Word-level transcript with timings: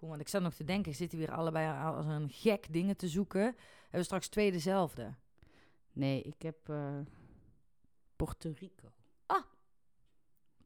Goed, 0.00 0.08
want 0.08 0.20
ik 0.20 0.28
zat 0.28 0.42
nog 0.42 0.54
te 0.54 0.64
denken, 0.64 0.94
zitten 0.94 1.18
we 1.18 1.24
hier 1.24 1.34
allebei 1.34 1.82
als 1.82 2.06
een 2.06 2.28
gek 2.30 2.72
dingen 2.72 2.96
te 2.96 3.08
zoeken? 3.08 3.42
Hebben 3.42 3.56
we 3.90 4.02
straks 4.02 4.28
twee 4.28 4.52
dezelfde? 4.52 5.14
Nee, 5.92 6.22
ik 6.22 6.42
heb 6.42 6.68
uh, 6.70 6.98
Puerto 8.16 8.52
Rico. 8.58 8.92
Ah, 9.26 9.44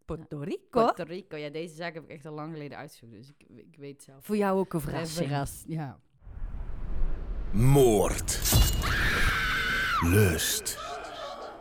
Puerto 0.04 0.38
Rico? 0.38 0.66
Puerto 0.70 1.04
Rico, 1.04 1.36
ja, 1.36 1.48
deze 1.50 1.74
zaak 1.74 1.94
heb 1.94 2.02
ik 2.02 2.10
echt 2.10 2.26
al 2.26 2.32
lang 2.32 2.52
geleden 2.52 2.78
uitgezocht, 2.78 3.12
dus 3.12 3.28
ik, 3.28 3.44
ik 3.48 3.76
weet 3.76 4.02
zelf. 4.02 4.24
Voor 4.24 4.36
jou 4.36 4.58
ook 4.58 4.72
een 4.72 4.80
verrassing. 4.80 5.28
Verras, 5.28 5.64
ja. 5.66 6.00
Moord. 7.52 8.40
Lust. 10.00 10.78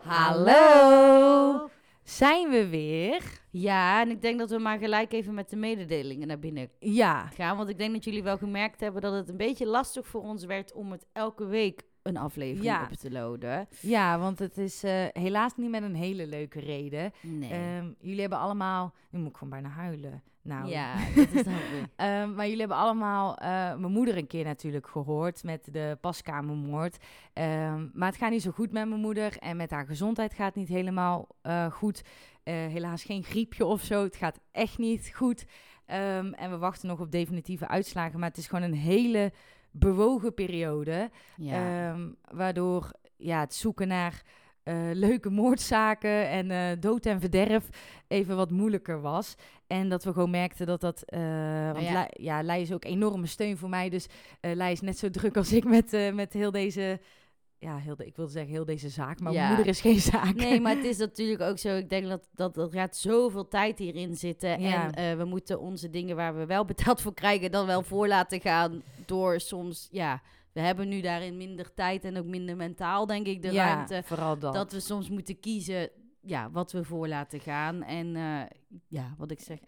Hallo. 0.03 1.69
Zijn 2.03 2.49
we 2.49 2.67
weer? 2.67 3.41
Ja, 3.49 4.01
en 4.01 4.09
ik 4.09 4.21
denk 4.21 4.39
dat 4.39 4.49
we 4.49 4.57
maar 4.59 4.77
gelijk 4.77 5.13
even 5.13 5.33
met 5.33 5.49
de 5.49 5.55
mededelingen 5.55 6.27
naar 6.27 6.39
binnen 6.39 6.69
Ja. 6.79 7.27
gaan. 7.27 7.57
Want 7.57 7.69
ik 7.69 7.77
denk 7.77 7.93
dat 7.93 8.03
jullie 8.03 8.23
wel 8.23 8.37
gemerkt 8.37 8.79
hebben 8.79 9.01
dat 9.01 9.13
het 9.13 9.29
een 9.29 9.37
beetje 9.37 9.65
lastig 9.67 10.07
voor 10.07 10.21
ons 10.21 10.45
werd 10.45 10.73
om 10.73 10.91
het 10.91 11.05
elke 11.13 11.45
week 11.45 11.81
een 12.01 12.17
aflevering 12.17 12.65
Ja. 12.65 12.87
op 12.91 12.97
te 12.97 13.11
loaden. 13.11 13.67
Ja, 13.79 14.19
want 14.19 14.39
het 14.39 14.57
is 14.57 14.83
eh, 14.83 15.05
helaas 15.11 15.55
niet 15.57 15.69
met 15.69 15.83
een 15.83 15.95
hele 15.95 16.27
leuke 16.27 16.59
reden. 16.59 17.11
Nee. 17.21 17.49
Ehm, 17.51 17.91
jullie 17.99 18.21
hebben 18.21 18.39
allemaal... 18.39 18.93
Nu 19.09 19.19
moet 19.19 19.29
ik 19.29 19.37
gewoon 19.37 19.49
bijna 19.61 19.69
huilen. 19.69 20.23
Nou, 20.43 20.69
ja, 20.69 20.95
dat 21.15 21.33
is. 21.33 21.43
Ehm, 21.95 22.33
maar 22.33 22.45
jullie 22.45 22.59
hebben 22.59 22.77
allemaal 22.77 23.37
eh, 23.37 23.47
mijn 23.75 23.91
moeder 23.91 24.17
een 24.17 24.27
keer 24.27 24.43
natuurlijk 24.43 24.87
gehoord 24.87 25.43
met 25.43 25.67
de 25.71 25.97
paskamermoord. 26.01 26.97
Ehm, 27.33 27.87
maar 27.93 28.07
het 28.07 28.17
gaat 28.17 28.31
niet 28.31 28.41
zo 28.41 28.51
goed 28.51 28.71
met 28.71 28.87
mijn 28.87 29.01
moeder 29.01 29.37
en 29.37 29.57
met 29.57 29.71
haar 29.71 29.85
gezondheid 29.85 30.33
gaat 30.33 30.45
het 30.45 30.55
niet 30.55 30.67
helemaal 30.67 31.27
eh, 31.41 31.71
goed. 31.71 32.03
Eh, 32.43 32.53
helaas 32.53 33.03
geen 33.03 33.23
griepje 33.23 33.65
of 33.65 33.81
zo. 33.81 34.03
Het 34.03 34.15
gaat 34.15 34.39
echt 34.51 34.77
niet 34.77 35.11
goed. 35.15 35.45
Ehm, 35.85 36.33
en 36.33 36.49
we 36.49 36.57
wachten 36.57 36.87
nog 36.87 36.99
op 36.99 37.11
definitieve 37.11 37.67
uitslagen. 37.67 38.19
Maar 38.19 38.29
het 38.29 38.37
is 38.37 38.47
gewoon 38.47 38.63
een 38.63 38.73
hele 38.73 39.31
bewogen 39.71 40.33
periode. 40.33 41.09
Ja. 41.37 41.95
Waardoor 42.31 42.91
ja, 43.17 43.39
het 43.39 43.53
zoeken 43.53 43.87
naar 43.87 44.23
leuke 44.93 45.29
moordzaken 45.29 46.29
en 46.29 46.79
dood 46.79 47.05
en 47.05 47.19
verderf 47.19 47.69
even 48.07 48.35
wat 48.35 48.51
moeilijker 48.51 49.01
was. 49.01 49.35
En 49.67 49.89
dat 49.89 50.03
we 50.03 50.13
gewoon 50.13 50.29
merkten 50.29 50.65
dat 50.65 50.81
dat... 50.81 51.03
eh 51.05 51.71
want 51.71 52.07
ja. 52.11 52.41
Lei 52.43 52.61
is 52.61 52.71
ook 52.71 52.85
enorme 52.85 53.25
steun 53.27 53.57
voor 53.57 53.69
mij. 53.69 53.89
Dus 53.89 54.05
Lei 54.41 54.71
is 54.71 54.81
net 54.81 54.97
zo 54.97 55.09
druk 55.09 55.37
als 55.37 55.53
ik 55.53 55.63
met, 55.63 55.93
eh, 55.93 56.13
met 56.13 56.33
heel 56.33 56.51
deze... 56.51 56.99
Ja, 57.59 57.77
heel 57.77 57.95
de, 57.95 58.05
ik 58.05 58.15
wilde 58.15 58.31
zeggen 58.31 58.51
heel 58.51 58.65
deze 58.65 58.89
zaak, 58.89 59.19
maar 59.19 59.33
Ja. 59.33 59.41
mijn 59.41 59.53
moeder 59.53 59.67
is 59.73 59.81
geen 59.81 59.99
zaak. 59.99 60.35
Nee, 60.35 60.59
maar 60.61 60.75
het 60.77 60.85
is 60.85 60.97
natuurlijk 60.97 61.41
ook 61.41 61.57
zo. 61.57 61.75
Ik 61.75 61.89
denk 61.89 62.07
dat, 62.07 62.27
dat 62.35 62.57
er 62.57 62.71
gaat 62.71 62.97
zoveel 62.97 63.47
tijd 63.47 63.79
hierin 63.79 64.15
zitten. 64.15 64.61
Ja. 64.61 64.91
En 64.91 65.17
we 65.17 65.25
moeten 65.25 65.59
onze 65.59 65.89
dingen 65.89 66.15
waar 66.15 66.35
we 66.37 66.45
wel 66.45 66.65
betaald 66.65 67.01
voor 67.01 67.13
krijgen, 67.13 67.51
dan 67.51 67.65
wel 67.65 67.81
voor 67.83 68.07
laten 68.07 68.41
gaan. 68.41 68.81
Door 69.05 69.39
soms, 69.39 69.87
ja, 69.91 70.21
we 70.53 70.59
hebben 70.59 70.87
nu 70.87 71.01
daarin 71.01 71.37
minder 71.37 71.73
tijd 71.73 72.03
en 72.05 72.17
ook 72.17 72.25
minder 72.25 72.55
mentaal, 72.55 73.05
denk 73.05 73.27
ik, 73.27 73.41
de 73.41 73.51
ja, 73.51 73.73
ruimte. 73.73 74.01
vooral 74.05 74.37
dat. 74.39 74.53
Dat 74.53 74.71
we 74.71 74.79
soms 74.79 75.09
moeten 75.09 75.39
kiezen, 75.39 75.89
ja, 76.23 76.51
wat 76.51 76.71
we 76.71 76.83
voor 76.83 77.07
laten 77.07 77.39
gaan. 77.39 77.83
En 77.83 78.15
eh, 78.15 78.41
ja, 78.87 79.13
wat 79.17 79.31
ik 79.31 79.39
zeg, 79.39 79.59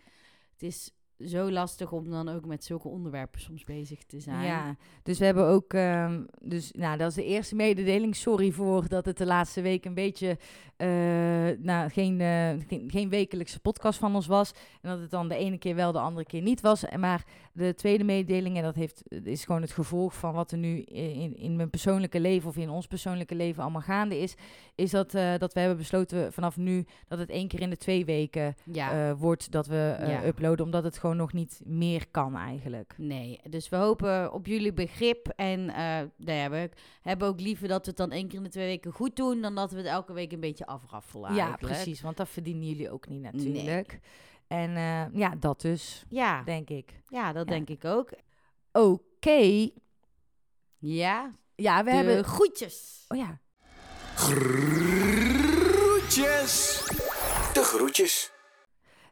het 0.51 0.63
is 0.63 0.91
zo 1.19 1.51
lastig 1.51 1.91
om 1.91 2.09
dan 2.09 2.29
ook 2.29 2.45
met 2.45 2.63
zulke 2.63 2.87
onderwerpen 2.87 3.41
soms 3.41 3.63
bezig 3.63 4.03
te 4.03 4.19
zijn. 4.19 4.45
Ja, 4.45 4.75
dus 5.03 5.19
we 5.19 5.25
hebben 5.25 5.45
ook, 5.45 5.73
ehm, 5.73 6.23
dus 6.41 6.71
nou, 6.71 6.97
dat 6.97 7.09
is 7.09 7.15
de 7.15 7.25
eerste 7.25 7.55
mededeling. 7.55 8.15
Sorry 8.15 8.51
voor 8.51 8.87
dat 8.87 9.05
het 9.05 9.17
de 9.17 9.25
laatste 9.25 9.61
week 9.61 9.85
een 9.85 9.93
beetje, 9.93 10.37
eh, 10.77 10.87
nou, 11.59 11.89
geen, 11.89 12.21
eh, 12.21 12.49
geen, 12.67 12.83
geen 12.91 13.09
wekelijkse 13.09 13.59
podcast 13.59 13.99
van 13.99 14.15
ons 14.15 14.27
was. 14.27 14.51
En 14.81 14.89
dat 14.89 14.99
het 14.99 15.11
dan 15.11 15.27
de 15.27 15.35
ene 15.35 15.57
keer 15.57 15.75
wel, 15.75 15.91
de 15.91 15.99
andere 15.99 16.25
keer 16.25 16.41
niet 16.41 16.61
was. 16.61 16.85
En 16.85 16.99
Maar 16.99 17.25
de 17.53 17.73
tweede 17.75 18.03
mededeling, 18.03 18.57
en 18.57 18.63
dat 18.63 18.75
heeft, 18.75 19.03
is 19.23 19.45
gewoon 19.45 19.61
het 19.61 19.71
gevolg 19.71 20.13
van 20.15 20.33
wat 20.33 20.51
er 20.51 20.57
nu 20.57 20.79
in, 20.81 21.37
in 21.37 21.55
mijn 21.55 21.69
persoonlijke 21.69 22.19
leven 22.19 22.49
of 22.49 22.57
in 22.57 22.69
ons 22.69 22.87
persoonlijke 22.87 23.35
leven 23.35 23.61
allemaal 23.63 23.81
gaande 23.81 24.19
is, 24.19 24.35
is 24.75 24.91
dat, 24.91 25.13
eh, 25.13 25.37
dat 25.37 25.53
we 25.53 25.59
hebben 25.59 25.77
besloten 25.77 26.33
vanaf 26.33 26.57
nu 26.57 26.85
dat 27.07 27.19
het 27.19 27.29
één 27.29 27.47
keer 27.47 27.61
in 27.61 27.69
de 27.69 27.77
twee 27.77 28.05
weken 28.05 28.55
Ja. 28.63 29.15
wordt 29.15 29.51
dat 29.51 29.67
we 29.67 29.95
Ja. 30.07 30.25
uploaden, 30.25 30.65
omdat 30.65 30.83
het 30.83 30.97
gewoon 31.05 31.19
nog 31.19 31.33
niet 31.33 31.61
meer 31.65 32.07
kan 32.11 32.35
eigenlijk. 32.35 32.93
Nee, 32.97 33.39
dus 33.49 33.69
we 33.69 33.75
hopen 33.75 34.33
op 34.33 34.45
jullie 34.45 34.73
begrip. 34.73 35.27
En 35.35 35.69
eh 35.69 35.75
nou 36.17 36.37
ja, 36.39 36.49
we 36.49 36.69
hebben 37.01 37.27
ook 37.27 37.39
liever 37.39 37.67
dat 37.67 37.81
we 37.81 37.87
het 37.87 37.97
dan 37.97 38.11
één 38.11 38.27
keer 38.27 38.37
in 38.37 38.43
de 38.43 38.49
twee 38.49 38.65
weken 38.65 38.91
goed 38.91 39.15
doen... 39.15 39.41
dan 39.41 39.55
dat 39.55 39.71
we 39.71 39.77
het 39.77 39.85
elke 39.85 40.13
week 40.13 40.31
een 40.31 40.39
beetje 40.39 40.65
afraffelen 40.65 41.33
Ja, 41.33 41.47
eigenlijk. 41.47 41.73
precies, 41.73 42.01
want 42.01 42.17
dat 42.17 42.29
verdienen 42.29 42.67
jullie 42.67 42.91
ook 42.91 43.07
niet 43.07 43.21
natuurlijk. 43.21 43.99
En 44.47 44.75
eh, 44.75 45.05
ja, 45.13 45.35
dat 45.39 45.61
dus, 45.61 46.05
Ja, 46.09 46.43
denk 46.43 46.69
ik. 46.69 47.01
ja 47.07 47.33
dat 47.33 47.47
Ja. 47.47 47.53
denk 47.53 47.69
ik 47.69 47.85
ook. 47.85 48.09
Oké. 48.71 49.69
Ja, 50.77 51.33
Ja, 51.55 51.83
we 51.83 51.89
de 51.89 51.95
hebben... 51.95 52.23
groetjes. 52.23 53.05
Oh 53.07 53.17
ja. 53.17 53.39
Groetjes. 55.45 56.83
De 57.53 57.63
groetjes. 57.63 58.31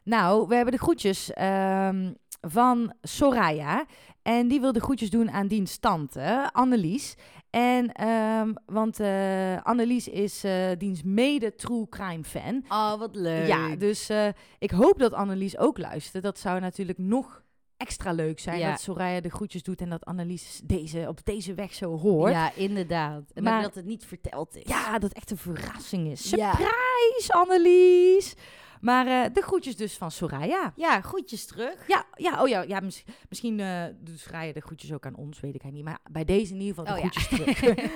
Nou, 0.04 0.46
we 0.48 0.54
hebben 0.54 0.72
de 0.74 0.80
groetjes 0.80 1.32
ehm, 1.32 2.12
van 2.40 2.92
Soraya. 3.02 3.84
En 4.22 4.48
die 4.48 4.60
wil 4.60 4.72
de 4.72 4.80
groetjes 4.80 5.10
doen 5.10 5.30
aan 5.30 5.46
diens 5.48 5.78
tante, 5.78 6.48
Annelies. 6.52 7.14
En, 7.50 7.92
ehm, 7.92 8.52
want 8.66 9.00
eh, 9.00 9.62
Annelies 9.62 10.08
is 10.08 10.44
eh 10.44 10.66
diens 10.78 11.02
mede 11.02 11.54
true 11.54 11.88
crime 11.88 12.24
fan. 12.24 12.64
Oh, 12.68 12.98
wat 12.98 13.16
leuk. 13.16 13.46
Ja, 13.46 13.76
dus 13.76 14.08
eh, 14.08 14.28
ik 14.58 14.70
hoop 14.70 14.98
dat 14.98 15.12
Annelies 15.12 15.58
ook 15.58 15.78
luistert. 15.78 16.22
Dat 16.22 16.38
zou 16.38 16.60
natuurlijk 16.60 16.98
nog 16.98 17.42
extra 17.76 18.12
leuk 18.12 18.40
zijn 18.40 18.58
Ja. 18.58 18.70
dat 18.70 18.80
Soraya 18.80 19.20
de 19.20 19.30
groetjes 19.30 19.62
doet 19.62 19.80
en 19.80 19.88
dat 19.88 20.04
Annelies 20.04 20.60
deze, 20.64 21.04
op 21.08 21.24
deze 21.24 21.54
weg 21.54 21.74
zo 21.74 21.98
hoort. 21.98 22.32
Ja, 22.32 22.50
inderdaad. 22.54 23.22
En 23.34 23.42
Maar- 23.42 23.62
dat 23.62 23.74
het 23.74 23.84
niet 23.84 24.04
verteld 24.04 24.56
is. 24.56 24.62
Ja, 24.66 24.98
dat 24.98 25.12
echt 25.12 25.30
een 25.30 25.36
verrassing 25.36 26.08
is. 26.10 26.30
Ja. 26.30 26.50
Surprise, 26.54 27.32
Annelies! 27.32 28.34
Maar 28.84 29.06
eh, 29.06 29.32
de 29.34 29.42
groetjes 29.42 29.76
dus 29.76 29.96
van 29.96 30.10
Soraya. 30.10 30.72
Ja, 30.76 31.00
groetjes 31.00 31.46
terug. 31.46 31.88
Ja, 31.88 32.04
ja, 32.14 32.42
oh 32.42 32.48
ja, 32.48 32.62
ja 32.62 32.80
mis- 32.80 33.04
misschien 33.28 33.60
eh 33.60 33.84
doet 34.00 34.18
Soraya 34.18 34.52
de 34.52 34.60
groetjes 34.60 34.92
ook 34.92 35.06
aan 35.06 35.14
ons, 35.16 35.40
weet 35.40 35.54
ik 35.54 35.70
niet. 35.72 35.84
Maar 35.84 35.98
bij 36.10 36.24
deze 36.24 36.54
in 36.54 36.60
ieder 36.60 36.74
geval 36.84 36.94
de 36.94 37.00
Oh 37.00 37.04
ja. 37.04 37.10
groetjes 37.10 37.28
terug. 37.58 37.90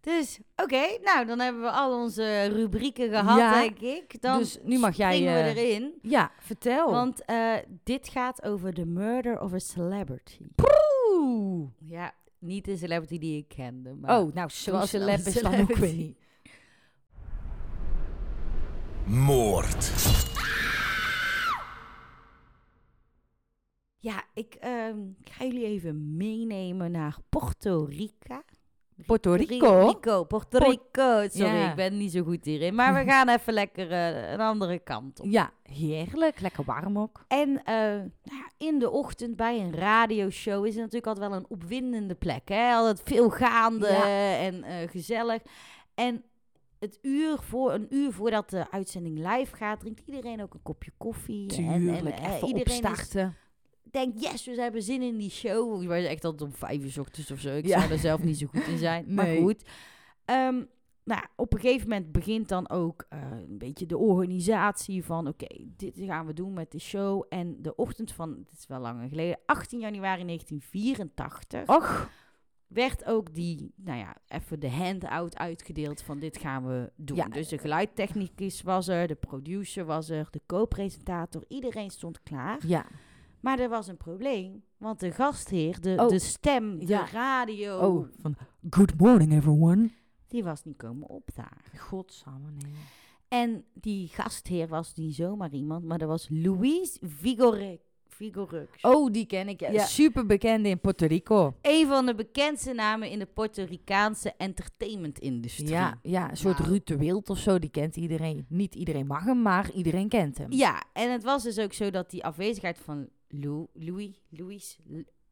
Dus, 0.00 0.38
oké. 0.56 0.80
nou, 1.02 1.26
dan 1.26 1.38
hebben 1.40 1.62
we 1.62 1.70
al 1.70 2.00
onze 2.02 2.44
rubrieken 2.46 3.08
gehad, 3.10 3.38
Ja. 3.38 3.60
denk 3.60 3.78
ik. 3.78 4.22
Dan 4.22 4.38
Dus 4.38 4.58
nu 4.62 4.78
mag 4.78 4.96
jij, 4.96 5.20
we 5.20 5.26
eh, 5.28 5.56
erin. 5.56 5.92
ja, 6.02 6.30
vertel. 6.38 6.90
Want 6.90 7.22
dit 7.84 8.08
gaat 8.08 8.42
over 8.42 8.74
the 8.74 8.84
murder 8.86 9.40
of 9.40 9.52
a 9.52 9.58
celebrity. 9.58 10.46
Ja, 11.78 12.14
niet 12.38 12.64
de 12.64 12.76
celebrity 12.76 13.18
die 13.18 13.36
ik 13.38 13.48
kende. 13.48 13.94
Maar 13.94 14.18
Oh, 14.20 14.34
nou, 14.34 14.48
zo 14.48 14.70
Zoals 14.70 14.90
celeb 14.90 15.18
een 15.18 15.26
is 15.26 15.42
dan 15.42 15.44
ook 15.52 15.56
weer 15.56 15.66
celebrity. 15.76 15.96
niet. 15.96 16.18
Moord. 19.06 19.92
Ja, 23.98 24.22
ik 24.34 24.54
ehm, 24.54 24.96
ga 25.24 25.44
jullie 25.44 25.64
even 25.64 26.16
meenemen 26.16 26.90
naar 26.90 27.16
Puerto 27.28 27.84
Rico. 27.84 28.42
Puerto 29.06 29.32
Rico? 29.32 29.86
Rico, 29.88 30.24
Puerto 30.24 30.58
Rico. 30.58 31.28
Sorry, 31.28 31.54
Ja. 31.54 31.70
ik 31.70 31.76
ben 31.76 31.96
niet 31.98 32.12
zo 32.12 32.22
goed 32.22 32.44
hierin. 32.44 32.74
Maar 32.74 32.94
we 32.94 33.04
gaan 33.12 33.28
even 33.28 33.52
lekker 33.52 33.90
eh, 33.92 34.30
een 34.32 34.40
andere 34.40 34.78
kant 34.78 35.20
op. 35.20 35.26
Ja, 35.30 35.50
heerlijk. 35.62 36.40
Lekker 36.40 36.64
warm 36.64 36.98
ook. 36.98 37.24
En 37.28 37.64
eh, 37.64 37.74
nou 37.74 38.10
ja, 38.22 38.50
in 38.58 38.78
de 38.78 38.90
ochtend 38.90 39.36
bij 39.36 39.60
een 39.60 39.74
radioshow 39.74 40.64
is 40.66 40.72
het 40.74 40.82
natuurlijk 40.82 41.06
altijd 41.06 41.28
wel 41.28 41.38
een 41.38 41.46
opwindende 41.48 42.14
plek. 42.14 42.48
Hè? 42.48 42.72
Altijd 42.74 43.00
veel 43.04 43.30
gaande 43.30 43.86
Ja. 43.88 44.36
en 44.38 44.62
eh, 44.64 44.88
gezellig. 44.90 45.42
En 45.94 46.24
het 46.82 46.98
uur 47.02 47.38
voor, 47.38 47.72
een 47.72 47.86
uur 47.94 48.12
voordat 48.12 48.50
de 48.50 48.70
uitzending 48.70 49.16
live 49.18 49.56
gaat, 49.56 49.80
drinkt 49.80 50.02
iedereen 50.06 50.42
ook 50.42 50.54
een 50.54 50.62
kopje 50.62 50.90
koffie. 50.96 51.56
En, 51.56 51.64
en, 51.68 51.80
Tuurlijk, 51.80 52.18
eh, 52.18 52.34
even 52.34 52.48
iedereen 52.48 52.82
is- 52.82 52.88
opstarten. 52.88 53.36
denkt, 53.90 54.22
yes, 54.22 54.44
we 54.46 54.60
hebben 54.60 54.82
zin 54.82 55.02
in 55.02 55.16
die 55.16 55.30
show. 55.30 55.82
Ik 55.82 55.88
was 55.88 56.04
echt 56.04 56.24
altijd 56.24 56.42
om 56.50 56.56
vijf 56.56 56.82
uur 56.82 56.90
's 56.90 56.98
ochtends 56.98 57.30
of 57.30 57.40
zo. 57.40 57.56
Ik 57.56 57.66
Ja. 57.66 57.78
zou 57.80 57.92
er 57.92 57.98
zelf 57.98 58.22
niet 58.22 58.38
zo 58.38 58.46
goed 58.46 58.66
in 58.66 58.78
zijn. 58.78 59.14
Maar 59.14 59.26
goed. 59.36 59.62
Ehm, 60.24 60.62
nou, 61.04 61.22
op 61.36 61.52
een 61.54 61.60
gegeven 61.60 61.88
moment 61.88 62.12
begint 62.12 62.48
dan 62.48 62.70
ook 62.70 63.06
eh, 63.08 63.18
een 63.48 63.58
beetje 63.58 63.86
de 63.86 63.96
organisatie 63.98 65.04
van... 65.04 65.28
oké, 65.28 65.46
dit 65.76 65.94
gaan 65.96 66.26
we 66.26 66.32
doen 66.32 66.52
met 66.52 66.70
de 66.72 66.78
show. 66.80 67.24
En 67.28 67.56
de 67.62 67.74
ochtend 67.74 68.12
van, 68.12 68.30
het 68.30 68.58
is 68.58 68.66
wel 68.66 68.80
langer 68.80 69.08
geleden... 69.08 69.38
18 69.46 69.78
januari 69.80 70.24
1984... 70.24 71.68
Och, 71.68 72.10
werd 72.72 73.04
ook 73.04 73.34
die, 73.34 73.72
nou 73.76 73.98
ja, 73.98 74.16
even 74.28 74.60
de 74.60 74.70
handout 74.70 75.36
uitgedeeld 75.36 76.02
van 76.02 76.18
dit 76.18 76.38
gaan 76.38 76.66
we 76.66 76.92
doen. 76.96 77.16
Ja. 77.16 77.28
Dus 77.28 77.48
de 77.48 77.58
geluidtechnicus 77.58 78.62
was 78.62 78.88
er, 78.88 79.06
de 79.06 79.14
producer 79.14 79.84
was 79.84 80.08
er, 80.10 80.26
de 80.30 80.40
co-presentator. 80.46 81.44
Iedereen 81.48 81.90
stond 81.90 82.22
klaar. 82.22 82.66
ja. 82.66 82.86
Maar 83.40 83.58
er 83.58 83.68
was 83.68 83.86
een 83.88 83.96
probleem, 83.96 84.64
want 84.76 85.00
de 85.00 85.10
gastheer, 85.12 85.80
de, 85.80 85.96
Oh, 85.98 86.08
de 86.08 86.18
stem, 86.18 86.78
de 86.78 86.86
ja. 86.86 87.06
radio, 87.12 87.78
Oh, 87.78 88.08
van 88.20 88.36
good 88.70 88.98
morning 88.98 89.32
everyone. 89.32 89.90
die 90.28 90.44
was 90.44 90.64
niet 90.64 90.76
komen 90.76 91.08
opdagen. 91.08 91.78
Godsamme, 91.78 92.50
nee. 92.50 92.72
En 93.28 93.64
die 93.74 94.08
gastheer 94.08 94.68
was 94.68 94.94
niet 94.94 95.14
zomaar 95.14 95.50
iemand, 95.52 95.84
maar 95.84 95.98
dat 95.98 96.08
was 96.08 96.26
Louise 96.30 96.98
Oh, 98.80 99.12
die 99.12 99.26
ken 99.26 99.48
ik. 99.48 99.60
Ja. 99.60 99.70
Ja. 99.70 99.84
Super 99.84 100.26
bekend 100.26 100.66
in 100.66 100.80
Puerto 100.80 101.06
Rico. 101.06 101.54
Een 101.62 101.86
van 101.86 102.06
de 102.06 102.14
bekendste 102.14 102.72
namen 102.72 103.10
in 103.10 103.18
de 103.18 103.26
Puerto 103.26 103.64
Ricaanse 103.64 104.34
entertainment-industrie. 104.36 105.68
Ja, 105.68 105.98
ja, 106.02 106.30
een 106.30 106.36
soort. 106.36 106.58
Ruud 106.58 106.86
de 106.86 106.96
Wild 106.96 107.30
of 107.30 107.38
zo. 107.38 107.58
Die 107.58 107.70
kent 107.70 107.96
iedereen. 107.96 108.46
Niet 108.48 108.74
iedereen 108.74 109.06
mag 109.06 109.24
hem, 109.24 109.42
maar 109.42 109.70
iedereen 109.70 110.08
kent 110.08 110.38
hem. 110.38 110.52
Ja, 110.52 110.84
en 110.92 111.12
het 111.12 111.22
was 111.22 111.42
dus 111.42 111.58
ook 111.58 111.72
zo 111.72 111.90
dat 111.90 112.10
die 112.10 112.24
afwezigheid 112.24 112.78
van 112.78 113.08
Lou, 113.28 113.66
Louis, 113.72 114.22
Louis, 114.28 114.78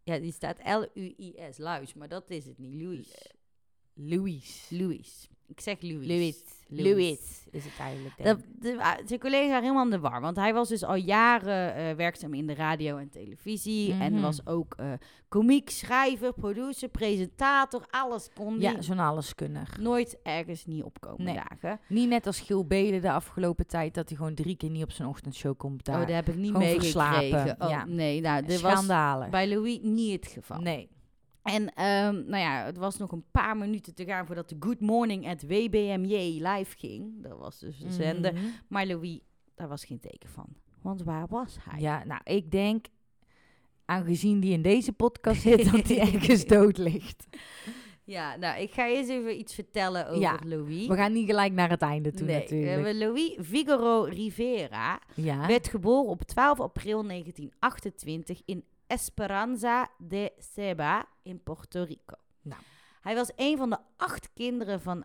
ja, 0.02 0.18
die 0.18 0.32
staat 0.32 0.58
L-U-I-S, 0.64 1.58
Luis, 1.58 1.94
maar 1.94 2.08
dat 2.08 2.30
is 2.30 2.44
het 2.44 2.58
niet, 2.58 2.82
Louis. 2.82 3.12
Louis. 3.94 4.66
Louis. 4.70 5.28
Ik 5.50 5.60
zeg 5.60 5.82
Louis. 5.82 6.06
Louis. 6.06 6.42
Louis 6.68 7.18
is 7.50 7.64
het 7.64 7.72
eigenlijk. 7.80 8.14
Dat, 8.24 8.38
de, 8.60 8.76
ah, 8.78 8.92
zijn 9.06 9.20
collega's 9.20 9.46
waren 9.48 9.62
helemaal 9.62 9.84
in 9.84 9.90
de 9.90 9.98
war. 9.98 10.20
Want 10.20 10.36
hij 10.36 10.52
was 10.54 10.68
dus 10.68 10.84
al 10.84 10.94
jaren 10.94 11.74
eh, 11.74 11.94
werkzaam 11.96 12.34
in 12.34 12.46
de 12.46 12.54
radio 12.54 12.96
en 12.96 13.08
televisie. 13.08 13.92
En 13.92 14.12
Mhm. 14.12 14.22
was 14.22 14.46
ook 14.46 14.74
eh 14.76 14.92
komiek, 15.28 15.70
schrijver, 15.70 16.32
producer, 16.32 16.88
presentator. 16.88 17.86
Alles 17.90 18.28
kon. 18.34 18.60
Ja, 18.60 18.82
zo'n 18.82 18.98
alleskunner. 18.98 19.68
Nooit 19.80 20.18
ergens 20.22 20.66
niet 20.66 20.82
opkomen 20.82 21.24
Nee. 21.24 21.34
dagen. 21.48 21.80
Niet 21.88 22.08
net 22.08 22.26
als 22.26 22.40
Giel 22.40 22.66
Belen 22.66 23.00
de 23.02 23.10
afgelopen 23.12 23.66
tijd, 23.66 23.94
dat 23.94 24.08
hij 24.08 24.16
gewoon 24.18 24.34
drie 24.34 24.56
keer 24.56 24.70
niet 24.70 24.82
op 24.82 24.92
zijn 24.92 25.08
ochtendshow 25.08 25.56
komt. 25.56 25.84
Daar. 25.84 26.00
Oh, 26.00 26.06
dat 26.06 26.14
heb 26.14 26.28
ik 26.28 26.34
niet 26.34 26.44
Gewoon 26.46 26.58
meegekregen. 26.62 27.20
verslapen, 27.30 27.64
Oh, 27.66 27.70
ja. 27.70 27.84
Nee, 27.84 28.20
nou, 28.20 28.44
dit 28.46 28.60
was 28.60 28.86
bij 29.30 29.48
Louis 29.48 29.78
niet 29.82 30.24
het 30.24 30.32
geval. 30.32 30.60
Nee. 30.60 30.88
En 31.42 31.74
ehm, 31.74 32.14
nou 32.14 32.36
ja, 32.36 32.64
het 32.64 32.76
was 32.76 32.96
nog 32.96 33.12
een 33.12 33.24
paar 33.30 33.56
minuten 33.56 33.94
te 33.94 34.04
gaan 34.04 34.26
voordat 34.26 34.48
de 34.48 34.56
Good 34.60 34.80
Morning 34.80 35.28
at 35.28 35.42
WBMJ 35.42 36.40
live 36.42 36.78
ging. 36.78 37.22
Dat 37.22 37.38
was 37.38 37.58
dus 37.58 37.78
de 37.78 37.92
zender. 37.92 38.32
Mhm. 38.32 38.44
Maar 38.68 38.86
Louis, 38.86 39.20
daar 39.54 39.68
was 39.68 39.84
geen 39.84 40.00
teken 40.00 40.28
van. 40.28 40.46
Want 40.82 41.02
waar 41.02 41.26
was 41.28 41.56
hij? 41.60 41.80
Ja, 41.80 42.04
nou, 42.04 42.20
ik 42.24 42.50
denk, 42.50 42.86
aangezien 43.84 44.40
die 44.40 44.52
in 44.52 44.62
deze 44.62 44.92
podcast 44.92 45.40
zit, 45.40 45.64
dat 45.72 45.88
hij 45.88 45.98
ergens 46.00 46.46
dood 46.46 46.78
ligt. 46.78 47.26
Ja, 48.04 48.36
nou, 48.36 48.60
ik 48.60 48.72
ga 48.72 48.88
eerst 48.88 49.10
even 49.10 49.38
iets 49.38 49.54
vertellen 49.54 50.08
over 50.08 50.20
Ja, 50.20 50.38
Louis. 50.44 50.86
We 50.86 50.94
gaan 50.94 51.12
niet 51.12 51.26
gelijk 51.26 51.52
naar 51.52 51.70
het 51.70 51.82
einde 51.82 52.10
toe 52.10 52.26
nee, 52.26 52.34
we 52.34 52.40
natuurlijk. 52.40 52.70
hebben 52.70 52.98
Louis 52.98 53.36
Figaro 53.42 54.02
Rivera 54.02 55.00
ja. 55.14 55.46
werd 55.46 55.68
geboren 55.68 56.10
op 56.10 56.22
12 56.22 56.60
april 56.60 57.06
1928 57.06 58.42
in 58.44 58.64
Esperanza 58.86 59.88
de 59.98 60.32
Ceba 60.38 61.06
in 61.30 61.42
Puerto 61.42 61.82
Rico. 61.82 62.14
Nou. 62.42 62.60
Hij 63.00 63.14
was 63.14 63.32
een 63.36 63.56
van 63.56 63.70
de 63.70 63.78
acht 63.96 64.32
kinderen 64.32 64.80
van 64.80 65.04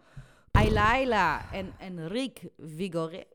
Aylaila 0.52 1.52
en 1.52 1.74
Enrique 1.80 2.52
Vigoreux. 2.58 3.26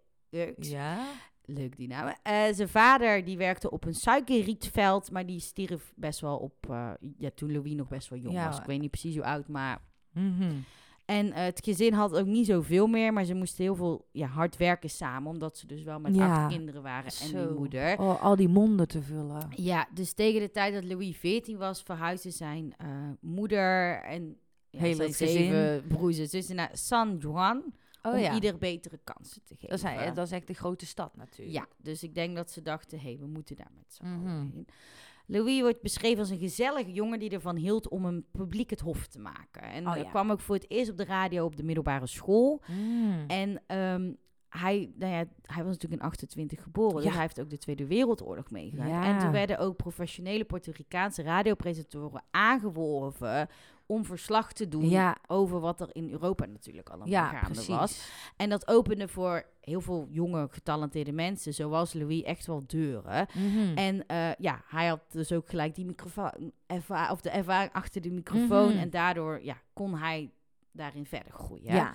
ja. 0.57 1.05
Leuk 1.45 1.77
die 1.77 1.89
namen. 1.89 2.17
Eh, 2.23 2.43
zijn 2.53 2.69
vader 2.69 3.25
die 3.25 3.37
werkte 3.37 3.71
op 3.71 3.85
een 3.85 3.95
suikerrietveld, 3.95 5.11
maar 5.11 5.27
die 5.27 5.41
stierf 5.41 5.93
best 5.97 6.21
wel 6.21 6.37
op, 6.39 6.71
eh, 6.71 6.91
ja, 7.19 7.31
toen 7.35 7.53
Louis 7.53 7.75
nog 7.75 7.89
best 7.89 8.09
wel 8.09 8.19
jong 8.19 8.35
Ja. 8.35 8.47
was. 8.49 8.59
Ik 8.59 8.65
weet 8.65 8.81
niet 8.81 8.91
precies 8.91 9.15
hoe 9.17 9.25
oud, 9.25 9.49
maar... 9.49 9.79
Mhm. 10.13 10.53
En 11.11 11.33
eh, 11.33 11.43
het 11.45 11.61
gezin 11.65 11.93
had 11.93 12.15
ook 12.17 12.27
niet 12.27 12.47
zoveel 12.47 12.87
meer, 12.87 13.13
maar 13.13 13.25
ze 13.25 13.35
moesten 13.35 13.65
heel 13.65 13.75
veel 13.75 14.07
ja, 14.13 14.27
hard 14.27 14.57
werken 14.57 14.91
samen, 14.91 15.31
omdat 15.31 15.57
ze 15.59 15.67
dus 15.67 15.83
wel 15.83 16.01
met 16.01 16.15
Ja. 16.15 16.45
acht 16.45 16.55
kinderen 16.55 16.83
waren 16.83 17.05
en 17.05 17.11
Zo. 17.29 17.47
die 17.49 17.57
moeder. 17.59 17.99
Oh, 17.99 18.23
al 18.23 18.37
die 18.37 18.49
monden 18.49 18.89
te 18.89 19.03
vullen. 19.03 19.49
Ja, 19.55 19.89
dus 19.95 20.13
tegen 20.13 20.41
de 20.41 20.51
tijd 20.51 20.75
dat 20.75 20.85
Louis 20.85 21.17
14 21.17 21.57
was, 21.59 21.83
verhuisde 21.83 22.31
zijn 22.31 22.75
eh, 22.77 22.87
moeder 23.21 24.01
en 24.03 24.37
ja, 24.71 24.79
Heel 24.81 24.95
zijn 24.97 25.13
zeven 25.15 25.87
broers 25.89 26.19
en 26.19 26.29
zussen 26.29 26.57
naar 26.57 26.71
San 26.73 27.17
Juan, 27.19 27.63
Oh 28.03 28.13
om 28.13 28.19
ja. 28.19 28.35
ieder 28.35 28.59
betere 28.59 28.99
kansen 29.05 29.43
te 29.45 29.55
geven. 29.55 29.69
Dat 29.69 29.79
is, 29.79 29.85
hij- 29.85 30.13
dat 30.15 30.27
is 30.27 30.33
echt 30.33 30.47
de 30.47 30.55
grote 30.55 30.87
stad 30.87 31.17
natuurlijk. 31.17 31.57
Ja, 31.57 31.67
dus 31.83 32.03
ik 32.03 32.15
denk 32.15 32.37
dat 32.37 32.51
ze 32.51 32.63
dachten, 32.63 32.99
hé, 33.01 33.05
hey, 33.09 33.19
we 33.19 33.27
moeten 33.27 33.57
daar 33.57 33.71
met 33.77 33.93
z'n 33.95 34.03
allen 34.05 34.21
Mhm. 34.21 34.51
heen. 34.53 34.67
Louis 35.31 35.61
wordt 35.61 35.83
beschreven 35.83 36.19
als 36.19 36.31
een 36.31 36.39
gezellige 36.39 36.93
jongen 36.93 37.19
die 37.19 37.31
ervan 37.31 37.57
hield 37.57 37.89
om 37.89 38.05
een 38.05 38.25
publiek 38.33 38.71
het 38.71 38.81
hof 38.81 39.07
te 39.07 39.19
maken. 39.19 39.63
En 39.63 39.89
Oh 39.89 40.09
kwam 40.09 40.31
ook 40.31 40.41
voor 40.41 40.55
het 40.55 40.71
eerst 40.71 40.91
op 40.91 40.97
de 40.97 41.05
radio 41.05 41.45
op 41.45 41.57
de 41.57 41.63
middelbare 41.63 42.07
school. 42.07 42.63
Mm. 42.67 43.25
En 43.27 43.63
ehm, 43.67 44.13
hij, 44.49 44.93
nou 44.97 45.13
ja, 45.13 45.25
hij 45.43 45.65
was 45.65 45.73
natuurlijk 45.73 46.03
in 46.03 46.09
28 46.09 46.63
geboren, 46.63 47.03
dus 47.03 47.13
hij 47.13 47.21
heeft 47.21 47.41
ook 47.41 47.51
de 47.51 47.59
Tweede 47.59 47.87
Wereldoorlog 47.87 48.51
meegemaakt. 48.51 48.91
Ja. 48.91 49.05
En 49.05 49.19
toen 49.19 49.33
werden 49.33 49.59
ook 49.59 49.77
professionele 49.77 50.45
Puerto 50.45 50.73
Ricaanse 50.75 51.23
radiopresentatoren 51.23 52.23
aangeworven 52.31 53.49
om 53.91 54.05
verslag 54.05 54.53
te 54.53 54.69
doen 54.69 54.89
Ja, 54.89 55.17
over 55.27 55.61
wat 55.61 55.81
er 55.81 55.89
in 55.93 56.11
Europa 56.11 56.47
natuurlijk 56.47 56.89
allemaal 56.89 57.09
ja 57.09 57.29
gaande 57.29 57.47
precies. 57.47 57.67
was. 57.67 58.11
En 58.37 58.49
dat 58.51 58.69
opende 58.69 59.09
voor 59.09 59.45
heel 59.61 59.81
veel 59.81 60.07
jonge, 60.11 60.49
getalenteerde 60.51 61.13
mensen, 61.13 61.55
zoals 61.55 61.93
Louis, 61.93 62.23
echt 62.23 62.47
wel 62.47 62.63
deuren. 62.67 63.27
Mhm. 63.35 63.77
En 63.77 64.07
eh, 64.07 64.35
ja, 64.39 64.63
hij 64.67 64.87
had 64.87 65.01
dus 65.09 65.33
ook 65.33 65.49
gelijk 65.49 65.75
die 65.75 65.85
microfoon, 65.85 66.53
of 67.11 67.21
de 67.21 67.31
ervaring 67.31 67.73
achter 67.73 68.01
de 68.01 68.11
microfoon. 68.11 68.69
Mhm. 68.69 68.79
En 68.79 68.91
daardoor 68.91 69.41
ja, 69.43 69.57
kon 69.73 69.95
hij 69.95 70.31
daarin 70.73 71.07
verder 71.07 71.33
groeien. 71.33 71.75
ja. 71.75 71.93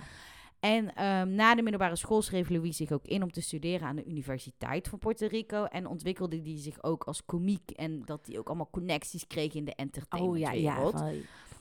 En 0.60 0.94
ehm, 0.94 1.34
na 1.34 1.54
de 1.54 1.62
middelbare 1.62 1.96
school 1.96 2.22
schreef 2.22 2.48
Louis 2.48 2.76
zich 2.76 2.90
ook 2.92 3.04
in 3.06 3.22
om 3.22 3.30
te 3.32 3.40
studeren 3.40 3.88
aan 3.88 3.96
de 3.96 4.04
Universiteit 4.04 4.88
van 4.88 4.98
Puerto 4.98 5.26
Rico. 5.26 5.64
En 5.64 5.86
ontwikkelde 5.86 6.40
hij 6.42 6.58
zich 6.58 6.82
ook 6.82 7.04
als 7.04 7.24
komiek. 7.24 7.70
En 7.70 8.02
dat 8.04 8.26
hij 8.26 8.38
ook 8.38 8.46
allemaal 8.46 8.68
connecties 8.70 9.26
kreeg 9.26 9.54
in 9.54 9.64
de 9.64 9.70
Oh 9.70 9.76
ja, 9.76 9.82
entertainmentwereld. 9.82 10.98
ja. 10.98 11.12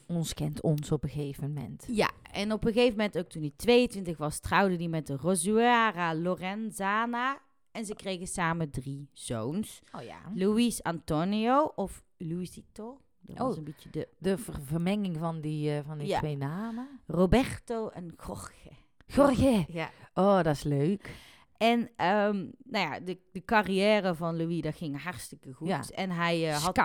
Ons 0.07 0.33
kent 0.33 0.61
ons 0.61 0.91
op 0.91 1.03
een 1.03 1.09
gegeven 1.09 1.53
moment. 1.53 1.83
Ja, 1.87 2.11
en 2.31 2.51
op 2.51 2.65
een 2.65 2.73
gegeven 2.73 2.97
moment, 2.97 3.17
ook 3.17 3.29
toen 3.29 3.41
hij 3.41 3.51
22 3.55 4.17
was, 4.17 4.39
trouwde 4.39 4.75
hij 4.75 4.87
met 4.87 5.07
de 5.07 5.15
Rosuara 5.15 6.15
Lorenzana. 6.15 7.41
En 7.71 7.85
ze 7.85 7.95
kregen 7.95 8.27
samen 8.27 8.69
drie 8.71 9.09
zoons. 9.13 9.81
Oh 9.91 10.01
ja. 10.01 10.17
Luis 10.35 10.83
Antonio 10.83 11.71
of 11.75 12.03
Luisito. 12.17 12.99
Dat 13.21 13.37
was 13.37 13.51
Oh. 13.51 13.57
een 13.57 13.63
beetje 13.63 13.89
de 13.89 14.07
De 14.17 14.37
ver- 14.37 14.59
vermenging 14.63 15.17
van 15.17 15.41
die, 15.41 15.71
eh, 15.71 15.85
van 15.85 15.97
die 15.97 16.07
Ja. 16.07 16.19
twee 16.19 16.37
namen. 16.37 16.87
Roberto 17.07 17.87
en 17.89 18.13
Jorge. 18.27 18.69
Jorge. 19.05 19.65
Ja. 19.67 19.89
Oh, 20.13 20.35
dat 20.43 20.55
is 20.55 20.63
leuk. 20.63 21.15
En 21.57 21.89
ehm, 21.95 22.45
nou 22.63 22.89
ja, 22.89 22.99
de, 22.99 23.19
de 23.31 23.45
carrière 23.45 24.15
van 24.15 24.37
Louis, 24.37 24.61
dat 24.61 24.75
ging 24.75 25.03
hartstikke 25.03 25.53
goed. 25.53 25.67
Ja. 25.67 25.81
En 25.93 26.11
hij 26.11 26.49
eh, 26.49 26.63
had, 26.63 26.77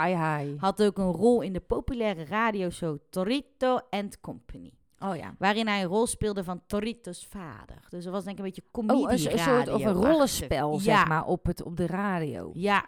had 0.56 0.82
ook 0.82 0.98
een 0.98 1.12
rol 1.12 1.40
in 1.40 1.52
de 1.52 1.60
populaire 1.60 2.24
radioshow 2.24 2.98
Torito 3.10 3.80
and 3.90 4.20
Company. 4.20 4.72
Oh 4.98 5.16
ja. 5.16 5.34
Waarin 5.38 5.66
hij 5.66 5.82
een 5.82 5.88
rol 5.88 6.06
speelde 6.06 6.44
van 6.44 6.62
Torito's 6.66 7.26
vader. 7.26 7.86
Dus 7.88 8.04
dat 8.04 8.12
was 8.12 8.24
denk 8.24 8.38
ik 8.38 8.44
een 8.44 8.50
beetje 8.50 8.70
comedie 8.70 9.02
Oh, 9.02 9.12
een, 9.12 9.32
een 9.32 9.38
soort 9.38 9.68
of 9.68 9.84
een 9.84 9.92
rollenspel, 9.92 10.78
zeg 10.78 11.06
maar, 11.06 11.24
op, 11.24 11.46
het, 11.46 11.62
op 11.62 11.76
de 11.76 11.86
radio. 11.86 12.50
Ja. 12.54 12.84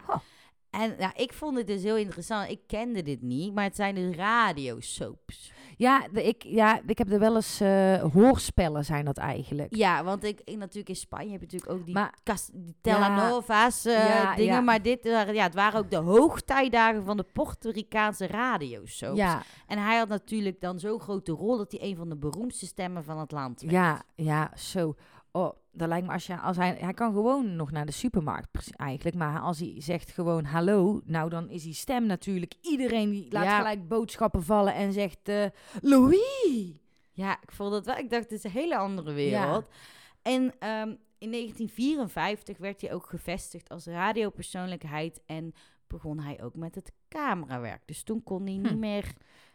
En 0.69 0.95
ja, 0.99 1.15
ik 1.15 1.33
vond 1.33 1.57
het 1.57 1.67
dus 1.67 1.83
heel 1.83 1.97
interessant. 1.97 2.49
Ik 2.49 2.59
kende 2.67 3.01
dit 3.01 3.21
niet, 3.21 3.53
maar 3.53 3.63
het 3.63 3.75
zijn 3.75 3.95
dus 3.95 4.15
radiosoaps. 4.15 5.51
Ja, 5.77 6.07
de, 6.11 6.23
ik, 6.23 6.43
ja, 6.43 6.81
ik 6.85 6.97
heb 6.97 7.11
er 7.11 7.19
wel 7.19 7.35
eens 7.35 7.59
eh, 7.59 8.01
hoorspellen 8.13 8.85
zijn 8.85 9.05
dat 9.05 9.17
eigenlijk. 9.17 9.75
Ja, 9.75 10.03
want 10.03 10.23
ik, 10.23 10.41
ik 10.43 10.57
natuurlijk 10.57 10.89
in 10.89 10.95
Spanje 10.95 11.31
heb 11.31 11.39
je 11.39 11.45
natuurlijk 11.45 11.71
ook 11.71 11.85
die, 11.85 11.93
Maar 11.93 12.13
cas, 12.23 12.49
die 12.53 12.75
telenova's 12.81 13.85
eh, 13.85 13.93
Ja, 14.07 14.35
dingen. 14.35 14.53
ja. 14.53 14.61
Maar 14.61 14.81
dit 14.81 15.03
waren, 15.09 15.33
ja, 15.33 15.43
het 15.43 15.53
waren 15.55 15.79
ook 15.79 15.89
de 15.89 15.95
hoogtijdagen 15.97 17.03
van 17.03 17.17
de 17.17 17.25
Puerto 17.33 17.69
Ricaanse 17.69 18.27
radiosoaps. 18.27 19.17
ja, 19.17 19.41
En 19.67 19.77
hij 19.83 19.97
had 19.97 20.07
natuurlijk 20.07 20.61
dan 20.61 20.79
zo'n 20.79 20.99
grote 20.99 21.31
rol 21.31 21.57
dat 21.57 21.71
hij 21.71 21.81
een 21.89 21.95
van 21.95 22.09
de 22.09 22.17
beroemdste 22.17 22.65
stemmen 22.65 23.03
van 23.03 23.19
het 23.19 23.31
land 23.31 23.61
werd. 23.61 23.73
ja, 23.73 24.01
ja, 24.15 24.51
zo. 24.55 24.95
Oh, 25.31 25.53
dat 25.75 25.87
lijkt 25.87 26.07
me 26.07 26.13
als, 26.13 26.25
je, 26.25 26.37
als 26.39 26.57
hij, 26.57 26.75
hij 26.79 26.93
kan 26.93 27.13
gewoon 27.13 27.55
nog 27.55 27.71
naar 27.71 27.85
de 27.85 27.91
supermarkt 27.91 28.69
eigenlijk. 28.75 29.15
Maar 29.15 29.39
als 29.39 29.59
hij 29.59 29.75
zegt 29.77 30.11
gewoon 30.11 30.43
hallo, 30.45 31.01
nou 31.05 31.29
dan 31.29 31.49
is 31.49 31.63
die 31.63 31.73
stem 31.73 32.05
natuurlijk. 32.05 32.53
Iedereen 32.61 33.09
die 33.09 33.31
laat 33.31 33.43
Ja. 33.43 33.57
gelijk 33.57 33.87
boodschappen 33.87 34.43
vallen 34.43 34.73
en 34.75 34.93
zegt 34.93 35.19
eh, 35.29 35.45
Louis. 35.81 36.81
Ja, 37.11 37.41
ik 37.41 37.51
vond 37.51 37.71
dat 37.71 37.85
wel. 37.85 37.95
Ik 37.97 38.09
dacht, 38.09 38.23
het 38.23 38.31
is 38.31 38.43
een 38.43 38.51
hele 38.51 38.77
andere 38.77 39.13
wereld. 39.13 39.65
En 40.21 40.53
ehm, 40.59 40.93
in 41.17 41.31
1954 41.31 42.57
werd 42.57 42.81
hij 42.81 42.93
ook 42.93 43.05
gevestigd 43.05 43.69
als 43.69 43.85
radiopersoonlijkheid 43.85 45.21
en 45.25 45.53
begon 45.87 46.19
hij 46.19 46.41
ook 46.43 46.55
met 46.55 46.75
het 46.75 46.91
camerawerk. 47.09 47.81
Dus 47.85 48.03
toen 48.03 48.23
kon 48.23 48.43
hij 48.45 48.57
niet 48.57 48.67
Hm. 48.71 48.79
meer 48.79 49.13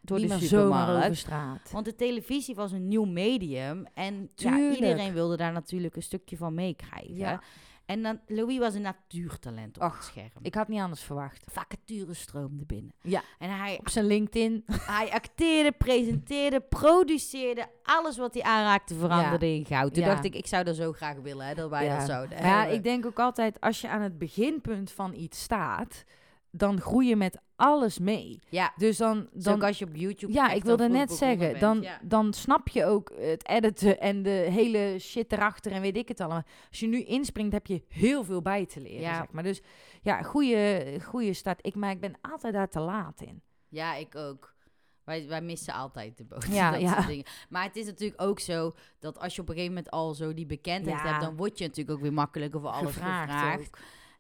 door 0.08 0.18
Niet 0.18 0.28
de 0.28 0.34
meer 0.38 0.48
zomaar 0.48 0.96
over 0.96 1.16
straat. 1.16 1.70
Want 1.70 1.84
de 1.84 1.94
televisie 1.94 2.54
was 2.54 2.72
een 2.72 2.88
nieuw 2.88 3.04
medium 3.04 3.86
en 3.94 4.30
ja, 4.34 4.58
iedereen 4.70 5.12
wilde 5.12 5.36
daar 5.36 5.52
natuurlijk 5.52 5.96
een 5.96 6.02
stukje 6.02 6.36
van 6.36 6.54
meekrijgen. 6.54 7.14
Ja. 7.16 7.42
En 7.86 8.02
dan, 8.02 8.20
Louis 8.26 8.58
was 8.58 8.74
een 8.74 8.82
natuurtalent 8.82 9.76
op 9.76 9.82
Och, 9.82 9.94
het 9.94 10.04
scherm. 10.04 10.30
Ik 10.42 10.54
had 10.54 10.68
niet 10.68 10.80
anders 10.80 11.02
verwacht. 11.02 11.44
Vacatures 11.50 12.20
stroomden 12.20 12.66
binnen. 12.66 12.92
Ja. 13.02 13.22
En 13.38 13.56
hij, 13.58 13.76
Op 13.78 13.88
zijn 13.88 14.06
LinkedIn. 14.06 14.64
hij 14.96 15.10
acteerde, 15.12 15.72
presenteerde, 15.72 16.60
produceerde. 16.60 17.66
Alles 17.82 18.16
wat 18.16 18.34
hij 18.34 18.42
aanraakte 18.42 18.94
veranderde 18.94 19.46
in 19.54 19.64
goud. 19.66 19.94
Toen 19.94 20.02
Ja. 20.02 20.08
dacht 20.08 20.24
ik, 20.24 20.34
ik 20.34 20.46
zou 20.46 20.64
dat 20.64 20.76
zo 20.76 20.92
graag 20.92 21.16
willen, 21.16 21.46
hè, 21.46 21.54
dat 21.54 21.70
wij 21.70 21.84
Ja. 21.84 21.98
dat 21.98 22.06
zouden 22.06 22.38
ja, 22.38 22.64
ik 22.66 22.82
denk 22.82 23.06
ook 23.06 23.18
altijd, 23.18 23.60
als 23.60 23.80
je 23.80 23.88
aan 23.88 24.02
het 24.02 24.18
beginpunt 24.18 24.90
van 24.90 25.14
iets 25.14 25.42
staat, 25.42 26.04
dan 26.50 26.80
groei 26.80 27.08
je 27.08 27.16
met 27.16 27.38
alles 27.58 27.98
mee. 27.98 28.40
Ja, 28.48 28.72
Dus 28.76 28.96
dan, 28.96 29.28
dan 29.32 29.62
als 29.62 29.78
je 29.78 29.84
op 29.84 29.96
YouTube 29.96 30.32
ja, 30.32 30.50
ik 30.50 30.64
wilde 30.64 30.88
net 30.88 31.12
zeggen, 31.12 31.60
dan, 31.60 31.82
ja. 31.82 31.98
dan 32.02 32.32
snap 32.32 32.68
je 32.68 32.84
ook 32.84 33.12
het 33.18 33.48
editen 33.48 34.00
en 34.00 34.22
de 34.22 34.30
hele 34.30 34.96
shit 34.98 35.32
erachter 35.32 35.72
en 35.72 35.80
weet 35.80 35.96
ik 35.96 36.08
het 36.08 36.20
allemaal. 36.20 36.42
Als 36.68 36.80
je 36.80 36.86
nu 36.86 37.02
inspringt, 37.02 37.52
heb 37.52 37.66
je 37.66 37.82
heel 37.88 38.24
veel 38.24 38.42
bij 38.42 38.66
te 38.66 38.80
leren, 38.80 39.00
Ja. 39.00 39.16
zeg 39.16 39.30
maar. 39.30 39.42
Dus 39.42 39.60
ja, 40.02 40.22
goede, 40.22 40.96
goede 41.04 41.32
start. 41.32 41.66
Ik, 41.66 41.74
maar 41.74 41.90
ik 41.90 42.00
ben 42.00 42.14
altijd 42.20 42.54
daar 42.54 42.68
te 42.68 42.80
laat 42.80 43.20
in. 43.20 43.42
Ja, 43.68 43.94
ik 43.94 44.14
ook. 44.16 44.56
Wij, 45.04 45.28
wij 45.28 45.40
missen 45.42 45.74
altijd 45.74 46.16
de 46.16 46.24
boot. 46.24 46.46
Ja, 46.60 46.70
dat 46.70 46.80
ja. 46.80 46.92
soort 46.94 47.06
dingen. 47.06 47.24
Maar 47.48 47.62
het 47.64 47.76
is 47.76 47.86
natuurlijk 47.86 48.22
ook 48.22 48.40
zo 48.40 48.74
dat 48.98 49.18
als 49.18 49.34
je 49.34 49.40
op 49.40 49.48
een 49.48 49.54
gegeven 49.54 49.74
moment 49.74 49.92
al 49.92 50.14
zo 50.14 50.34
die 50.34 50.46
bekendheid 50.46 50.96
Ja. 50.98 51.06
hebt, 51.10 51.20
dan 51.20 51.36
word 51.36 51.58
je 51.58 51.64
natuurlijk 51.66 51.96
ook 51.96 52.02
weer 52.02 52.12
makkelijker 52.12 52.60
voor 52.60 52.70
alles 52.70 52.92
Gevraagd 52.92 53.30
gevraagd. 53.32 53.78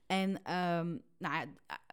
En 0.08 0.42
ehm, 0.42 0.86
nou, 1.18 1.34
ja, 1.34 1.44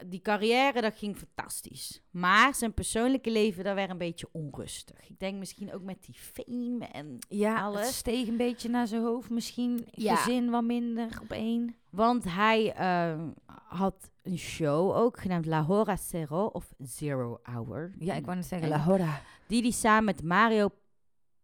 die 0.08 0.22
carrière, 0.22 0.82
dat 0.82 0.96
ging 0.98 1.18
fantastisch. 1.18 2.02
Maar 2.12 2.56
zijn 2.56 2.74
persoonlijke 2.74 3.32
leven, 3.32 3.64
dat 3.64 3.76
werd 3.76 3.90
een 3.90 3.98
beetje 3.98 4.30
onrustig. 4.32 5.10
Ik 5.10 5.20
denk 5.20 5.38
misschien 5.40 5.74
ook 5.74 5.82
met 5.82 6.04
die 6.04 6.16
fame 6.16 6.86
en 6.86 7.18
Ja, 7.30 7.62
Alles. 7.64 7.86
het 7.86 7.94
steeg 7.96 8.28
een 8.28 8.38
beetje 8.38 8.70
naar 8.70 8.88
zijn 8.88 9.02
hoofd. 9.02 9.30
Misschien 9.30 9.88
Ja. 9.92 10.16
gezin 10.16 10.50
wat 10.50 10.64
minder 10.64 11.20
op 11.22 11.32
één. 11.32 11.76
Want 11.90 12.24
hij 12.24 12.74
eh, 12.74 13.24
had 13.68 14.10
een 14.22 14.38
show 14.38 14.96
ook, 14.96 15.20
genaamd 15.20 15.46
La 15.46 15.64
Hora 15.64 15.96
Zero 15.96 16.46
of 16.46 16.74
Zero 16.80 17.40
Hour. 17.44 17.94
Ja, 18.00 18.14
ik 18.14 18.26
wou 18.26 18.38
net 18.38 18.46
zeggen, 18.46 18.72
En- 18.72 18.78
La 18.78 18.84
Hora. 18.84 19.22
Die 19.48 19.62
hij 19.62 19.72
samen 19.72 20.04
met 20.06 20.24
Mario 20.24 20.70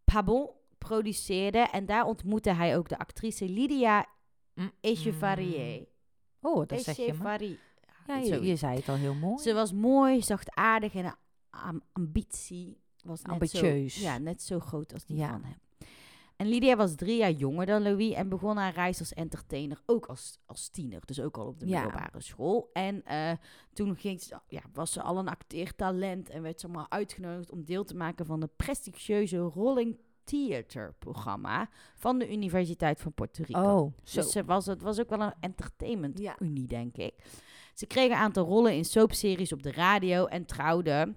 Pabon 0.04 0.50
produceerde. 0.78 1.60
En 1.60 1.86
daar 1.86 2.06
ontmoette 2.06 2.50
hij 2.54 2.78
ook 2.78 2.90
de 2.90 2.98
actrice 2.98 3.50
Lydia 3.50 4.06
Mm. 4.56 4.72
Oh, 6.42 6.68
dat 6.68 6.82
zeg 6.82 6.96
je 6.96 7.02
maar. 7.14 7.40
Echevarrier. 7.42 7.60
Ja, 8.08 8.16
je, 8.46 8.56
zei 8.56 8.76
het 8.76 8.90
al 8.90 8.96
heel 8.96 9.14
mooi. 9.14 9.42
Ze 9.42 9.54
was 9.54 9.74
mooi, 9.74 10.22
zachtaardig 10.22 10.94
en 10.96 11.16
am- 11.50 11.82
ambitie 11.92 12.78
was 13.04 13.22
net 13.22 13.32
Ambitieus. 13.32 13.94
Zo, 13.96 14.02
ja, 14.02 14.18
net 14.18 14.42
zo 14.42 14.60
groot 14.60 14.94
als 14.94 15.06
die 15.06 15.18
Ja. 15.18 15.30
van 15.30 15.44
hem. 15.44 15.58
En 16.36 16.48
Lydia 16.48 16.76
was 16.76 16.96
drie 16.96 17.18
jaar 17.18 17.32
jonger 17.32 17.66
dan 17.66 17.82
Louis 17.82 18.14
en 18.14 18.30
begon 18.30 18.58
haar 18.58 18.74
reis 18.74 19.00
als 19.00 19.14
entertainer 19.14 19.82
ook 19.86 20.06
als, 20.06 20.40
als 20.46 20.70
tiener. 20.70 21.02
Dus 21.06 21.20
ook 21.20 21.38
al 21.38 21.48
op 21.48 21.60
de 21.60 21.68
Ja. 21.68 21.82
middelbare 21.84 22.22
school. 22.22 22.70
En 22.74 23.04
eh, 23.06 23.32
toen 23.74 23.96
ging 23.96 24.22
ze, 24.22 24.40
ja, 24.48 24.62
was 24.74 24.92
ze 24.92 25.02
al 25.02 25.18
een 25.18 25.28
acteertalent 25.28 26.30
en 26.30 26.42
werd 26.42 26.60
ze 26.60 26.68
maar 26.68 26.86
uitgenodigd 26.90 27.52
om 27.52 27.64
deel 27.66 27.84
te 27.84 27.96
maken 27.96 28.26
van 28.26 28.42
het 28.42 28.56
prestigieuze 28.56 29.38
Rolling 29.38 30.00
Theater 30.32 30.94
programma 31.00 31.70
van 31.96 32.20
de 32.20 32.32
Universiteit 32.32 33.02
van 33.02 33.14
Puerto 33.14 33.44
Rico. 33.48 33.60
Oh, 33.60 33.94
zo. 34.04 34.22
Dus 34.22 34.32
ze 34.32 34.44
was, 34.46 34.66
het 34.66 34.82
was 34.82 35.00
ook 35.00 35.10
wel 35.10 35.22
een 35.22 35.34
entertainment 35.40 36.20
Ja. 36.20 36.36
unie, 36.40 36.68
denk 36.68 36.98
ik. 36.98 37.14
Ze 37.74 37.86
kreeg 37.86 38.10
een 38.12 38.18
aantal 38.18 38.46
rollen 38.46 38.74
in 38.76 38.86
soapseries 38.86 39.54
op 39.54 39.64
de 39.64 39.72
radio 39.72 40.26
en 40.26 40.46
trouwde 40.46 41.14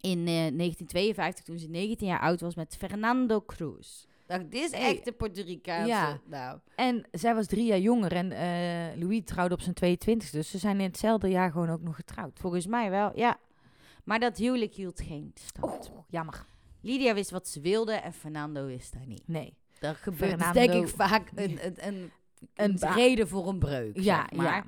in 0.00 0.18
eh, 0.18 0.24
1952, 0.34 1.44
toen 1.44 1.58
ze 1.58 1.68
19 1.68 2.06
jaar 2.06 2.20
oud 2.20 2.40
was, 2.40 2.54
met 2.54 2.76
Fernando 2.76 3.40
Cruz. 3.44 4.04
Dacht, 4.26 4.50
dit 4.50 4.62
is 4.62 4.70
Hey. 4.70 4.94
echt 4.96 5.04
de 5.04 5.12
Puerto 5.12 5.42
Ricaanse. 5.42 5.88
Ja. 5.88 6.20
Nou, 6.26 6.58
En 6.76 7.04
zij 7.10 7.34
was 7.34 7.46
drie 7.46 7.64
jaar 7.66 7.78
jonger 7.78 8.12
en 8.12 8.32
eh, 8.32 9.00
Louis 9.02 9.20
trouwde 9.24 9.54
op 9.54 9.60
zijn 9.60 9.74
22 9.74 10.30
dus 10.30 10.50
ze 10.50 10.58
zijn 10.58 10.78
in 10.80 10.86
hetzelfde 10.86 11.28
jaar 11.28 11.50
gewoon 11.50 11.70
ook 11.70 11.82
nog 11.82 11.96
getrouwd. 11.96 12.38
volgens 12.38 12.66
mij 12.66 12.90
wel, 12.90 13.12
ja. 13.14 13.38
Maar 14.04 14.20
dat 14.20 14.36
huwelijk 14.36 14.74
hield 14.74 15.00
geen 15.00 15.30
stand. 15.34 15.90
Oh, 15.94 15.98
jammer. 16.08 16.44
Lydia 16.82 17.14
wist 17.14 17.30
wat 17.30 17.48
ze 17.48 17.60
wilde 17.60 17.92
en 17.92 18.12
Fernando 18.12 18.66
wist 18.66 18.92
dat 18.92 19.06
niet. 19.06 19.22
Nee. 19.26 19.56
Dat 19.78 19.96
gebeurt 19.96 20.30
Fernando- 20.30 20.52
denk 20.66 20.72
ik 20.72 20.88
vaak 20.94 21.30
een, 21.34 21.66
een, 21.66 21.86
een, 21.86 22.10
een, 22.54 22.78
reden 22.94 23.28
voor 23.28 23.48
een 23.48 23.58
breuk, 23.58 23.96
Ja, 24.00 24.16
zeg 24.30 24.38
maar. 24.38 24.46
ja. 24.46 24.64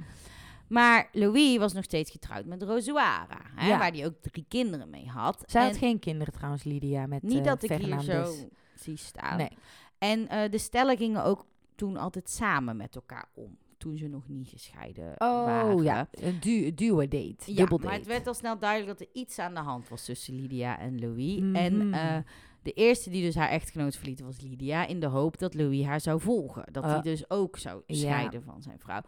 Maar 0.69 1.09
Louis 1.13 1.57
was 1.57 1.73
nog 1.73 1.85
steeds 1.85 2.11
getrouwd 2.11 2.45
met 2.45 2.63
Rosuara, 2.63 3.41
hè, 3.55 3.69
Ja. 3.69 3.79
waar 3.79 3.93
hij 3.93 4.07
ook 4.07 4.15
drie 4.21 4.45
kinderen 4.49 4.91
mee 4.91 5.07
had. 5.09 5.43
Zij 5.47 5.61
En 5.63 5.67
had 5.69 5.77
geen 5.77 5.99
kinderen 5.99 6.33
trouwens, 6.35 6.65
Lydia, 6.65 7.07
met 7.07 7.23
niet 7.23 7.39
eh, 7.39 7.45
dat 7.45 7.63
ik 7.63 7.71
hier 7.73 8.01
zo 8.01 8.35
zie 8.75 8.97
staan. 8.97 9.37
Nee. 9.37 9.51
En 9.99 10.29
eh, 10.29 10.51
de 10.51 10.59
stellen 10.59 10.97
gingen 10.97 11.25
ook 11.25 11.47
toen 11.75 11.97
altijd 11.97 12.31
samen 12.31 12.77
met 12.77 12.95
elkaar 12.95 13.29
om. 13.35 13.59
Toen 13.79 13.97
ze 13.97 14.09
nog 14.09 14.29
niet 14.29 14.49
gescheiden 14.49 15.15
waren. 15.19 15.75
Oh 15.75 15.83
ja, 15.83 16.09
een 16.11 16.41
du 16.41 16.75
duo 16.75 17.01
date, 17.01 17.35
Ja, 17.47 17.55
dubbel 17.55 17.79
maar 17.79 17.93
het 17.93 18.07
werd 18.07 18.27
al 18.27 18.35
snel 18.35 18.59
duidelijk 18.59 18.99
dat 18.99 19.09
er 19.09 19.15
iets 19.21 19.39
aan 19.39 19.55
de 19.55 19.61
hand 19.61 19.89
was 19.89 20.05
tussen 20.05 20.35
Lydia 20.35 20.79
en 20.79 21.01
Louis. 21.01 21.39
Mhm. 21.41 21.55
En 21.57 21.93
eh, 21.93 22.17
de 22.63 22.73
eerste 22.73 23.11
die 23.11 23.23
dus 23.23 23.35
haar 23.35 23.49
echtgenoot 23.49 23.97
verliet 23.97 24.21
was 24.21 24.41
Lydia. 24.41 24.87
In 24.87 25.01
de 25.01 25.07
hoop 25.07 25.39
dat 25.39 25.55
Louis 25.55 25.85
haar 25.85 26.01
zou 26.01 26.21
volgen. 26.21 26.65
Dat 26.73 26.85
hij 26.85 26.95
Ah. 26.97 27.03
dus 27.03 27.31
ook 27.31 27.59
zou 27.59 27.83
Ja. 27.87 27.95
scheiden 27.97 28.43
van 28.43 28.63
zijn 28.63 28.79
vrouw. 28.79 29.01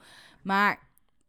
Maar 0.42 0.78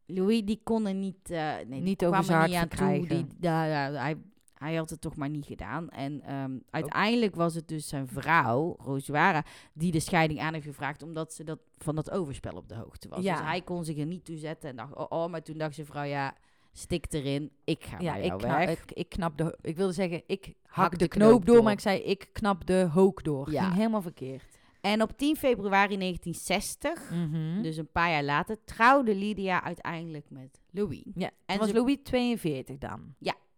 Louis 0.05 0.41
die 0.45 0.59
kon 0.63 0.87
er 0.87 0.93
niet, 0.93 1.29
eh 1.29 1.53
nee, 1.67 1.81
Niet 1.81 2.05
over 2.05 2.19
kwam 2.23 2.35
er 2.39 2.47
zijn 2.49 2.65
niet 2.67 2.79
aan 2.79 2.97
toe. 2.99 3.07
Die, 3.07 3.49
hij, 3.49 4.17
hij 4.59 4.75
had 4.75 4.89
het 4.89 5.01
toch 5.01 5.15
maar 5.15 5.29
niet 5.29 5.45
gedaan. 5.45 5.89
En 5.89 6.21
ehm, 6.21 6.51
uiteindelijk 6.69 7.35
was 7.35 7.55
het 7.55 7.67
dus 7.67 7.87
zijn 7.87 8.07
vrouw, 8.07 8.75
Rosuara, 8.79 9.43
die 9.73 9.91
de 9.91 9.99
scheiding 9.99 10.39
aan 10.39 10.53
heeft 10.53 10.65
gevraagd. 10.65 11.03
Omdat 11.03 11.33
ze 11.33 11.43
dat, 11.43 11.59
van 11.77 11.95
dat 11.95 12.11
overspel 12.11 12.53
op 12.55 12.69
de 12.69 12.75
hoogte 12.75 13.07
was. 13.09 13.23
Ja. 13.23 13.35
Dus 13.37 13.45
hij 13.45 13.61
kon 13.61 13.85
zich 13.85 13.97
er 13.97 14.05
niet 14.05 14.25
toe 14.25 14.37
zetten. 14.37 14.69
En 14.69 14.75
dacht, 14.75 14.95
oh, 14.95 15.05
oh, 15.09 15.29
maar 15.29 15.43
toen 15.43 15.57
dacht 15.57 15.75
zijn 15.75 15.87
vrouw, 15.87 16.03
ja, 16.03 16.35
stik 16.73 17.05
erin. 17.09 17.51
Ik 17.63 17.83
ga 17.83 17.99
ja, 17.99 18.11
bij 18.13 18.21
ik, 18.21 18.27
jou 18.27 18.39
knap, 18.41 18.57
weg. 18.57 18.71
ik, 18.83 18.91
ik 18.91 19.09
knap 19.09 19.37
de... 19.37 19.57
Ik 19.61 19.75
wilde 19.77 19.93
zeggen, 19.93 20.23
ik 20.27 20.45
hak, 20.45 20.75
Hak 20.75 20.91
de, 20.91 20.97
de 20.97 21.07
knoop, 21.07 21.29
knoop 21.29 21.45
door, 21.45 21.55
door. 21.55 21.63
maar 21.63 21.73
ik 21.73 21.79
zei, 21.79 21.99
ik 21.99 22.29
knap 22.33 22.65
de 22.65 22.87
hook 22.91 23.23
door. 23.23 23.51
Ja. 23.51 23.63
Ging 23.63 23.75
helemaal 23.75 24.01
verkeerd. 24.01 24.57
En 24.81 25.01
op 25.01 25.17
10 25.17 25.35
februari 25.35 25.97
1960, 25.97 27.11
Mhm. 27.11 27.61
dus 27.61 27.77
een 27.77 27.91
paar 27.91 28.09
jaar 28.09 28.23
later, 28.23 28.57
trouwde 28.65 29.15
Lydia 29.15 29.63
uiteindelijk 29.63 30.25
met 30.29 30.61
Louis. 30.71 31.03
ja, 31.15 31.29
en 31.45 31.59
was 31.59 31.71
Louis 31.71 31.97
42 32.03 32.77
dan? 32.77 33.15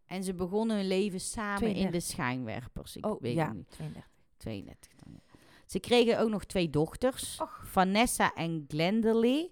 En 0.09 0.23
ze 0.23 0.33
begonnen 0.33 0.75
hun 0.77 0.87
leven 0.87 1.19
samen 1.19 1.67
in 1.67 1.73
32. 1.73 1.91
de 1.91 1.99
schijnwerpers. 1.99 2.95
Ik 2.97 3.05
Oh, 3.05 3.21
weet 3.21 3.35
ja, 3.35 3.53
niet. 3.53 3.69
32. 3.71 4.09
32 4.37 4.91
dan. 4.95 5.13
ja. 5.13 5.19
Ze 5.65 5.79
kregen 5.79 6.19
ook 6.19 6.29
nog 6.29 6.45
twee 6.45 6.69
dochters, 6.69 7.41
Och. 7.41 7.63
Vanessa 7.67 8.33
en 8.33 8.65
Glendalee. 8.67 9.51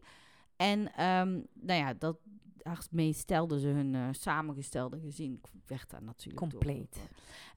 En 0.56 0.94
ehm, 0.94 1.32
nou 1.54 1.80
ja, 1.80 1.94
dat, 1.94 2.18
daarmee 2.58 3.14
stelden 3.14 3.60
ze 3.60 3.68
hun 3.68 3.96
eh, 3.96 4.08
samengestelde 4.12 5.00
gezin. 5.00 5.42
Werd 5.66 5.90
daar 5.90 6.04
natuurlijk 6.04 6.40
door. 6.40 6.50
Compleet. 6.50 6.98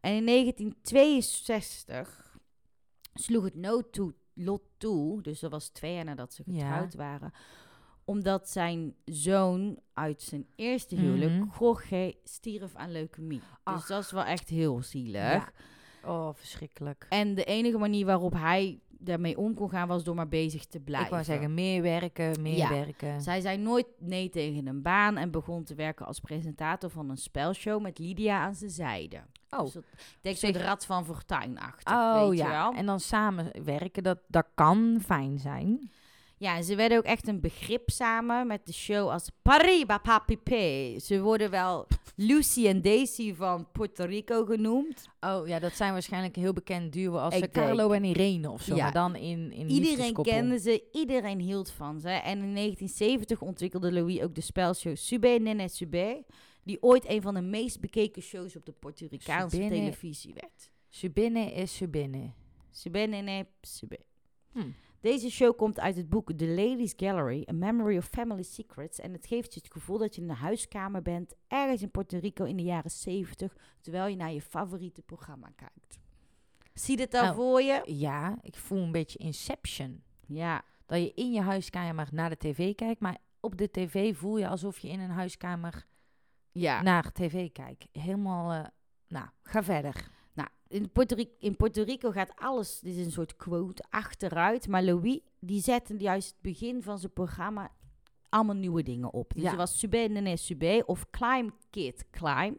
En 0.01 0.15
in 0.15 0.27
1962 0.27 2.39
sloeg 3.15 3.45
het 3.45 3.55
nood 3.55 3.93
toe, 3.93 4.15
lot 4.35 4.63
toe, 4.77 5.23
dus 5.23 5.41
dat 5.41 5.51
was 5.51 5.69
twee 5.69 5.95
jaar 5.95 6.05
nadat 6.05 6.35
ze 6.35 6.43
Ja. 6.47 6.53
getrouwd 6.53 6.95
waren, 6.95 7.33
omdat 8.11 8.49
zijn 8.49 8.95
zoon 9.05 9.79
uit 9.95 10.23
zijn 10.23 10.47
eerste 10.57 10.95
huwelijk, 10.97 11.31
Mhm. 11.33 11.45
Jorge, 11.61 12.15
stierf 12.25 12.75
aan 12.77 12.93
leukemie. 12.93 13.41
Dus 13.65 13.87
dat 13.87 14.03
is 14.05 14.11
wel 14.11 14.25
echt 14.25 14.49
heel 14.49 14.83
zielig. 14.83 15.13
Ja. 15.23 15.49
Oh, 16.05 16.29
verschrikkelijk. 16.35 17.07
En 17.09 17.35
de 17.35 17.45
enige 17.45 17.79
manier 17.79 18.07
waarop 18.07 18.33
hij 18.33 18.81
daarmee 18.89 19.39
om 19.39 19.55
kon 19.55 19.71
gaan, 19.71 19.89
was 19.89 20.05
door 20.05 20.15
maar 20.15 20.29
bezig 20.29 20.65
te 20.67 20.81
blijven. 20.81 21.07
Ik 21.07 21.13
wou 21.13 21.25
zeggen, 21.25 21.55
meer 21.55 21.83
werken, 21.83 22.43
meer 22.43 22.57
Ja. 22.57 22.69
werken. 22.69 23.21
Zij 23.21 23.41
zei 23.41 23.57
nooit 23.59 23.87
nee 23.99 24.29
tegen 24.29 24.67
een 24.67 24.83
baan 24.83 25.17
en 25.17 25.31
begon 25.31 25.65
te 25.65 25.75
werken 25.75 26.07
als 26.07 26.21
presentator 26.21 26.91
van 26.91 27.11
een 27.11 27.17
spelshow 27.17 27.83
met 27.83 27.99
Lydia 27.99 28.41
aan 28.41 28.55
zijn 28.55 28.71
zijde. 28.71 29.21
Oh. 29.51 29.61
Dus 29.61 29.73
dat- 29.73 29.85
denk 30.21 30.37
Zich- 30.37 30.57
Rad 30.57 30.87
van 30.87 31.05
Fortuin 31.05 31.59
achter. 31.59 31.95
Oh 31.95 32.29
weet 32.29 32.39
je 32.39 32.45
ja, 32.45 32.51
wel? 32.51 32.73
en 32.73 32.87
dan 32.87 33.01
samen 33.01 33.65
werken, 33.65 34.03
dat, 34.03 34.19
dat 34.29 34.47
kan 34.55 34.99
fijn 35.05 35.39
zijn. 35.39 35.91
Ja, 36.41 36.63
ze 36.63 36.75
werden 36.75 36.99
ook 36.99 37.05
echt 37.05 37.29
een 37.29 37.41
begrip 37.41 37.91
samen 37.91 38.47
met 38.47 38.67
de 38.67 38.73
show 38.73 39.09
als 39.09 39.31
Pariba 39.43 39.99
Papipe. 39.99 40.97
Ze 41.03 41.21
worden 41.21 41.51
wel 41.51 41.87
Lucy 42.17 42.67
en 42.67 42.83
Daisy 42.83 43.35
van 43.35 43.69
Puerto 43.73 44.05
Rico 44.05 44.45
genoemd. 44.45 45.09
Oh 45.21 45.47
ja, 45.49 45.59
dat 45.59 45.73
zijn 45.73 45.93
waarschijnlijk 45.93 46.37
een 46.37 46.43
heel 46.43 46.53
bekend 46.53 46.93
duo 46.93 47.17
als 47.17 47.35
Ik 47.35 47.43
eh, 47.45 47.51
Carlo 47.51 47.89
denk- 47.89 48.05
en 48.05 48.09
Irene 48.11 48.51
of 48.51 48.63
zo. 48.63 48.75
Ja. 48.75 48.83
Maar 48.83 48.93
dan 48.93 49.17
in, 49.17 49.53
in 49.53 49.69
Iedereen 49.69 50.15
kende 50.15 50.59
ze, 50.59 50.85
iedereen 50.93 51.41
hield 51.41 51.71
van 51.71 52.01
ze. 52.01 52.09
En 52.09 52.39
in 52.43 52.55
1970 52.55 53.41
ontwikkelde 53.41 53.93
Louis 53.93 54.21
ook 54.21 54.35
de 54.35 54.41
spelshow 54.41 54.97
Sube 54.97 55.29
Nene 55.29 55.69
Sube. 55.69 56.25
Die 56.65 56.83
ooit 56.83 57.09
een 57.09 57.23
van 57.23 57.35
de 57.35 57.41
meest 57.43 57.81
bekeken 57.81 58.23
shows 58.23 58.57
op 58.57 58.67
de 58.67 58.73
Puerto 58.73 59.07
Ricaanse 59.11 59.57
Subene- 59.57 59.75
televisie 59.75 60.35
werd. 60.35 60.71
Subinne 60.89 61.53
is 61.53 61.77
Subinne. 61.77 62.33
Sube 62.71 62.99
Nene 62.99 63.47
Sube. 63.61 63.99
Hm. 64.53 64.61
Deze 65.01 65.31
show 65.31 65.57
komt 65.57 65.81
uit 65.81 65.97
het 65.97 66.09
boek 66.09 66.33
The 66.33 66.47
Ladies 66.47 66.93
Gallery, 66.97 67.47
A 67.51 67.53
Memory 67.53 67.97
of 67.97 68.05
Family 68.05 68.43
Secrets. 68.43 68.99
En 69.01 69.13
het 69.13 69.27
geeft 69.27 69.55
je 69.55 69.61
het 69.63 69.73
gevoel 69.73 69.99
dat 69.99 70.15
je 70.15 70.23
in 70.23 70.31
een 70.31 70.37
huiskamer 70.37 71.03
bent, 71.03 71.35
ergens 71.49 71.83
in 71.83 71.91
Puerto 71.91 72.19
Rico 72.19 72.45
in 72.45 72.57
de 72.57 72.63
jaren 72.63 72.91
70, 72.91 73.57
terwijl 73.81 74.07
je 74.07 74.17
naar 74.17 74.33
je 74.33 74.41
favoriete 74.41 75.03
programma 75.03 75.49
kijkt. 75.57 75.99
Zie 76.75 77.01
het 77.01 77.11
dan 77.11 77.29
Oh. 77.29 77.35
voor 77.35 77.63
je? 77.63 77.83
Ja, 77.85 78.39
ik 78.43 78.57
voel 78.57 78.83
een 78.83 78.93
beetje 78.93 79.19
Inception. 79.19 80.03
Ja, 80.27 80.65
Dat 80.87 80.99
je 80.99 81.13
in 81.15 81.33
je 81.33 81.41
huiskamer 81.41 82.09
naar 82.13 82.31
de 82.31 82.37
tv 82.37 82.75
kijkt, 82.75 83.01
maar 83.01 83.19
op 83.41 83.57
de 83.57 83.71
tv 83.71 84.17
voel 84.17 84.39
je 84.39 84.49
alsof 84.49 84.79
je 84.79 84.89
in 84.89 85.01
een 85.01 85.11
huiskamer 85.11 85.87
ja. 86.53 86.83
naar 86.83 87.13
tv 87.13 87.53
kijkt. 87.53 87.87
Helemaal, 87.93 88.53
eh, 88.53 88.67
nou, 89.09 89.27
ga 89.43 89.63
verder. 89.63 90.11
In 90.71 90.91
Puerto, 90.93 91.15
Rico, 91.17 91.31
in 91.39 91.57
Puerto 91.57 91.83
Rico 91.83 92.11
gaat 92.11 92.33
alles, 92.37 92.81
dit 92.81 92.97
is 92.97 93.05
een 93.05 93.13
soort 93.13 93.37
quote, 93.37 93.85
achteruit. 93.91 94.69
Maar 94.69 94.83
Louis, 94.83 95.19
die 95.41 95.63
zette 95.63 95.97
juist 95.99 96.29
het 96.29 96.41
begin 96.43 96.83
van 96.83 96.99
zijn 96.99 97.13
programma 97.13 97.71
allemaal 98.29 98.55
nieuwe 98.55 98.83
dingen 98.83 99.13
op. 99.13 99.33
Dus 99.35 99.43
Ja. 99.43 99.51
er 99.51 99.57
was 99.57 99.79
Subé 99.79 99.99
Nene 99.99 100.37
Subé 100.37 100.83
of 100.87 101.07
Climb 101.11 101.53
Kid 101.71 102.05
Climb. 102.11 102.59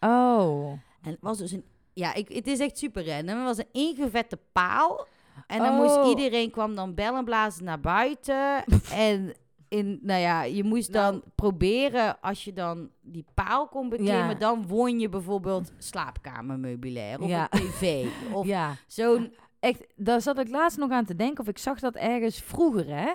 Oh. 0.00 0.70
En 1.02 1.10
het 1.10 1.18
was 1.20 1.38
dus 1.38 1.52
een... 1.52 1.64
Ja, 1.92 2.14
ik, 2.14 2.28
het 2.28 2.46
is 2.46 2.58
echt 2.58 2.78
super 2.78 3.06
random. 3.06 3.36
Het 3.36 3.44
was 3.46 3.58
een 3.58 3.72
ingevette 3.72 4.38
paal. 4.52 5.06
En 5.46 5.58
dan 5.58 5.68
Oh. 5.68 5.76
moest 6.02 6.10
iedereen 6.10 6.50
kwam 6.50 6.74
dan 6.74 6.94
bellen 6.94 7.24
blazen 7.24 7.64
naar 7.64 7.80
buiten. 7.80 8.64
en 8.92 9.34
in, 9.68 9.98
nou 10.02 10.20
ja, 10.20 10.42
je 10.42 10.64
moest 10.64 10.92
dan 10.92 11.12
Nou. 11.12 11.22
proberen, 11.34 12.20
als 12.20 12.44
je 12.44 12.52
dan 12.52 12.90
die 13.00 13.24
paal 13.34 13.68
kon 13.68 13.88
beklimmen, 13.88 14.28
Ja. 14.28 14.34
dan 14.34 14.66
won 14.66 14.98
je 15.00 15.08
bijvoorbeeld 15.08 15.72
slaapkamermeubilair 15.78 17.20
of 17.20 17.28
Ja. 17.28 17.46
een 17.50 17.60
tv. 17.60 18.06
Of 18.32 18.46
ja. 18.46 18.74
zo'n... 18.86 19.34
Echt, 19.60 19.86
daar 19.96 20.20
zat 20.22 20.38
ik 20.38 20.48
laatst 20.48 20.78
nog 20.78 20.90
aan 20.90 21.04
te 21.04 21.16
denken. 21.16 21.40
Of 21.40 21.48
ik 21.48 21.58
zag 21.58 21.80
dat 21.80 21.94
ergens 21.94 22.40
vroeger, 22.42 22.86
hè. 22.86 23.10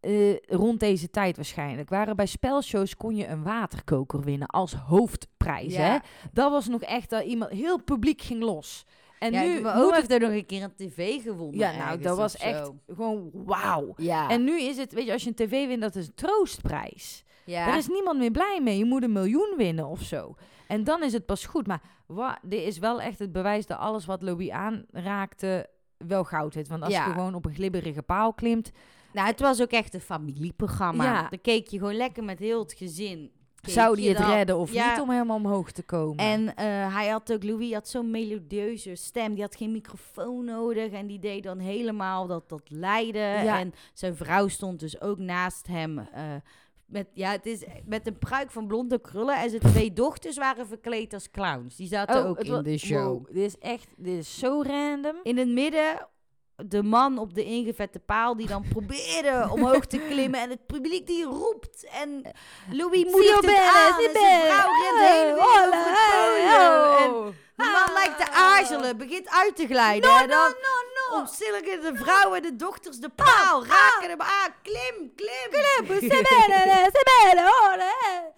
eh, 0.00 0.36
rond 0.46 0.80
deze 0.80 1.10
tijd 1.10 1.36
waarschijnlijk. 1.36 1.88
Waren 1.88 2.16
bij 2.16 2.26
spelshows 2.26 2.96
kon 2.96 3.16
je 3.16 3.26
een 3.26 3.42
waterkoker 3.42 4.20
winnen 4.20 4.48
als 4.48 4.74
hoofdprijs. 4.74 5.74
Ja. 5.74 5.80
Hè? 5.82 5.96
Dat 6.32 6.50
was 6.50 6.68
nog 6.68 6.82
echt 6.82 7.10
dat 7.10 7.24
iemand 7.24 7.50
heel 7.50 7.82
publiek 7.82 8.20
ging 8.22 8.42
los. 8.42 8.84
En 9.18 9.32
ja, 9.32 9.42
nu 9.42 9.60
mijn 9.60 9.76
het- 9.78 9.94
heeft 9.94 10.10
er 10.10 10.20
nog 10.20 10.30
een 10.30 10.46
keer 10.46 10.62
een 10.62 10.74
tv 10.76 11.22
gewonnen. 11.22 11.58
Ja, 11.58 11.76
nou, 11.76 12.00
dat 12.00 12.16
was 12.16 12.32
zo. 12.32 12.44
echt 12.44 12.70
gewoon 12.94 13.30
wauw. 13.32 13.92
Ja, 13.96 14.28
En 14.28 14.44
nu 14.44 14.60
is 14.60 14.76
het, 14.76 14.92
weet 14.92 15.06
je, 15.06 15.12
als 15.12 15.22
je 15.22 15.28
een 15.28 15.34
tv 15.34 15.66
wint, 15.66 15.80
dat 15.80 15.94
is 15.96 16.06
een 16.06 16.14
troostprijs. 16.14 17.24
ja. 17.44 17.66
Daar 17.66 17.76
is 17.76 17.88
niemand 17.88 18.18
meer 18.18 18.30
blij 18.30 18.60
mee. 18.62 18.78
Je 18.78 18.84
moet 18.84 19.02
een 19.02 19.12
miljoen 19.12 19.54
winnen 19.56 19.86
of 19.86 20.00
zo. 20.02 20.34
En 20.68 20.84
dan 20.84 21.02
is 21.02 21.12
het 21.12 21.26
pas 21.26 21.46
goed. 21.46 21.66
Maar 21.66 21.80
wa, 22.06 22.38
dit 22.42 22.62
is 22.62 22.78
wel 22.78 23.00
echt 23.00 23.18
het 23.18 23.32
bewijs 23.32 23.66
dat 23.66 23.78
alles 23.78 24.06
wat 24.06 24.22
Lobby 24.22 24.50
aanraakte 24.52 25.66
wel 25.98 26.24
goud 26.24 26.54
heeft. 26.54 26.68
Want 26.68 26.82
als 26.82 26.92
Ja. 26.92 27.06
je 27.06 27.12
gewoon 27.12 27.34
op 27.34 27.44
een 27.44 27.54
glibberige 27.54 28.02
paal 28.02 28.32
klimt... 28.34 28.70
Nou, 29.12 29.28
het 29.28 29.40
was 29.40 29.62
ook 29.62 29.70
echt 29.70 29.94
een 29.94 30.00
familieprogramma. 30.00 31.04
Ja. 31.04 31.28
Dan 31.28 31.40
keek 31.40 31.68
je 31.68 31.78
gewoon 31.78 31.94
lekker 31.96 32.24
met 32.24 32.38
heel 32.38 32.58
het 32.58 32.72
gezin. 32.72 33.30
Zou 33.62 33.96
die 33.96 34.08
het 34.08 34.18
dan. 34.18 34.30
redden 34.30 34.56
of 34.58 34.72
Ja. 34.72 34.90
niet 34.90 35.00
om 35.00 35.10
helemaal 35.10 35.36
omhoog 35.36 35.70
te 35.70 35.82
komen? 35.82 36.16
En 36.16 36.56
eh, 36.56 36.94
hij 36.94 37.08
had 37.08 37.32
ook, 37.32 37.44
Louis 37.44 37.72
had 37.72 37.88
zo'n 37.88 38.10
melodieuze 38.10 38.94
stem. 38.94 39.32
Die 39.34 39.42
had 39.42 39.56
geen 39.56 39.72
microfoon 39.72 40.44
nodig. 40.44 40.92
En 40.92 41.06
die 41.06 41.18
deed 41.18 41.42
dan 41.42 41.58
helemaal 41.58 42.26
dat, 42.26 42.48
dat 42.48 42.62
leiden. 42.68 43.44
Ja. 43.44 43.58
En 43.58 43.72
zijn 43.94 44.16
vrouw 44.16 44.48
stond 44.48 44.80
dus 44.80 45.00
ook 45.00 45.18
naast 45.18 45.66
hem. 45.66 45.98
eh, 45.98 46.22
met, 46.86 47.06
ja, 47.12 47.30
het 47.30 47.46
is 47.46 47.64
met 47.84 48.06
een 48.06 48.18
pruik 48.18 48.50
van 48.50 48.66
blonde 48.66 49.00
krullen. 49.00 49.36
En 49.40 49.50
zijn 49.50 49.62
twee 49.62 49.92
dochters 49.92 50.36
waren 50.36 50.66
verkleed 50.66 51.14
als 51.14 51.30
clowns. 51.30 51.76
Die 51.76 51.88
zaten 51.88 52.24
ook 52.24 52.30
Oh, 52.32 52.38
het 52.38 52.46
in 52.46 52.62
de 52.72 52.78
show. 52.78 53.06
wow, 53.12 53.26
dit 53.26 53.36
is 53.44 53.58
echt, 53.58 53.88
dit 53.96 54.18
is 54.18 54.38
zo 54.38 54.62
random. 54.66 55.16
In 55.22 55.36
het 55.38 55.48
midden 55.48 56.08
de 56.56 56.82
man 56.82 57.18
op 57.18 57.34
de 57.34 57.44
ingevette 57.44 57.98
paal 57.98 58.36
die 58.36 58.46
dan 58.46 58.64
probeerde 58.68 59.48
omhoog 59.54 59.86
te 59.86 59.98
klimmen. 59.98 60.40
En 60.40 60.50
het 60.50 60.66
publiek 60.66 61.06
die 61.06 61.24
roept. 61.24 61.86
En 61.90 62.22
Louis 62.70 63.04
moedigt 63.04 63.34
het 63.34 63.58
aan. 63.58 64.04
En 64.04 64.10
zijn 64.12 64.46
vrouw 64.46 64.70
rent 64.82 64.98
heen 65.08 65.28
en 65.28 65.36
podium. 65.38 66.46
En 66.98 67.10
oh. 67.10 67.26
de 67.56 67.64
man 67.64 67.92
lijkt 67.92 68.18
te 68.18 68.30
aarzelen, 68.30 68.96
begint 68.96 69.28
uit 69.28 69.56
te 69.56 69.66
glijden. 69.66 70.10
en 70.10 70.28
dan 70.28 70.54
omcirkelen 71.12 71.94
de 71.94 71.98
vrouwen 72.02 72.42
de 72.42 72.56
dochters 72.56 72.96
de 72.96 73.08
paal, 73.08 73.66
raken 73.66 74.08
hem 74.08 74.20
aan. 74.20 74.54
Klim, 74.62 75.12
klim. 75.14 75.50
Klim, 75.50 75.98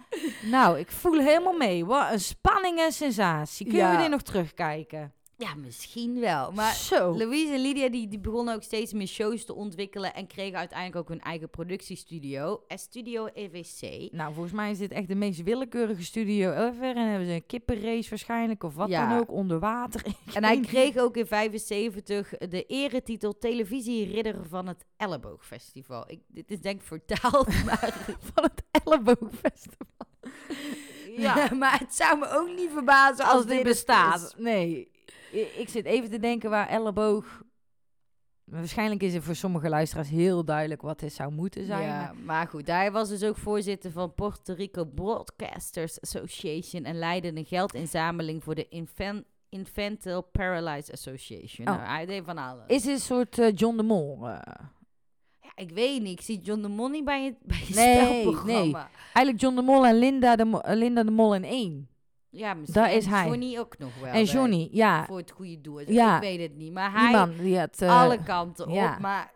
Nou, 0.50 0.78
ik 0.78 0.90
voel 0.90 1.18
helemaal 1.18 1.56
mee. 1.56 1.86
Wat 1.86 2.12
een 2.12 2.20
spanning 2.20 2.78
en 2.78 2.92
sensatie. 2.92 3.66
Kunnen 3.66 3.90
we 3.90 3.96
dit 3.96 4.10
nog 4.10 4.22
terugkijken? 4.22 5.12
Ja, 5.38 5.54
misschien 5.54 6.20
wel. 6.20 6.52
Maar 6.52 6.74
Zo. 6.74 7.16
Louise 7.16 7.52
en 7.52 7.60
Lydia 7.60 7.88
die, 7.88 8.08
die 8.08 8.18
begonnen 8.18 8.54
ook 8.54 8.62
steeds 8.62 8.92
meer 8.92 9.06
shows 9.06 9.44
te 9.44 9.54
ontwikkelen 9.54 10.14
en 10.14 10.26
kregen 10.26 10.58
uiteindelijk 10.58 10.96
ook 11.00 11.08
hun 11.08 11.20
eigen 11.20 11.50
productiestudio, 11.50 12.62
eh, 12.66 12.76
Studio 12.78 13.28
EVC. 13.34 14.12
Nou, 14.12 14.32
volgens 14.34 14.54
mij 14.54 14.70
is 14.70 14.78
dit 14.78 14.90
echt 14.90 15.08
de 15.08 15.14
meest 15.14 15.42
willekeurige 15.42 16.04
studio 16.04 16.50
ever. 16.52 16.96
En 16.96 17.08
hebben 17.08 17.26
ze 17.26 17.32
een 17.34 17.46
kippenrace 17.46 18.08
waarschijnlijk, 18.08 18.62
of 18.62 18.74
wat 18.74 18.88
Ja. 18.88 19.08
dan 19.08 19.18
ook, 19.18 19.30
onder 19.30 19.58
water. 19.58 20.02
En 20.34 20.44
hij 20.44 20.60
kreeg 20.60 20.96
ook 20.96 21.16
in 21.16 21.26
75 21.26 22.28
de 22.38 22.64
eretitel 22.66 23.38
televisieridder 23.38 24.46
van 24.48 24.66
het 24.66 24.84
Elleboogfestival. 24.96 26.04
Ik, 26.10 26.20
dit 26.26 26.50
is 26.50 26.60
denk 26.60 26.80
ik 26.80 26.86
vertaald, 26.86 27.46
maar, 27.66 28.18
van 28.34 28.42
het 28.44 28.62
elleboogfestival. 28.84 29.86
ja. 31.16 31.54
maar 31.54 31.78
het 31.78 31.94
zou 31.94 32.18
me 32.18 32.28
ook 32.30 32.56
niet 32.56 32.70
verbazen 32.72 33.24
als, 33.24 33.34
Als 33.34 33.46
dit 33.46 33.62
bestaat. 33.62 34.20
is. 34.22 34.34
Nee. 34.42 34.96
Ik 35.32 35.68
zit 35.68 35.84
even 35.84 36.10
te 36.10 36.18
denken 36.18 36.50
waar 36.50 36.68
elleboog... 36.68 37.42
Waarschijnlijk 38.44 39.02
is 39.02 39.14
het 39.14 39.24
voor 39.24 39.34
sommige 39.34 39.68
luisteraars 39.68 40.08
heel 40.08 40.44
duidelijk 40.44 40.82
wat 40.82 40.98
dit 41.00 41.12
zou 41.12 41.32
moeten 41.32 41.64
zijn. 41.66 41.82
Ja, 41.82 42.12
maar- 42.24 42.46
goed, 42.46 42.66
hij 42.66 42.92
was 42.92 43.08
dus 43.08 43.22
ook 43.24 43.36
voorzitter 43.36 43.90
van 43.90 44.14
Puerto 44.14 44.54
Rico 44.54 44.84
Broadcasters 44.84 46.00
Association 46.00 46.84
en 46.84 46.98
leidde 46.98 47.36
een 47.36 47.44
geldinzameling 47.44 48.44
voor 48.44 48.54
de 48.54 48.68
Infan 48.68 49.24
Infantile 49.48 50.22
Paralyzed 50.22 50.92
Association. 50.92 51.68
Oh. 51.68 51.74
Nou, 51.74 51.86
hij 51.88 52.06
deed 52.06 52.24
van 52.24 52.38
alles. 52.38 52.64
Is 52.66 52.82
dit 52.82 52.92
een 52.94 53.00
soort 53.00 53.38
eh, 53.38 53.52
John 53.54 53.76
de 53.76 53.82
Mol? 53.82 54.28
eh? 54.28 54.40
Ja, 55.42 55.52
ik 55.54 55.70
weet 55.70 56.02
niet, 56.02 56.18
ik 56.18 56.24
zie 56.24 56.40
John 56.40 56.62
de 56.62 56.68
Money 56.68 57.02
bij 57.04 57.24
je, 57.24 57.34
bij 57.42 57.64
je 57.68 57.74
Nee, 57.74 58.04
spelprogramma. 58.04 58.88
Eigenlijk 59.12 59.40
John 59.40 59.56
de 59.56 59.62
Mol 59.62 59.86
en 59.86 59.98
Linda 59.98 60.36
de, 60.36 60.44
Mo- 60.44 60.60
Linda 60.64 61.02
de 61.02 61.10
Mol 61.10 61.34
in 61.34 61.44
één. 61.44 61.88
Ja, 62.30 62.54
misschien. 62.54 62.82
Daar 62.82 62.92
is 62.92 63.06
hij. 63.06 63.26
Johnny 63.26 63.58
ook 63.58 63.78
nog 63.78 63.90
wel. 64.00 64.06
en 64.06 64.12
bij- 64.12 64.22
Johnny, 64.24 64.68
ja. 64.72 65.04
Voor 65.04 65.16
het 65.16 65.30
goede 65.30 65.60
doel. 65.60 65.80
Ja. 65.90 66.14
Ik 66.14 66.20
weet 66.20 66.40
het 66.40 66.56
niet, 66.56 66.72
maar 66.72 66.92
hij 66.92 67.12
man, 67.12 67.32
die 67.36 67.58
had... 67.58 67.76
eh, 67.82 68.00
alle 68.02 68.22
kanten 68.22 68.70
ja. 68.72 68.92
op. 68.92 68.98
Maar 69.00 69.30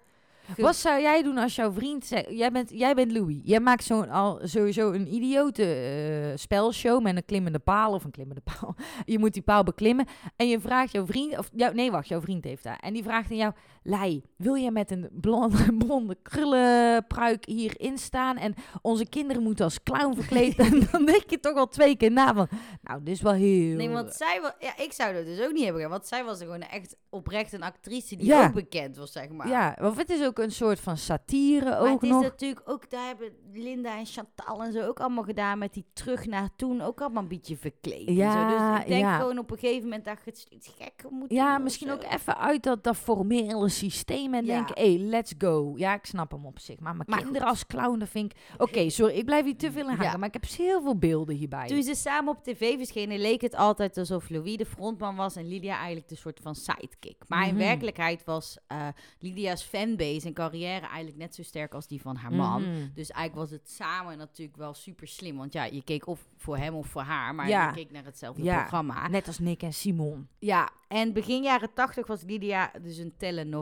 Wat 0.57 0.77
zou 0.77 1.01
jij 1.01 1.23
doen 1.23 1.39
als 1.39 1.55
jouw 1.55 1.73
vriend 1.73 2.07
zegt... 2.07 2.27
Jij 2.31 2.51
bent, 2.53 2.71
jij 2.71 2.95
bent 2.95 3.13
Louis. 3.13 3.41
Jij 3.45 3.61
maakt 3.61 3.85
zo'n 3.85 4.11
al 4.11 4.41
sowieso 4.43 4.93
een 4.93 5.15
idiote 5.15 5.65
eh, 5.65 6.39
spelshow 6.39 7.03
met 7.03 7.17
een 7.17 7.25
klimmende 7.25 7.59
paal 7.59 7.93
of 7.93 8.05
een 8.05 8.11
klimmende 8.11 8.43
paal. 8.45 8.75
Je 9.05 9.19
moet 9.19 9.33
die 9.33 9.43
paal 9.43 9.63
beklimmen. 9.63 10.07
En 10.37 10.49
je 10.49 10.61
vraagt 10.61 10.93
jouw 10.93 11.07
vriend... 11.07 11.39
Of, 11.39 11.51
jou, 11.53 11.75
nee, 11.75 11.91
wacht. 11.91 12.09
Jouw 12.09 12.21
vriend 12.21 12.45
heeft 12.45 12.63
daar. 12.65 12.79
En 12.81 12.93
die 12.93 13.03
vraagt 13.03 13.31
aan 13.31 13.37
jou... 13.37 13.53
Lei, 13.85 14.23
wil 14.37 14.55
je 14.55 14.71
met 14.71 14.91
een 14.91 15.09
blonde, 15.13 15.77
blonde 15.87 16.17
krullenpruik 16.23 17.45
hierin 17.47 17.99
staan? 17.99 18.37
En 18.37 18.55
onze 18.83 19.07
kinderen 19.09 19.43
moeten 19.43 19.65
als 19.65 19.83
clown 19.83 20.15
verkleed. 20.15 20.59
en 20.71 20.89
dan 20.93 21.05
denk 21.05 21.31
je 21.31 21.41
toch 21.41 21.57
al 21.57 21.69
twee 21.69 21.97
keer 21.97 22.11
na 22.13 22.35
van... 22.35 22.49
Nou, 22.83 23.03
dit 23.03 23.15
is 23.15 23.23
wel 23.23 23.33
heel... 23.33 23.77
nee, 23.77 23.89
want 23.89 24.13
zij 24.13 24.41
was... 24.41 24.53
Ja, 24.59 24.77
ik 24.79 24.93
zou 24.93 25.15
dat 25.15 25.25
dus 25.25 25.41
ook 25.41 25.53
niet 25.53 25.65
hebben 25.65 25.83
gedaan. 25.83 25.97
Want 25.99 26.07
zij 26.07 26.25
was 26.25 26.39
gewoon 26.39 26.61
echt 26.61 26.97
oprecht 27.11 27.53
een 27.53 27.63
actrice 27.63 28.17
die 28.17 28.27
Ja. 28.27 28.47
ook 28.47 28.53
bekend 28.53 28.97
was, 28.97 29.13
zeg 29.13 29.29
maar. 29.29 29.49
Ja, 29.49 29.77
want 29.81 29.97
het 29.97 30.11
is 30.11 30.25
ook 30.25 30.39
een 30.39 30.53
soort 30.53 30.81
van 30.81 30.97
satire 30.97 31.65
Maar 31.71 31.81
ook 31.81 31.89
het 32.01 32.03
is 32.03 32.09
nog. 32.09 32.23
natuurlijk 32.23 32.63
ook, 32.65 32.91
daar 32.91 33.07
hebben 33.07 33.33
Linda 33.53 33.99
en 33.99 34.07
Chantal 34.07 34.63
en 34.63 34.73
zo 34.73 34.87
ook 34.87 35.01
allemaal 35.01 35.25
gedaan 35.25 35.59
met 35.59 35.73
die 35.73 35.87
terug 35.93 36.27
naar 36.27 36.49
toen 36.57 36.81
ook 36.81 37.01
allemaal 37.01 37.23
een 37.23 37.29
beetje 37.29 37.57
verkleed. 37.57 38.09
en 38.09 38.15
Ja, 38.15 38.33
zo. 38.51 38.57
Dus 38.57 38.81
ik 38.83 38.89
denk 38.89 39.03
ja. 39.05 39.19
gewoon 39.19 39.39
op 39.39 39.51
een 39.51 39.59
gegeven 39.59 39.83
moment 39.83 40.05
dat 40.05 40.19
je 40.25 40.31
het 40.31 40.47
iets 40.51 40.69
gekker 40.79 41.11
moet 41.11 41.31
Ja, 41.33 41.57
of 41.57 41.63
misschien 41.63 41.91
ook 41.91 42.03
even 42.03 42.39
uit 42.39 42.63
dat, 42.63 42.85
dat 42.85 42.97
formele 42.97 43.69
systeem 43.73 44.35
en 44.35 44.45
denken, 44.45 44.75
hé, 44.83 44.95
hey, 44.97 45.05
let's 45.05 45.35
go. 45.39 45.73
Ja, 45.77 45.95
ik 45.95 46.05
snap 46.07 46.31
hem 46.31 46.47
op 46.47 46.59
zich. 46.59 46.81
Maar 46.81 46.97
mijn 46.97 47.09
Maar 47.11 47.19
kinderen 47.23 47.43
goed. 47.49 47.51
als 47.51 47.67
clown, 47.67 47.99
dat 47.99 48.09
vind 48.09 48.33
ik... 48.33 48.39
Oké, 48.59 48.91
sorry, 48.91 49.15
ik 49.15 49.25
blijf 49.25 49.45
hier 49.45 49.57
te 49.57 49.73
veel 49.73 49.89
in 49.89 49.97
hangen, 49.97 50.19
maar 50.19 50.29
ik 50.29 50.41
heb 50.43 50.47
heel 50.57 50.83
veel 50.83 50.97
beelden 50.99 51.35
hierbij. 51.37 51.67
Toen 51.67 51.83
ze 51.83 51.95
samen 51.95 52.33
op 52.37 52.43
tv 52.45 52.77
verschenen, 52.77 53.19
leek 53.21 53.41
het 53.41 53.55
altijd 53.55 53.97
alsof 53.99 54.31
Louis 54.31 54.57
de 54.57 54.67
frontman 54.67 55.17
was 55.17 55.37
en 55.37 55.49
Lydia 55.49 55.77
eigenlijk 55.77 56.09
de 56.09 56.17
soort 56.17 56.41
van 56.43 56.55
sidekick. 56.55 57.17
Maar 57.29 57.47
in 57.49 57.55
Mhm. 57.55 57.63
werkelijkheid 57.63 58.25
was 58.25 58.57
eh, 58.67 58.89
Lydia's 59.19 59.63
fanbase 59.63 60.27
en 60.27 60.33
carrière 60.33 60.87
eigenlijk 60.87 61.17
net 61.17 61.35
zo 61.35 61.43
sterk 61.43 61.75
als 61.75 61.87
die 61.87 62.01
van 62.01 62.17
haar 62.17 62.33
man. 62.33 62.63
Mhm. 62.63 62.71
Dus 62.95 63.11
eigenlijk 63.11 63.35
was 63.35 63.51
het 63.61 63.71
samen 63.71 64.19
natuurlijk 64.19 64.57
wel 64.57 64.75
super 64.75 65.07
slim. 65.09 65.37
Want 65.37 65.53
ja, 65.53 65.65
je 65.65 65.83
keek 65.85 66.07
of 66.07 66.21
voor 66.37 66.57
hem 66.57 66.75
of 66.75 66.87
voor 66.87 67.03
haar, 67.03 67.35
maar 67.35 67.49
Ja. 67.49 67.67
je 67.69 67.75
keek 67.75 67.91
naar 67.91 68.05
hetzelfde 68.05 68.43
Ja. 68.43 68.59
programma. 68.61 69.09
Net 69.09 69.27
als 69.27 69.39
Nick 69.39 69.63
en 69.63 69.73
Simon. 69.73 70.29
Ja, 70.39 70.71
en 70.89 71.13
begin 71.13 71.43
jaren 71.43 71.73
tachtig 71.75 72.07
was 72.07 72.23
Lydia 72.23 72.71
dus 72.83 72.97
een 72.99 73.13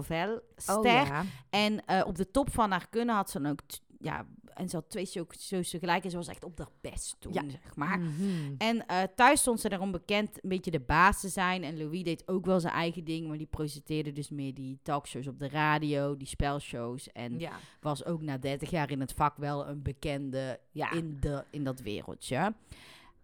telenovel-ster. 0.06 0.76
Oh, 0.76 0.84
ja. 0.84 1.24
En 1.50 1.84
eh, 1.86 2.02
op 2.06 2.16
de 2.16 2.30
top 2.30 2.50
van 2.52 2.70
haar 2.70 2.88
kunnen 2.90 3.14
had 3.14 3.30
ze 3.30 3.40
dan 3.40 3.50
ook... 3.50 3.60
Ja, 3.98 4.26
en 4.54 4.68
ze 4.68 4.76
had 4.76 4.90
twee 4.90 5.06
show- 5.06 5.32
shows 5.38 5.70
tegelijk 5.70 6.04
en 6.04 6.10
ze 6.10 6.16
was 6.16 6.28
echt 6.28 6.44
op 6.44 6.58
haar 6.58 6.68
best 6.80 7.16
toen, 7.18 7.32
Ja. 7.32 7.42
zeg 7.50 7.76
maar. 7.76 7.98
Mhm. 7.98 8.54
En 8.58 8.86
eh, 8.86 9.02
thuis 9.16 9.40
stond 9.40 9.60
ze 9.60 9.68
daarom 9.68 9.90
bekend 9.90 10.42
een 10.42 10.48
beetje 10.48 10.70
de 10.70 10.80
baas 10.80 11.20
te 11.20 11.28
zijn. 11.28 11.64
En 11.64 11.78
Louis 11.78 12.02
deed 12.02 12.28
ook 12.28 12.44
wel 12.46 12.60
zijn 12.60 12.72
eigen 12.74 13.04
ding. 13.04 13.28
Maar 13.28 13.38
die 13.38 13.46
presenteerde 13.46 14.12
dus 14.12 14.30
meer 14.30 14.54
die 14.54 14.78
talkshows 14.82 15.26
op 15.26 15.38
de 15.38 15.48
radio, 15.48 16.16
die 16.16 16.26
spelshows. 16.26 17.12
En 17.12 17.38
Ja. 17.38 17.52
was 17.80 18.04
ook 18.04 18.22
na 18.22 18.38
30 18.38 18.70
jaar 18.70 18.90
in 18.90 19.00
het 19.00 19.12
vak 19.12 19.36
wel 19.36 19.68
een 19.68 19.82
bekende 19.82 20.60
Ja. 20.70 20.92
in, 20.92 21.16
de, 21.20 21.44
in 21.50 21.64
dat 21.64 21.80
wereldje. 21.80 22.54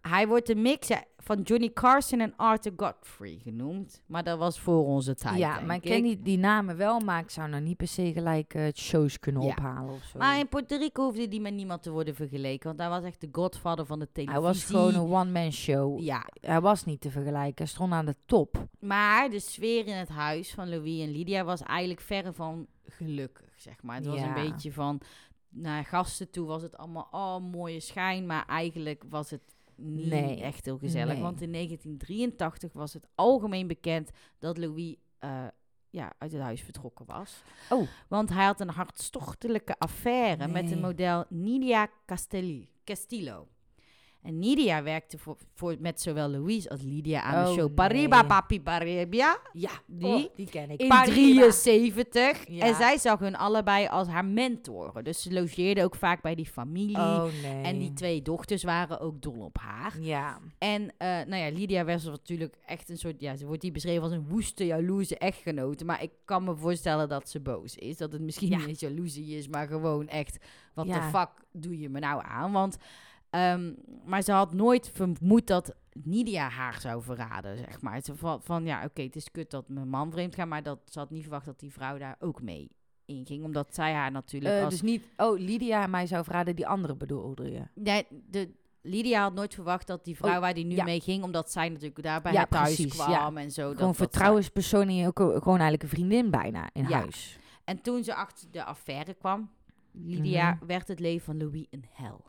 Hij 0.09 0.27
wordt 0.27 0.47
de 0.47 0.55
mix 0.55 0.89
van 1.17 1.41
Johnny 1.41 1.73
Carson 1.73 2.19
en 2.19 2.33
Arthur 2.35 2.73
Godfrey 2.77 3.39
genoemd. 3.43 4.01
Maar 4.05 4.23
dat 4.23 4.37
was 4.37 4.59
voor 4.59 4.85
onze 4.85 5.15
tijd. 5.15 5.37
ja, 5.37 5.59
maar 5.59 5.75
ik 5.75 5.81
ken 5.81 6.03
die, 6.03 6.21
die 6.21 6.37
namen 6.37 6.77
wel, 6.77 6.99
maar 6.99 7.21
ik 7.21 7.29
zou 7.29 7.49
nou 7.49 7.61
niet 7.63 7.77
per 7.77 7.87
se 7.87 8.11
gelijk 8.13 8.53
eh, 8.53 8.67
shows 8.73 9.19
kunnen 9.19 9.41
Ja. 9.41 9.49
ophalen 9.57 9.93
of 9.93 10.03
zo. 10.03 10.17
Maar 10.17 10.39
in 10.39 10.47
Puerto 10.47 10.77
Rico 10.77 11.03
hoefde 11.03 11.27
die 11.27 11.41
met 11.41 11.53
niemand 11.53 11.83
te 11.83 11.91
worden 11.91 12.15
vergeleken. 12.15 12.67
Want 12.67 12.79
hij 12.79 12.89
was 12.89 13.03
echt 13.03 13.21
de 13.21 13.29
godfather 13.31 13.85
van 13.85 13.99
de 13.99 14.11
televisie. 14.11 14.39
Hij 14.41 14.49
was 14.51 14.63
gewoon 14.63 14.93
een 14.95 15.11
one-man 15.11 15.51
show. 15.51 15.99
Ja, 15.99 16.25
Hij 16.41 16.61
was 16.61 16.85
niet 16.85 17.01
te 17.01 17.11
vergelijken. 17.11 17.55
Hij 17.63 17.65
stond 17.73 17.93
aan 17.93 18.05
de 18.05 18.15
top. 18.25 18.67
Maar 18.79 19.29
de 19.29 19.39
sfeer 19.39 19.87
in 19.87 19.95
het 19.95 20.09
huis 20.09 20.53
van 20.53 20.69
Louis 20.69 21.01
en 21.01 21.11
Lydia 21.11 21.43
was 21.43 21.61
eigenlijk 21.61 22.01
verre 22.01 22.33
van 22.33 22.67
gelukkig, 22.85 23.49
zeg 23.57 23.83
maar. 23.83 23.95
Het 23.95 24.05
was 24.05 24.19
Ja. 24.19 24.27
een 24.37 24.49
beetje 24.49 24.71
van... 24.73 25.01
naar 25.49 25.85
gasten 25.85 26.29
toe 26.29 26.47
was 26.47 26.61
het 26.61 26.77
allemaal 26.77 27.07
oh, 27.11 27.37
mooie 27.51 27.79
schijn. 27.79 28.25
Maar 28.25 28.45
eigenlijk 28.45 29.03
was 29.09 29.29
het 29.29 29.55
niet 29.77 30.09
Nee. 30.09 30.41
echt 30.41 30.65
heel 30.65 30.77
gezellig. 30.77 31.13
Nee. 31.13 31.21
Want 31.21 31.41
in 31.41 31.51
1983 31.51 32.73
was 32.73 32.93
het 32.93 33.07
algemeen 33.15 33.67
bekend 33.67 34.09
dat 34.39 34.57
Louis 34.57 34.95
eh, 35.19 35.45
ja, 35.89 36.13
uit 36.17 36.31
het 36.31 36.41
huis 36.41 36.61
vertrokken 36.61 37.05
was. 37.05 37.43
Oh. 37.69 37.87
Want 38.07 38.29
hij 38.29 38.45
had 38.45 38.59
een 38.59 38.69
hartstochtelijke 38.69 39.75
affaire 39.79 40.47
met 40.47 40.71
een 40.71 40.79
model 40.81 41.25
Nidia 41.29 41.89
Castelli, 42.05 42.69
Castillo. 42.83 43.47
En 44.21 44.39
Nidia 44.39 44.83
werkte 44.83 45.17
voor, 45.17 45.37
voor, 45.53 45.75
met 45.79 46.01
zowel 46.01 46.29
Louise 46.29 46.69
als 46.69 46.81
Lydia 46.81 47.21
aan 47.21 47.43
de 47.43 47.49
Oh, 47.49 47.55
show 47.55 47.73
Pariba 47.73 48.19
nee. 48.19 48.27
Papi 48.27 48.61
Paribia 48.61 49.37
Ja, 49.53 49.69
Die? 49.85 50.07
oh, 50.07 50.35
die 50.35 50.49
ken 50.49 50.69
ik. 50.69 50.79
in 50.81 50.87
Pariba. 50.87 51.11
73. 51.51 52.47
Ja. 52.47 52.65
En 52.65 52.75
zij 52.75 52.97
zag 52.97 53.19
hun 53.19 53.35
allebei 53.35 53.87
als 53.87 54.07
haar 54.07 54.25
mentoren. 54.25 55.03
Dus 55.03 55.21
ze 55.21 55.33
logeerde 55.33 55.83
ook 55.83 55.95
vaak 55.95 56.21
bij 56.21 56.35
die 56.35 56.45
familie. 56.45 56.95
Oh 56.97 57.23
nee. 57.41 57.63
En 57.63 57.79
die 57.79 57.93
twee 57.93 58.21
dochters 58.21 58.63
waren 58.63 58.99
ook 58.99 59.21
dol 59.21 59.39
op 59.43 59.57
haar. 59.57 59.93
Ja. 59.99 60.39
En 60.57 60.93
eh, 60.97 61.07
nou 61.07 61.35
ja, 61.35 61.49
Lydia 61.51 61.85
was 61.85 62.03
natuurlijk 62.05 62.55
echt 62.65 62.89
een 62.89 62.97
soort... 62.97 63.21
Ja, 63.21 63.35
ze 63.35 63.45
wordt 63.45 63.61
hier 63.63 63.71
beschreven 63.71 64.03
als 64.03 64.11
een 64.11 64.27
woeste, 64.27 64.65
jaloerse 64.65 65.17
echtgenote. 65.17 65.85
Maar 65.85 66.03
ik 66.03 66.11
kan 66.25 66.43
me 66.43 66.55
voorstellen 66.55 67.09
dat 67.09 67.29
ze 67.29 67.39
boos 67.39 67.75
is. 67.75 67.97
Dat 67.97 68.11
het 68.11 68.21
misschien 68.21 68.49
Ja. 68.49 68.57
niet 68.57 68.67
eens 68.67 68.79
jaloezie 68.79 69.37
is, 69.37 69.47
maar 69.47 69.67
gewoon 69.67 70.07
echt... 70.07 70.37
Wat 70.73 70.85
de 70.85 70.91
Ja. 70.91 71.09
fuck 71.09 71.29
doe 71.51 71.79
je 71.79 71.89
me 71.89 71.99
nou 71.99 72.21
aan? 72.25 72.51
Want... 72.51 72.77
ehm, 73.29 73.73
maar 74.05 74.21
ze 74.21 74.31
had 74.31 74.53
nooit 74.53 74.91
vermoed 74.93 75.47
dat 75.47 75.75
Nidia 76.03 76.49
haar 76.49 76.81
zou 76.81 77.03
verraden, 77.03 77.57
zeg 77.57 77.81
maar. 77.81 78.01
Ze 78.01 78.15
van, 78.15 78.41
van 78.43 78.65
ja, 78.65 78.83
oké, 78.85 79.01
het 79.01 79.15
is 79.15 79.31
kut 79.31 79.51
dat 79.51 79.69
mijn 79.69 79.89
man 79.89 80.11
vreemd 80.11 80.35
gaat... 80.35 80.47
maar 80.47 80.63
dat, 80.63 80.79
ze 80.85 80.99
had 80.99 81.09
niet 81.09 81.21
verwacht 81.21 81.45
dat 81.45 81.59
die 81.59 81.71
vrouw 81.73 81.97
daar 81.97 82.15
ook 82.19 82.41
mee 82.41 82.69
inging. 83.05 83.43
Omdat 83.43 83.75
zij 83.75 83.93
haar 83.93 84.11
natuurlijk 84.11 84.53
Eh, 84.55 84.63
als... 84.63 84.73
dus 84.73 84.81
niet, 84.81 85.03
oh, 85.17 85.39
Lydia 85.39 85.87
mij 85.87 86.07
zou 86.07 86.23
verraden, 86.23 86.55
die 86.55 86.67
andere 86.67 86.95
bedoelde 86.95 87.51
je? 87.51 87.61
Nee, 87.73 88.05
de, 88.29 88.49
Lydia 88.81 89.21
had 89.21 89.33
nooit 89.33 89.53
verwacht 89.53 89.87
dat 89.87 90.05
die 90.05 90.15
vrouw 90.15 90.33
Oh, 90.35 90.39
waar 90.39 90.53
die 90.53 90.65
nu 90.65 90.75
ja. 90.75 90.83
mee 90.83 90.99
ging, 90.99 91.23
omdat 91.23 91.51
zij 91.51 91.69
natuurlijk 91.69 92.03
daar 92.03 92.21
bij 92.21 92.31
Ja, 92.31 92.37
haar 92.37 92.47
thuis 92.47 92.75
precies, 92.75 92.93
kwam 92.93 93.37
en 93.37 93.51
zo. 93.51 93.69
Gewoon 93.69 93.87
dat, 93.87 93.95
vertrouwenspersoon 93.95 94.87
en 94.89 95.07
ook 95.07 95.17
gewoon 95.19 95.59
eigenlijk 95.59 95.83
een 95.83 95.89
vriendin 95.89 96.29
bijna 96.31 96.69
in 96.73 96.83
huis. 96.83 97.39
En 97.63 97.81
toen 97.81 98.03
ze 98.03 98.13
achter 98.15 98.51
de 98.51 98.63
affaire 98.63 99.13
kwam, 99.13 99.49
Lydia, 99.91 100.53
Mhm. 100.53 100.65
werd 100.65 100.87
het 100.87 100.99
leven 100.99 101.25
van 101.25 101.37
Louis 101.37 101.65
een 101.69 101.85
hel. 101.91 102.25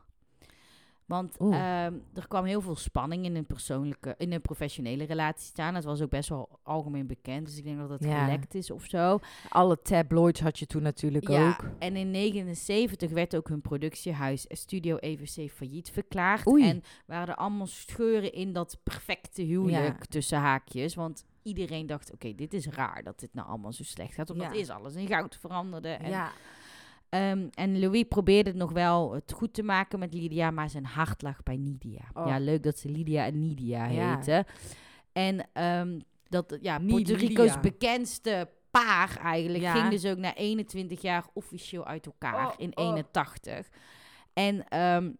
Want 1.08 1.36
ehm, 1.36 1.94
er 2.14 2.28
kwam 2.28 2.44
heel 2.44 2.60
veel 2.60 2.76
spanning 2.76 3.24
in 3.24 3.36
een 3.36 3.46
persoonlijke, 3.46 4.14
in 4.18 4.32
een 4.32 4.40
professionele 4.40 5.04
relatie 5.04 5.46
staan. 5.46 5.74
Het 5.74 5.84
was 5.84 6.00
ook 6.00 6.10
best 6.10 6.28
wel 6.28 6.58
algemeen 6.62 7.06
bekend, 7.06 7.46
dus 7.46 7.56
ik 7.58 7.64
denk 7.64 7.88
dat 7.88 8.04
Ja. 8.04 8.24
gelekt 8.24 8.54
is 8.54 8.70
of 8.70 8.84
zo. 8.88 9.18
Alle 9.48 9.82
tabloids 9.82 10.40
had 10.40 10.58
je 10.58 10.66
toen 10.66 10.82
natuurlijk 10.82 11.28
Ja, 11.28 11.48
ook. 11.48 11.70
en 11.78 11.96
in 11.96 12.10
79 12.10 13.10
werd 13.10 13.36
ook 13.36 13.48
hun 13.48 13.60
productiehuis 13.60 14.44
Studio 14.48 14.96
EVC 15.00 15.50
failliet 15.50 15.90
verklaard. 15.90 16.46
Oei. 16.46 16.68
En 16.68 16.82
waren 17.06 17.28
er 17.28 17.34
allemaal 17.34 17.66
scheuren 17.66 18.32
in 18.32 18.52
dat 18.52 18.78
perfecte 18.82 19.42
huwelijk 19.42 19.98
Ja. 19.98 20.06
tussen 20.08 20.38
haakjes. 20.38 20.94
Want 20.94 21.24
iedereen 21.42 21.86
dacht, 21.86 22.12
oké, 22.12 22.34
dit 22.34 22.54
is 22.54 22.66
raar 22.66 23.02
dat 23.02 23.20
dit 23.20 23.34
nou 23.34 23.48
allemaal 23.48 23.72
zo 23.72 23.82
slecht 23.82 24.14
gaat. 24.14 24.30
Omdat 24.30 24.54
is 24.54 24.70
alles 24.70 24.94
in 24.94 25.06
goud 25.06 25.36
veranderde. 25.36 25.88
En, 25.88 26.10
ja. 26.10 26.30
Ehm, 27.08 27.46
en 27.54 27.78
Louis 27.80 28.04
probeerde 28.08 28.50
het 28.50 28.58
nog 28.58 28.72
wel 28.72 29.12
het 29.12 29.32
goed 29.32 29.54
te 29.54 29.62
maken 29.62 29.98
met 29.98 30.14
Lydia, 30.14 30.50
maar 30.50 30.70
zijn 30.70 30.86
hart 30.86 31.22
lag 31.22 31.42
bij 31.42 31.56
Nidia. 31.56 32.02
Oh. 32.14 32.26
Ja, 32.26 32.38
leuk 32.38 32.62
dat 32.62 32.78
ze 32.78 32.88
Lydia 32.88 33.24
en 33.26 33.38
Nidia 33.38 33.86
Ja. 33.86 34.16
heten. 34.16 34.44
En 35.12 35.46
ehm, 35.52 35.98
dat, 36.28 36.58
ja, 36.60 36.78
Puerto 36.78 37.14
Rico's 37.14 37.60
bekendste 37.60 38.48
paar 38.70 39.16
eigenlijk 39.22 39.64
Ja. 39.64 39.72
ging 39.74 39.88
dus 39.90 40.04
ook 40.10 40.18
na 40.18 40.34
21 40.34 41.02
jaar 41.02 41.24
officieel 41.32 41.86
uit 41.86 42.06
elkaar 42.06 42.46
Oh, 42.46 42.52
in 42.56 42.76
oh. 42.76 42.84
81. 42.84 43.68
En 44.32 44.68
ehm, 44.68 45.10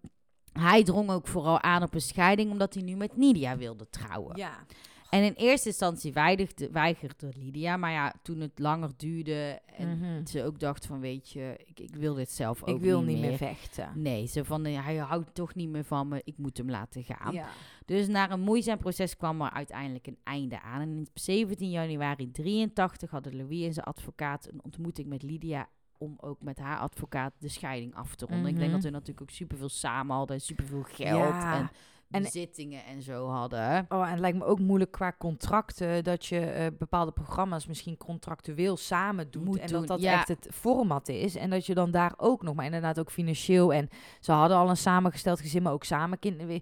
hij 0.53 0.83
drong 0.85 1.11
ook 1.11 1.27
vooral 1.27 1.61
aan 1.63 1.83
op 1.83 1.95
een 1.95 2.01
scheiding, 2.01 2.51
omdat 2.51 2.75
hij 2.75 2.83
nu 2.83 2.97
met 2.97 3.17
Nidia 3.17 3.57
wilde 3.57 3.91
trouwen. 3.91 4.37
ja. 4.37 4.65
En 5.11 5.23
in 5.25 5.33
eerste 5.33 5.69
instantie 5.69 6.13
weigerde, 6.13 6.71
weigerde 6.71 7.29
Lydia, 7.37 7.77
maar 7.77 7.91
ja, 7.91 8.13
toen 8.23 8.41
het 8.41 8.59
langer 8.59 8.91
duurde 8.97 9.61
en 9.77 9.99
Mhm. 9.99 10.27
ze 10.27 10.45
ook 10.45 10.61
dacht 10.61 10.87
van, 10.87 11.01
weet 11.01 11.31
je, 11.31 11.57
ik, 11.67 11.81
ik 11.81 11.95
wil 11.97 12.15
dit 12.15 12.31
zelf 12.31 12.63
ook 12.63 12.69
Ik 12.77 12.81
wil 12.83 13.03
niet 13.03 13.19
meer 13.19 13.37
vechten. 13.37 13.91
Nee, 13.95 14.27
ze 14.27 14.45
van, 14.45 14.65
eh, 14.65 14.85
hij 14.85 14.97
houdt 14.97 15.35
toch 15.35 15.55
niet 15.55 15.69
meer 15.69 15.85
van 15.85 16.09
me, 16.09 16.21
ik 16.25 16.39
moet 16.39 16.57
hem 16.57 16.71
laten 16.71 17.05
gaan. 17.05 17.33
Ja. 17.33 17.49
Dus 17.85 18.07
na 18.09 18.31
een 18.31 18.41
moeizaam 18.41 18.79
proces 18.79 19.17
kwam 19.17 19.41
er 19.43 19.51
uiteindelijk 19.51 20.07
een 20.07 20.19
einde 20.25 20.61
aan. 20.61 20.81
En 20.81 20.99
op 21.01 21.19
17 21.19 21.71
januari 21.71 22.31
83 22.31 23.11
hadden 23.11 23.37
Louis 23.37 23.67
en 23.67 23.73
zijn 23.73 23.87
advocaat 23.87 24.49
een 24.53 24.61
ontmoeting 24.65 25.09
met 25.09 25.23
Lydia 25.23 25.69
om 25.99 26.17
ook 26.21 26.43
met 26.43 26.59
haar 26.59 26.79
advocaat 26.79 27.33
de 27.39 27.49
scheiding 27.49 27.95
af 27.95 28.15
te 28.15 28.27
ronden. 28.27 28.47
Ik 28.51 28.55
denk 28.57 28.67
Mhm. 28.67 28.75
dat 28.75 28.83
we 28.85 28.91
natuurlijk 28.91 29.21
ook 29.21 29.31
superveel 29.31 29.69
samen 29.69 30.17
hadden 30.17 30.37
en 30.37 30.43
superveel 30.43 30.83
geld 30.83 31.19
Ja. 31.35 31.55
en 31.59 31.71
En- 32.11 32.23
bezittingen 32.23 32.85
en 32.85 33.03
zo 33.03 33.29
hadden. 33.29 33.87
Oh, 33.89 34.05
en 34.05 34.11
het 34.11 34.21
lijkt 34.21 34.39
me 34.39 34.45
ook 34.45 34.59
moeilijk 34.59 34.91
qua 34.91 35.15
contracten 35.19 36.05
dat 36.05 36.27
je 36.27 36.41
eh, 36.41 36.67
bepaalde 36.79 37.13
programma's 37.13 37.67
misschien 37.67 37.97
contractueel 37.97 38.77
samen 38.77 39.31
doet. 39.31 39.45
Moet 39.45 39.59
en 39.59 39.67
doen, 39.67 39.79
dat 39.79 39.89
dat 39.89 40.01
ja. 40.01 40.13
echt 40.13 40.29
het 40.29 40.49
format 40.53 41.09
is. 41.09 41.37
En 41.37 41.51
dat 41.51 41.67
je 41.67 41.75
dan 41.75 41.91
daar 41.91 42.15
ook 42.17 42.43
nog, 42.43 42.55
maar 42.55 42.65
inderdaad 42.65 42.99
ook 42.99 43.11
financieel. 43.11 43.73
En 43.73 43.89
ze 44.21 44.33
hadden 44.33 44.57
al 44.57 44.69
een 44.69 44.77
samengesteld 44.77 45.41
gezin, 45.41 45.63
maar 45.63 45.73
ook 45.73 45.85
samen 45.85 46.19
kinderen. 46.19 46.61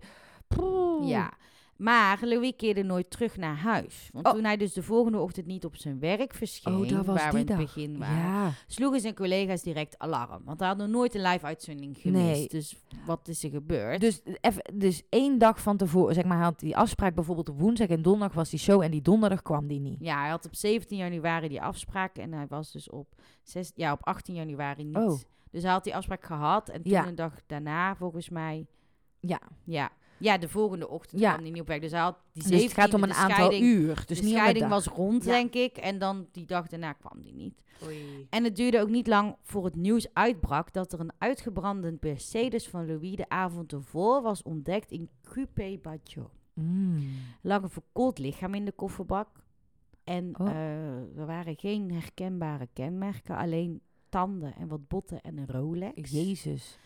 Ja. 1.02 1.32
Maar 1.76 2.18
Louis 2.22 2.52
keerde 2.56 2.82
nooit 2.82 3.10
terug 3.10 3.36
naar 3.36 3.56
huis. 3.56 4.08
Want 4.12 4.26
Oh. 4.26 4.32
toen 4.32 4.44
hij 4.44 4.56
dus 4.56 4.72
de 4.72 4.82
volgende 4.82 5.18
ochtend 5.18 5.46
niet 5.46 5.64
op 5.64 5.76
zijn 5.76 5.98
werk 5.98 6.34
verscheen, 6.34 6.74
Oh, 6.74 7.00
waar 7.00 7.32
we 7.32 7.38
in 7.38 7.46
het 7.48 7.56
begin 7.56 7.98
waren, 7.98 8.16
Ja. 8.16 8.50
sloegen 8.66 9.00
zijn 9.00 9.14
collega's 9.14 9.62
direct 9.62 9.98
alarm. 9.98 10.42
Want 10.44 10.58
hij 10.58 10.68
had 10.68 10.76
nog 10.76 10.88
nooit 10.88 11.14
een 11.14 11.22
live-uitzending 11.22 11.96
gemist. 11.98 12.22
Nee. 12.24 12.48
Dus 12.48 12.76
wat 13.06 13.28
is 13.28 13.44
er 13.44 13.50
gebeurd? 13.50 14.00
Dus, 14.00 14.20
even, 14.40 14.62
dus 14.74 15.02
één 15.08 15.38
dag 15.38 15.60
van 15.62 15.76
tevoren, 15.76 16.14
zeg 16.14 16.24
maar, 16.24 16.36
hij 16.36 16.46
had 16.46 16.58
die 16.60 16.76
afspraak 16.76 17.14
bijvoorbeeld 17.14 17.48
op 17.48 17.60
woensdag 17.60 17.88
en 17.88 18.02
donderdag 18.02 18.36
was 18.36 18.50
die 18.50 18.58
show 18.58 18.82
en 18.82 18.90
die 18.90 19.02
donderdag 19.02 19.42
kwam 19.42 19.66
die 19.66 19.80
niet. 19.80 19.96
Ja, 20.00 20.20
hij 20.20 20.30
had 20.30 20.46
op 20.46 20.54
17 20.54 20.96
januari 20.98 21.48
die 21.48 21.62
afspraak 21.62 22.16
en 22.16 22.32
hij 22.32 22.46
was 22.48 22.72
dus 22.72 22.90
op, 22.90 23.06
6, 23.42 23.72
ja, 23.74 23.92
op 23.92 24.04
18 24.06 24.34
januari 24.34 24.84
niet. 24.84 24.96
Oh. 24.96 25.18
Dus 25.50 25.62
hij 25.62 25.72
had 25.72 25.84
die 25.84 25.96
afspraak 25.96 26.24
gehad 26.24 26.68
en 26.68 26.82
toen 26.82 26.92
Ja. 26.92 27.06
een 27.06 27.14
dag 27.14 27.32
daarna, 27.46 27.96
volgens 27.96 28.28
mij, 28.28 28.66
Ja, 29.20 29.40
ja, 29.64 29.90
ja 30.18 30.38
de 30.38 30.48
volgende 30.48 30.88
ochtend 30.88 31.20
Ja. 31.20 31.30
kwam 31.32 31.42
hij 31.42 31.52
niet 31.52 31.60
op 31.60 31.66
werk. 31.66 31.80
Dus 31.80 31.90
hij 31.90 32.00
had 32.00 32.18
die 32.32 32.48
dus 32.48 32.62
het 32.62 32.72
gaat 32.72 32.94
om 32.94 33.00
17e, 33.00 33.02
een 33.08 33.14
aantal 33.14 33.36
scheiding, 33.36 33.64
uur. 33.64 34.04
Dus 34.06 34.18
de 34.18 34.24
niet 34.24 34.34
scheiding 34.34 34.68
was 34.68 34.86
rond, 34.86 35.24
Ja. 35.24 35.30
denk 35.30 35.54
ik. 35.54 35.76
En 35.76 35.98
dan 35.98 36.26
die 36.32 36.46
dag 36.46 36.66
daarna 36.66 36.92
kwam 36.92 37.22
die 37.22 37.34
niet. 37.34 37.62
Oei. 37.84 38.26
En 38.30 38.44
het 38.44 38.56
duurde 38.56 38.80
ook 38.80 38.88
niet 38.88 39.06
lang 39.06 39.36
voor 39.42 39.64
het 39.64 39.76
nieuws 39.76 40.06
uitbrak 40.12 40.72
dat 40.72 40.92
er 40.92 41.00
een 41.00 41.12
uitgebrande 41.18 41.96
Mercedes 42.00 42.68
van 42.68 42.86
Louis 42.86 43.16
de 43.16 43.28
avond 43.28 43.72
ervoor 43.72 44.22
was 44.22 44.42
ontdekt 44.42 44.90
in 44.90 45.08
Coupé 45.22 45.78
Baggio. 45.82 46.30
Mm. 46.54 46.96
Er 47.42 47.48
lag 47.48 47.62
een 47.62 47.70
verkoold 47.70 48.18
lichaam 48.18 48.54
in 48.54 48.64
de 48.64 48.72
kofferbak. 48.72 49.28
En 50.04 50.34
Oh. 50.40 50.46
eh, 50.48 51.18
er 51.18 51.26
waren 51.26 51.56
geen 51.58 51.92
herkenbare 51.92 52.68
kenmerken, 52.72 53.36
alleen 53.36 53.80
tanden 54.08 54.54
en 54.56 54.68
wat 54.68 54.88
botten 54.88 55.20
en 55.22 55.38
een 55.38 55.46
Rolex. 55.48 56.10
Jezus. 56.10 56.78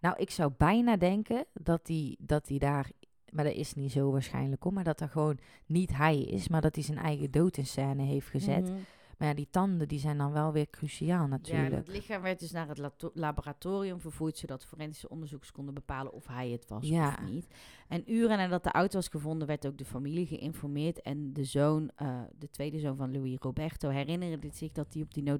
Nou, 0.00 0.16
ik 0.18 0.30
zou 0.30 0.52
bijna 0.56 0.96
denken 0.96 1.44
dat 1.52 1.80
hij 1.88 2.16
dat 2.18 2.46
die 2.46 2.58
daar, 2.58 2.90
maar 3.30 3.44
dat 3.44 3.54
is 3.54 3.74
niet 3.74 3.92
zo 3.92 4.10
waarschijnlijk 4.10 4.62
hoor, 4.62 4.72
maar 4.72 4.84
dat 4.84 5.00
er 5.00 5.08
gewoon 5.08 5.38
niet 5.66 5.96
hij 5.96 6.22
is, 6.22 6.48
maar 6.48 6.60
dat 6.60 6.74
hij 6.74 6.84
zijn 6.84 6.98
eigen 6.98 7.30
dood 7.30 7.56
in 7.56 7.66
scène 7.66 8.02
heeft 8.02 8.28
gezet. 8.28 8.64
Mhm. 8.70 8.78
Maar 9.18 9.28
ja, 9.28 9.34
die 9.34 9.48
tanden 9.50 9.88
die 9.88 9.98
zijn 9.98 10.18
dan 10.18 10.32
wel 10.32 10.52
weer 10.52 10.70
cruciaal 10.70 11.20
Ja, 11.20 11.26
natuurlijk. 11.26 11.74
het 11.74 11.88
lichaam 11.88 12.22
werd 12.22 12.38
dus 12.40 12.50
naar 12.50 12.68
het 12.68 13.10
laboratorium 13.14 14.00
vervoerd, 14.00 14.36
zodat 14.38 14.64
forensische 14.64 15.08
onderzoekers 15.08 15.52
konden 15.52 15.74
bepalen 15.74 16.12
of 16.12 16.26
hij 16.26 16.50
het 16.50 16.68
was 16.68 16.88
Ja. 16.88 17.08
of 17.08 17.28
niet. 17.28 17.46
En 17.88 18.12
uren 18.12 18.36
nadat 18.36 18.64
de 18.64 18.70
auto 18.70 18.94
was 18.96 19.08
gevonden, 19.08 19.46
werd 19.46 19.66
ook 19.66 19.78
de 19.78 19.84
familie 19.84 20.26
geïnformeerd. 20.26 21.02
En 21.02 21.32
de 21.32 21.44
zoon, 21.44 21.90
eh, 21.94 22.20
de 22.38 22.50
tweede 22.50 22.78
zoon 22.78 22.96
van 22.96 23.12
Louis 23.12 23.36
Roberto, 23.38 23.88
herinnerde 23.88 24.48
zich 24.52 24.72
dat 24.72 24.92
hij 24.94 25.02
op 25.02 25.14
die 25.14 25.32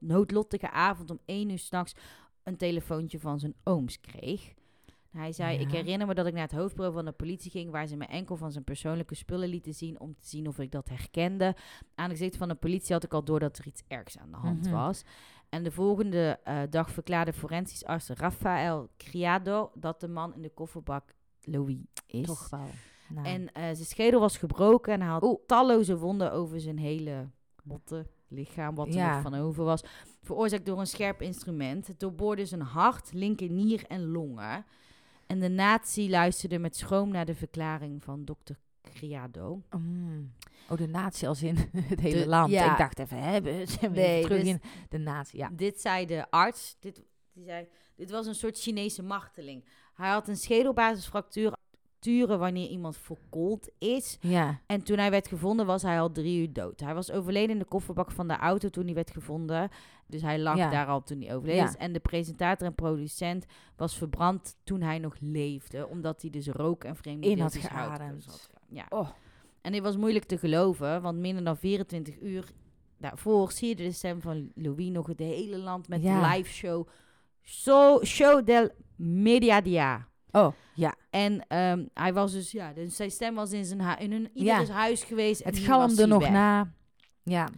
noodlottige 0.00 0.70
avond 0.70 1.10
om 1.10 1.18
één 1.24 1.50
uur 1.50 1.58
s'nachts 1.58 1.94
een 2.44 2.56
telefoontje 2.56 3.18
van 3.20 3.38
zijn 3.38 3.54
ooms 3.64 4.00
kreeg. 4.00 4.54
Hij 5.10 5.32
zei, 5.32 5.58
ik 5.58 5.70
herinner 5.70 6.06
me 6.06 6.14
dat 6.14 6.26
ik 6.26 6.32
naar 6.32 6.42
het 6.42 6.52
hoofdbureau 6.52 6.94
van 6.94 7.04
de 7.04 7.12
politie 7.12 7.50
ging... 7.50 7.70
waar 7.70 7.86
ze 7.86 7.96
me 7.96 8.04
enkel 8.04 8.36
van 8.36 8.52
zijn 8.52 8.64
persoonlijke 8.64 9.14
spullen 9.14 9.48
lieten 9.48 9.74
zien... 9.74 10.00
om 10.00 10.14
te 10.18 10.28
zien 10.28 10.48
of 10.48 10.58
ik 10.58 10.70
dat 10.70 10.88
herkende. 10.88 11.56
Aan 11.94 12.08
het 12.08 12.18
gezicht 12.18 12.36
van 12.36 12.48
de 12.48 12.54
politie 12.54 12.92
had 12.94 13.04
ik 13.04 13.12
al 13.14 13.24
door 13.24 13.40
dat 13.40 13.58
er 13.58 13.66
iets 13.66 13.82
ergs 13.88 14.18
aan 14.18 14.30
de 14.30 14.36
hand 14.36 14.60
Mhm. 14.64 14.70
was. 14.74 15.02
En 15.48 15.62
de 15.62 15.70
volgende 15.70 16.38
eh, 16.44 16.58
dag 16.70 16.90
verklaarde 16.90 17.32
forensisch 17.32 17.84
arts 17.84 18.08
Rafael 18.08 18.88
Criado... 18.96 19.70
dat 19.74 20.00
de 20.00 20.08
man 20.08 20.34
in 20.34 20.42
de 20.42 20.50
kofferbak 20.54 21.14
Louis 21.40 21.78
is. 22.06 22.26
Toch 22.26 22.48
wel. 22.50 22.66
Nou, 23.08 23.26
En 23.26 23.52
eh, 23.52 23.62
zijn 23.62 23.76
schedel 23.76 24.20
was 24.20 24.36
gebroken 24.36 24.92
en 24.92 25.00
hij 25.00 25.10
had 25.10 25.22
Oeh. 25.22 25.40
talloze 25.46 25.98
wonden 25.98 26.32
over 26.32 26.60
zijn 26.60 26.78
hele 26.78 27.28
botte 27.62 28.06
lichaam, 28.34 28.74
wat 28.74 28.86
er 28.86 28.94
Ja. 28.94 29.12
nog 29.12 29.22
van 29.22 29.34
over 29.34 29.64
was. 29.64 29.82
Veroorzaakt 30.22 30.66
door 30.66 30.80
een 30.80 30.86
scherp 30.86 31.22
instrument. 31.22 31.86
Het 31.86 32.00
doorboorde 32.00 32.46
zijn 32.46 32.60
hart, 32.60 33.12
linker 33.12 33.50
nier 33.50 33.84
en 33.88 34.04
longen. 34.10 34.64
En 35.26 35.40
de 35.40 35.48
nazi 35.48 36.10
luisterde 36.10 36.58
met 36.58 36.76
schroom 36.76 37.10
naar 37.10 37.24
de 37.24 37.34
verklaring 37.34 38.02
van 38.02 38.24
dokter 38.24 38.58
Criado. 38.82 39.62
mm. 39.76 40.32
Oh, 40.68 40.76
de 40.78 40.86
natie 40.88 41.28
als 41.28 41.42
in 41.42 41.56
het 41.72 42.00
hele 42.00 42.20
De- 42.22 42.28
land. 42.28 42.50
ja. 42.50 42.72
Ik 42.72 42.78
dacht 42.78 42.98
even, 42.98 43.16
Nee, 43.18 43.40
even 43.40 44.22
terug 44.22 44.40
dus- 44.40 44.48
in 44.48 44.60
de 44.88 44.98
natie. 44.98 45.38
Ja. 45.38 45.50
Dit 45.52 45.80
zei 45.80 46.06
de 46.06 46.30
arts. 46.30 46.76
Dit, 46.80 47.02
die 47.32 47.44
zei, 47.44 47.66
Dit 47.96 48.10
was 48.10 48.26
een 48.26 48.34
soort 48.34 48.58
Chinese 48.58 49.02
marteling. 49.02 49.64
Hij 49.94 50.08
had 50.10 50.28
een 50.28 50.36
schedelbasisfractuur 50.36 51.52
wanneer 52.38 52.68
iemand 52.68 52.96
verkoold 52.96 53.70
is. 53.78 54.18
Ja. 54.20 54.60
En 54.66 54.82
toen 54.82 54.98
hij 54.98 55.10
werd 55.10 55.28
gevonden 55.28 55.66
was 55.66 55.82
hij 55.82 56.00
al 56.00 56.12
drie 56.12 56.40
uur 56.40 56.52
dood. 56.52 56.80
Hij 56.80 56.94
was 56.94 57.10
overleden 57.10 57.50
in 57.50 57.58
de 57.58 57.64
kofferbak 57.64 58.10
van 58.10 58.28
de 58.28 58.36
auto 58.36 58.68
toen 58.68 58.84
hij 58.84 58.94
werd 58.94 59.10
gevonden. 59.10 59.68
Dus 60.06 60.22
hij 60.22 60.38
lag 60.38 60.56
Ja. 60.56 60.70
daar 60.70 60.86
al 60.86 61.02
toen 61.02 61.20
hij 61.20 61.34
overleden 61.34 61.64
is. 61.64 61.76
En 61.76 61.92
de 61.92 62.00
presentator 62.00 62.66
en 62.66 62.74
producent 62.74 63.44
was 63.76 63.96
verbrand 63.96 64.56
toen 64.64 64.80
hij 64.80 64.98
nog 64.98 65.16
leefde. 65.20 65.88
Omdat 65.88 66.20
hij 66.22 66.30
dus 66.30 66.46
rook 66.48 66.84
en 66.84 66.96
vreemde 66.96 67.26
In 67.28 67.38
had 67.40 67.56
geademd. 67.56 68.24
had 68.26 68.50
Ja. 68.68 68.86
Oh. 68.88 69.08
En 69.60 69.72
dit 69.72 69.82
was 69.82 69.96
moeilijk 69.96 70.24
te 70.24 70.38
geloven, 70.38 71.02
want 71.02 71.18
minder 71.18 71.44
dan 71.44 71.56
24 71.56 72.20
uur 72.20 72.44
daarvoor 72.98 73.52
zie 73.52 73.68
je 73.68 73.74
de 73.76 73.92
stem 73.92 74.20
van 74.20 74.50
Louis 74.54 74.88
nog 74.88 75.06
het 75.06 75.18
hele 75.18 75.58
land 75.58 75.88
met 75.88 76.02
Ja. 76.02 76.20
de 76.30 76.36
live 76.36 76.50
show. 76.50 76.88
So, 77.42 78.04
show 78.04 78.46
del 78.46 78.68
Mediadia. 78.96 80.08
Oh, 80.36 80.52
ja. 80.74 80.94
En 81.10 81.44
ehm, 81.48 81.84
hij 81.94 82.12
was 82.12 82.32
dus, 82.32 82.50
ja, 82.50 82.72
dus 82.72 82.96
zijn 82.96 83.10
stem 83.10 83.34
was 83.34 83.52
in, 83.52 83.64
zijn 83.64 83.80
hu- 83.82 84.02
in 84.04 84.12
hun 84.12 84.30
ieders 84.34 84.68
huis 84.68 85.02
geweest. 85.04 85.40
en 85.40 85.50
Het 85.54 85.62
galmde 85.62 86.06
nog 86.06 86.20
weg. 86.22 86.30
na. 86.30 86.72
Ja. 87.22 87.48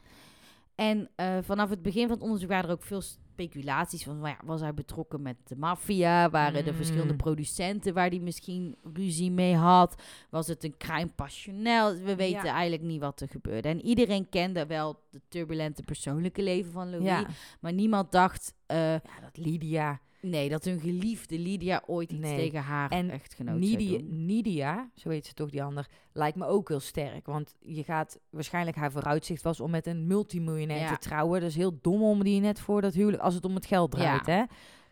En 0.75 1.11
eh, 1.15 1.37
vanaf 1.43 1.71
het 1.71 1.83
begin 1.83 2.03
van 2.07 2.15
het 2.17 2.23
onderzoek 2.25 2.49
waren 2.49 2.69
er 2.69 2.75
ook 2.75 2.83
veel 2.83 3.01
speculaties 3.01 4.03
van, 4.05 4.21
ja, 4.23 4.37
was 4.45 4.61
hij 4.61 4.75
betrokken 4.75 5.23
met 5.23 5.37
de 5.45 5.57
maffia? 5.57 6.31
Waren 6.31 6.65
er 6.65 6.71
Mm. 6.71 6.77
verschillende 6.77 7.17
producenten 7.17 7.95
waar 7.95 8.09
hij 8.09 8.19
misschien 8.19 8.77
ruzie 8.95 9.31
mee 9.31 9.55
had? 9.55 10.03
Was 10.31 10.47
het 10.47 10.65
een 10.65 10.75
crime 10.79 11.11
passionnel? 11.15 11.95
We 11.95 12.17
weten 12.17 12.45
Ja. 12.45 12.53
eigenlijk 12.53 12.83
niet 12.83 13.01
wat 13.01 13.21
er 13.21 13.29
gebeurde. 13.29 13.69
En 13.69 13.81
iedereen 13.85 14.29
kende 14.29 14.67
wel 14.67 15.01
het 15.11 15.23
turbulente 15.29 15.83
persoonlijke 15.83 16.43
leven 16.43 16.73
van 16.73 16.91
Louis. 16.91 17.05
Ja. 17.07 17.27
Maar 17.61 17.73
niemand 17.73 18.13
dacht, 18.13 18.55
eh, 18.67 18.77
ja, 18.93 19.21
dat 19.23 19.37
Lydia. 19.37 20.01
nee, 20.21 20.49
dat 20.49 20.65
hun 20.65 20.81
geliefde 20.81 21.39
Lydia 21.39 21.83
ooit 21.87 22.11
iets 22.13 22.21
Nee. 22.21 22.37
tegen 22.37 22.63
haar 22.63 22.91
En 22.91 23.11
echtgenoot 23.11 23.59
Nidia. 23.59 24.01
Nidia, 24.05 24.91
zo 24.95 25.09
heet 25.09 25.27
ze 25.27 25.35
toch 25.35 25.51
die 25.51 25.63
ander, 25.63 25.87
lijkt 26.13 26.37
me 26.37 26.47
ook 26.47 26.69
heel 26.69 26.81
sterk. 26.81 27.27
Want 27.27 27.55
je 27.61 27.85
gaat, 27.85 28.19
waarschijnlijk 28.31 28.77
haar 28.77 28.93
vooruitzicht 28.93 29.43
was 29.43 29.61
om 29.61 29.71
met 29.71 29.87
een 29.87 30.07
multimiljonair 30.07 30.81
Ja. 30.81 30.93
te 30.97 31.09
trouwen. 31.09 31.41
Dat 31.41 31.51
is 31.51 31.57
heel 31.57 31.79
dom 31.81 32.03
om 32.03 32.23
die 32.25 32.41
net 32.41 32.61
voor 32.61 32.81
dat 32.81 32.95
huwelijk, 32.95 33.23
als 33.23 33.35
het 33.35 33.45
om 33.45 33.55
het 33.55 33.67
geld 33.67 33.91
draait, 33.91 34.27
Ja. 34.27 34.33
hè? 34.33 34.43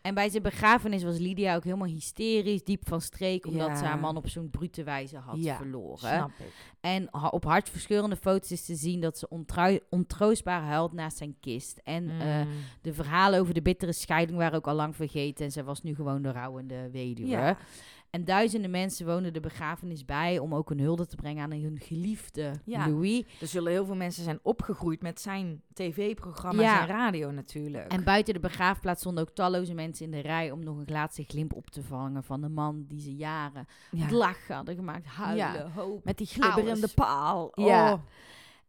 En 0.05 0.13
bij 0.13 0.29
zijn 0.29 0.43
begrafenis 0.43 1.03
was 1.03 1.17
Lydia 1.17 1.55
ook 1.55 1.63
helemaal 1.63 1.87
hysterisch, 1.87 2.63
diep 2.63 2.87
van 2.87 3.01
streek, 3.01 3.45
omdat 3.45 3.67
Ja. 3.67 3.75
ze 3.75 3.83
haar 3.85 3.99
man 3.99 4.17
op 4.17 4.27
zo'n 4.27 4.49
brute 4.49 4.83
wijze 4.83 5.17
had 5.17 5.37
Ja, 5.43 5.55
verloren. 5.55 5.97
Snap 5.97 6.29
ik. 6.39 6.53
En 6.81 7.13
op 7.31 7.43
hartverscheurende 7.43 8.15
foto's 8.15 8.51
is 8.51 8.65
te 8.65 8.75
zien 8.75 9.01
dat 9.01 9.17
ze 9.17 9.27
ontroostbaar 9.89 10.61
huilt 10.61 10.93
naast 10.93 11.17
zijn 11.17 11.35
kist. 11.39 11.79
En 11.83 12.09
eh, 12.09 12.41
Mm. 12.41 12.47
de 12.81 12.93
verhalen 12.93 13.39
over 13.39 13.53
de 13.53 13.61
bittere 13.61 13.93
scheiding 13.93 14.37
waren 14.37 14.57
ook 14.57 14.67
al 14.67 14.75
lang 14.75 14.95
vergeten. 14.95 15.45
En 15.45 15.51
zij 15.51 15.63
was 15.63 15.81
nu 15.83 15.95
gewoon 15.95 16.21
de 16.21 16.31
rouwende 16.31 16.89
weduwe. 16.91 17.29
Ja. 17.29 17.57
En 18.15 18.25
duizenden 18.25 18.71
mensen 18.71 19.05
woonden 19.05 19.33
de 19.33 19.39
begrafenis 19.39 20.05
bij 20.05 20.39
om 20.39 20.55
ook 20.55 20.69
een 20.69 20.79
hulde 20.79 21.05
te 21.05 21.15
brengen 21.15 21.43
aan 21.43 21.51
hun 21.51 21.79
geliefde 21.79 22.51
Ja. 22.63 22.87
Louis. 22.89 23.23
Er 23.41 23.47
zullen 23.47 23.71
heel 23.71 23.85
veel 23.85 23.95
mensen 23.95 24.23
zijn 24.23 24.39
opgegroeid 24.41 25.01
met 25.01 25.21
zijn 25.21 25.61
tv-programma's 25.73 26.65
Ja. 26.65 26.81
en 26.81 26.87
radio 26.87 27.31
natuurlijk. 27.31 27.91
En 27.91 28.03
buiten 28.03 28.33
de 28.33 28.39
begraafplaats 28.39 28.99
stonden 28.99 29.23
ook 29.23 29.35
talloze 29.35 29.73
mensen 29.73 30.05
in 30.05 30.11
de 30.11 30.19
rij 30.19 30.51
om 30.51 30.63
nog 30.63 30.77
een 30.77 30.83
laatste 30.85 31.23
glimp 31.27 31.53
op 31.53 31.69
te 31.69 31.83
vangen 31.83 32.23
van 32.23 32.41
de 32.41 32.49
man 32.49 32.85
die 32.87 33.01
ze 33.01 33.15
jaren 33.15 33.67
ja. 33.91 34.01
het 34.01 34.11
lachen 34.11 34.55
hadden 34.55 34.75
gemaakt, 34.75 35.05
huilen, 35.05 35.71
hoop. 35.71 36.03
Met 36.03 36.17
die 36.17 36.27
glibberende 36.27 36.89
paal. 36.95 37.51
Ja. 37.55 38.01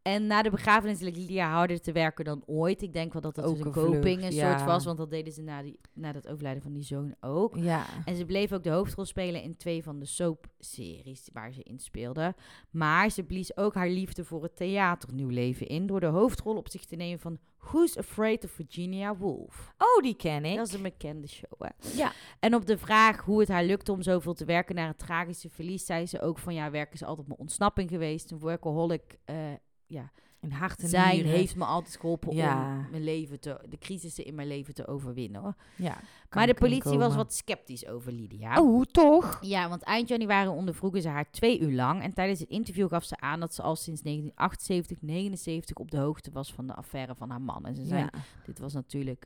En 0.07 0.27
na 0.27 0.41
de 0.41 0.49
begrafenis 0.49 0.99
leek 0.99 1.15
Lydia 1.15 1.51
harder 1.51 1.81
te 1.81 1.91
werken 1.91 2.25
dan 2.25 2.43
ooit. 2.45 2.81
Ik 2.81 2.93
denk 2.93 3.13
wel 3.13 3.21
dat 3.21 3.35
dat 3.35 3.45
Ook 3.45 3.55
dus 3.55 3.65
een 3.65 3.71
coping 3.71 4.23
een 4.23 4.33
ja. 4.33 4.51
soort 4.51 4.65
was, 4.65 4.85
want 4.85 4.97
dat 4.97 5.09
deden 5.09 5.33
ze 5.33 5.41
na, 5.41 5.61
die, 5.61 5.79
na 5.93 6.11
dat 6.11 6.27
overlijden 6.27 6.61
van 6.63 6.73
die 6.73 6.83
zoon 6.83 7.15
ook. 7.19 7.55
Ja. 7.55 7.85
En 8.05 8.15
ze 8.15 8.25
bleef 8.25 8.51
ook 8.53 8.63
de 8.63 8.69
hoofdrol 8.69 9.05
spelen 9.05 9.41
in 9.41 9.57
twee 9.57 9.83
van 9.83 9.99
de 9.99 10.05
soapseries 10.05 11.29
waar 11.33 11.53
ze 11.53 11.63
in 11.63 11.79
speelde. 11.79 12.35
Maar 12.69 13.09
ze 13.09 13.23
blies 13.23 13.57
ook 13.57 13.73
haar 13.73 13.89
liefde 13.89 14.25
voor 14.25 14.43
het 14.43 14.55
theater 14.55 15.13
nieuw 15.13 15.29
leven 15.29 15.67
in 15.67 15.87
door 15.87 15.99
de 15.99 16.05
hoofdrol 16.05 16.55
op 16.55 16.69
zich 16.69 16.85
te 16.85 16.95
nemen 16.95 17.19
van 17.19 17.39
Who's 17.57 17.97
Afraid 17.97 18.43
of 18.43 18.51
Virginia 18.51 19.15
Woolf. 19.15 19.73
Oh, 19.77 20.03
die 20.03 20.15
ken 20.15 20.45
ik. 20.45 20.55
Dat 20.55 20.67
is 20.67 20.73
een 20.73 20.81
bekende 20.81 21.27
show, 21.27 21.61
hè? 21.61 21.97
Ja. 21.97 22.11
En 22.39 22.55
op 22.55 22.65
de 22.65 22.77
vraag 22.77 23.21
hoe 23.21 23.39
het 23.39 23.49
haar 23.49 23.63
lukte 23.63 23.91
om 23.91 24.01
zoveel 24.01 24.33
te 24.33 24.45
werken 24.45 24.75
naar 24.75 24.87
het 24.87 24.97
tragische 24.97 25.49
verlies, 25.49 25.85
zei 25.85 26.05
ze 26.05 26.21
ook 26.21 26.39
van 26.39 26.53
ja, 26.53 26.71
werken 26.71 26.93
is 26.93 27.03
altijd 27.03 27.27
mijn 27.27 27.39
ontsnapping 27.39 27.89
geweest. 27.89 28.31
Een 28.31 28.39
workaholic, 28.39 29.19
eh, 29.25 29.35
ja, 29.87 30.11
en 30.39 30.51
zijn 30.89 31.13
nieren. 31.15 31.31
heeft 31.31 31.55
me 31.55 31.65
altijd 31.65 31.97
geholpen 31.99 32.35
Ja. 32.35 32.77
om 32.77 32.87
mijn 32.91 33.03
leven 33.03 33.39
te, 33.39 33.65
de 33.69 33.77
crisissen 33.77 34.25
in 34.25 34.35
mijn 34.35 34.47
leven 34.47 34.73
te 34.73 34.87
overwinnen. 34.87 35.41
Hoor. 35.41 35.55
Ja. 35.75 35.97
maar 36.29 36.47
de 36.47 36.53
politie 36.53 36.97
was 36.97 37.15
wat 37.15 37.33
sceptisch 37.33 37.87
over 37.87 38.11
Lydia. 38.11 38.61
Oh, 38.61 38.83
toch? 38.83 39.37
Ja, 39.41 39.69
want 39.69 39.81
eind 39.81 40.07
januari 40.07 40.49
ondervroegen 40.49 41.01
ze 41.01 41.07
haar 41.09 41.31
twee 41.31 41.59
uur 41.59 41.71
lang. 41.71 42.01
En 42.01 42.13
tijdens 42.13 42.39
het 42.39 42.49
interview 42.49 42.89
gaf 42.89 43.03
ze 43.03 43.19
aan 43.19 43.39
dat 43.39 43.53
ze 43.53 43.61
al 43.61 43.75
sinds 43.75 44.01
1978, 44.01 45.01
79 45.01 45.75
op 45.77 45.91
de 45.91 45.97
hoogte 45.97 46.31
was 46.31 46.53
van 46.53 46.67
de 46.67 46.73
affaire 46.73 47.15
van 47.15 47.29
haar 47.29 47.41
man. 47.41 47.65
En 47.65 47.75
ze 47.75 47.85
zei, 47.85 48.01
Ja. 48.01 48.09
dit 48.45 48.59
was 48.59 48.73
natuurlijk 48.73 49.25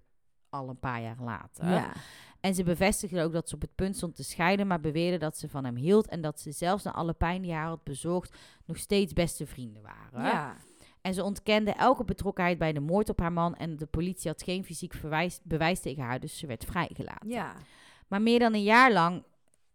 al 0.51 0.69
een 0.69 0.79
paar 0.79 1.01
jaar 1.01 1.17
later. 1.19 1.69
Ja. 1.69 1.91
En 2.39 2.55
ze 2.55 2.63
bevestigde 2.63 3.23
ook 3.23 3.31
dat 3.33 3.49
ze 3.49 3.55
op 3.55 3.61
het 3.61 3.75
punt 3.75 3.95
stond 3.95 4.15
te 4.15 4.23
scheiden, 4.23 4.67
maar 4.67 4.79
beweerde 4.79 5.17
dat 5.17 5.37
ze 5.37 5.49
van 5.49 5.65
hem 5.65 5.75
hield. 5.75 6.07
En 6.07 6.21
dat 6.21 6.39
ze 6.39 6.51
zelfs 6.51 6.83
na 6.83 6.91
alle 6.91 7.13
pijn 7.13 7.41
die 7.41 7.53
haar 7.53 7.67
had 7.67 7.83
bezorgd, 7.83 8.37
nog 8.65 8.77
steeds 8.77 9.13
beste 9.13 9.45
vrienden 9.45 9.81
waren. 9.81 10.27
Ja. 10.27 10.55
En 11.01 11.13
ze 11.13 11.23
ontkende 11.23 11.71
elke 11.71 12.03
betrokkenheid 12.03 12.57
bij 12.57 12.73
de 12.73 12.79
moord 12.79 13.09
op 13.09 13.19
haar 13.19 13.33
man. 13.33 13.55
En 13.55 13.77
de 13.77 13.85
politie 13.85 14.31
had 14.31 14.43
geen 14.43 14.63
fysiek 14.63 14.93
verwijs, 14.93 15.39
bewijs 15.43 15.79
tegen 15.79 16.03
haar, 16.03 16.19
dus 16.19 16.37
ze 16.37 16.47
werd 16.47 16.65
vrijgelaten. 16.65 17.29
Ja. 17.29 17.53
Maar 18.07 18.21
meer 18.21 18.39
dan 18.39 18.53
een 18.53 18.63
jaar 18.63 18.91
lang 18.91 19.23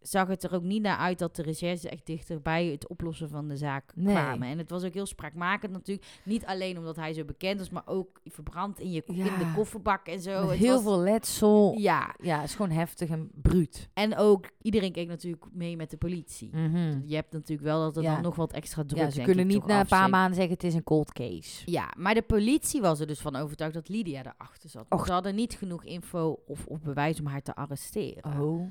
zag 0.09 0.29
het 0.29 0.43
er 0.45 0.55
ook 0.55 0.63
niet 0.63 0.83
naar 0.83 0.97
uit 0.97 1.19
dat 1.19 1.37
de 1.37 1.43
recherche 1.43 1.89
echt 1.89 2.07
dichter 2.07 2.43
bij 2.43 2.67
het 2.67 2.89
oplossen 2.89 3.29
van 3.29 3.49
de 3.49 3.57
zaak 3.57 3.93
Nee. 3.95 4.15
kwamen. 4.15 4.49
En 4.49 4.59
het 4.59 4.71
was 4.71 4.85
ook 4.85 4.95
heel 4.95 5.07
spraakmakend 5.07 5.73
natuurlijk. 5.73 6.07
Niet 6.25 6.45
alleen 6.47 6.79
omdat 6.79 6.97
hij 6.97 7.13
zo 7.13 7.25
bekend 7.25 7.59
was, 7.59 7.71
maar 7.71 7.87
ook 7.87 8.21
verbrand 8.25 8.79
in, 8.81 8.91
je, 8.93 9.03
in 9.07 9.15
de 9.25 9.53
kofferbak 9.55 10.07
en 10.07 10.21
zo. 10.21 10.49
Het 10.49 10.59
heel 10.59 10.75
was- 10.75 10.83
veel 10.83 10.99
letsel. 10.99 11.75
Ja, 11.79 12.15
Ja, 12.23 12.37
het 12.41 12.49
is 12.49 12.55
gewoon 12.55 12.71
heftig 12.71 13.09
en 13.11 13.31
bruut. 13.35 13.89
en 13.95 14.17
ook 14.17 14.51
iedereen 14.63 14.93
keek 14.93 15.09
natuurlijk 15.09 15.45
mee 15.53 15.77
met 15.77 15.91
de 15.91 15.97
politie. 15.97 16.49
Mhm. 16.57 17.01
Je 17.05 17.15
hebt 17.15 17.33
natuurlijk 17.33 17.63
wel 17.69 17.81
dat 17.81 17.97
er 17.97 18.03
Ja. 18.03 18.15
dan 18.15 18.23
nog 18.23 18.37
wat 18.37 18.53
extra 18.53 18.85
druk 18.85 19.01
Ja, 19.01 19.11
ze 19.11 19.23
kunnen 19.23 19.47
niet 19.47 19.67
na 19.67 19.81
een 19.81 19.87
paar 19.87 20.11
maanden 20.11 20.35
zeggen 20.35 20.53
het 20.55 20.65
is 20.65 20.75
een 20.75 20.85
cold 20.85 21.13
case. 21.13 21.71
Ja, 21.71 21.93
maar 21.97 22.15
de 22.15 22.23
politie 22.23 22.81
was 22.81 23.01
er 23.01 23.07
dus 23.07 23.21
van 23.21 23.37
overtuigd 23.37 23.75
dat 23.75 23.89
Lydia 23.89 24.21
erachter 24.21 24.71
zat. 24.71 24.87
Och. 24.89 25.07
Ze 25.07 25.13
hadden 25.13 25.35
niet 25.35 25.55
genoeg 25.55 25.85
info 25.85 26.43
of, 26.47 26.67
of 26.67 26.81
bewijs 26.83 27.21
om 27.21 27.27
haar 27.27 27.43
te 27.43 27.55
arresteren. 27.55 28.41
Oh. 28.41 28.71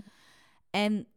En 0.70 1.08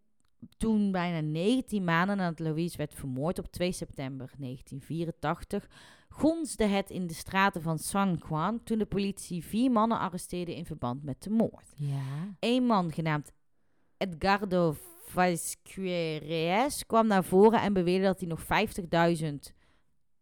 toen 0.56 0.92
bijna 0.92 1.20
19 1.20 1.84
maanden 1.84 2.16
nadat 2.16 2.38
Louise 2.38 2.76
werd 2.76 2.94
vermoord 2.94 3.38
op 3.38 3.46
2 3.52 3.72
september 3.72 4.30
1984, 4.38 5.68
gonsde 6.08 6.64
het 6.64 6.90
in 6.90 7.06
de 7.06 7.14
straten 7.14 7.62
van 7.62 7.78
San 7.78 8.22
Juan 8.28 8.62
toen 8.62 8.78
de 8.78 8.86
politie 8.86 9.44
vier 9.44 9.70
mannen 9.70 9.98
arresteerde 9.98 10.56
in 10.56 10.66
verband 10.66 11.02
met 11.02 11.22
de 11.22 11.30
moord. 11.30 11.72
Ja. 11.76 12.36
Eén 12.40 12.64
man 12.64 12.92
genaamd 12.92 13.32
Edgardo 13.96 14.76
Vasquez 15.04 16.82
kwam 16.86 17.06
naar 17.06 17.24
voren 17.24 17.60
en 17.60 17.72
beweerde 17.72 18.04
dat 18.04 18.20
hij 18.20 18.28
nog 18.28 18.42
50.000 19.22 19.54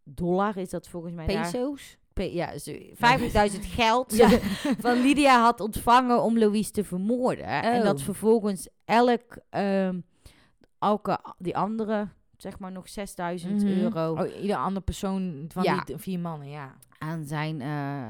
dollar, 0.04 0.56
is 0.56 0.70
dat 0.70 0.88
volgens 0.88 1.14
mij? 1.14 1.26
Peso's? 1.26 1.98
Ja, 2.24 2.58
zo- 2.58 2.72
50.000 2.72 3.66
geld 3.80 4.16
Ja. 4.16 4.28
van 4.84 5.00
Lydia 5.00 5.40
had 5.42 5.60
ontvangen 5.60 6.22
om 6.22 6.38
Louise 6.38 6.70
te 6.70 6.84
vermoorden. 6.84 7.46
En 7.46 7.78
Oh. 7.78 7.84
dat 7.84 8.02
vervolgens 8.02 8.68
elk, 8.84 9.38
ehm, 9.50 10.00
elke, 10.78 11.18
die 11.38 11.56
andere, 11.56 12.08
zeg 12.36 12.58
maar 12.58 12.72
nog 12.72 12.88
6000 12.88 13.62
Mhm. 13.62 13.72
euro 13.72 14.12
Oh, 14.22 14.40
ieder 14.42 14.56
andere 14.56 14.84
persoon 14.84 15.44
van 15.48 15.62
Ja. 15.62 15.84
die 15.84 15.96
vier 15.96 16.18
mannen, 16.20 16.48
ja. 16.48 16.76
aan 16.98 17.24
zijn, 17.24 17.60
eh, 17.60 18.08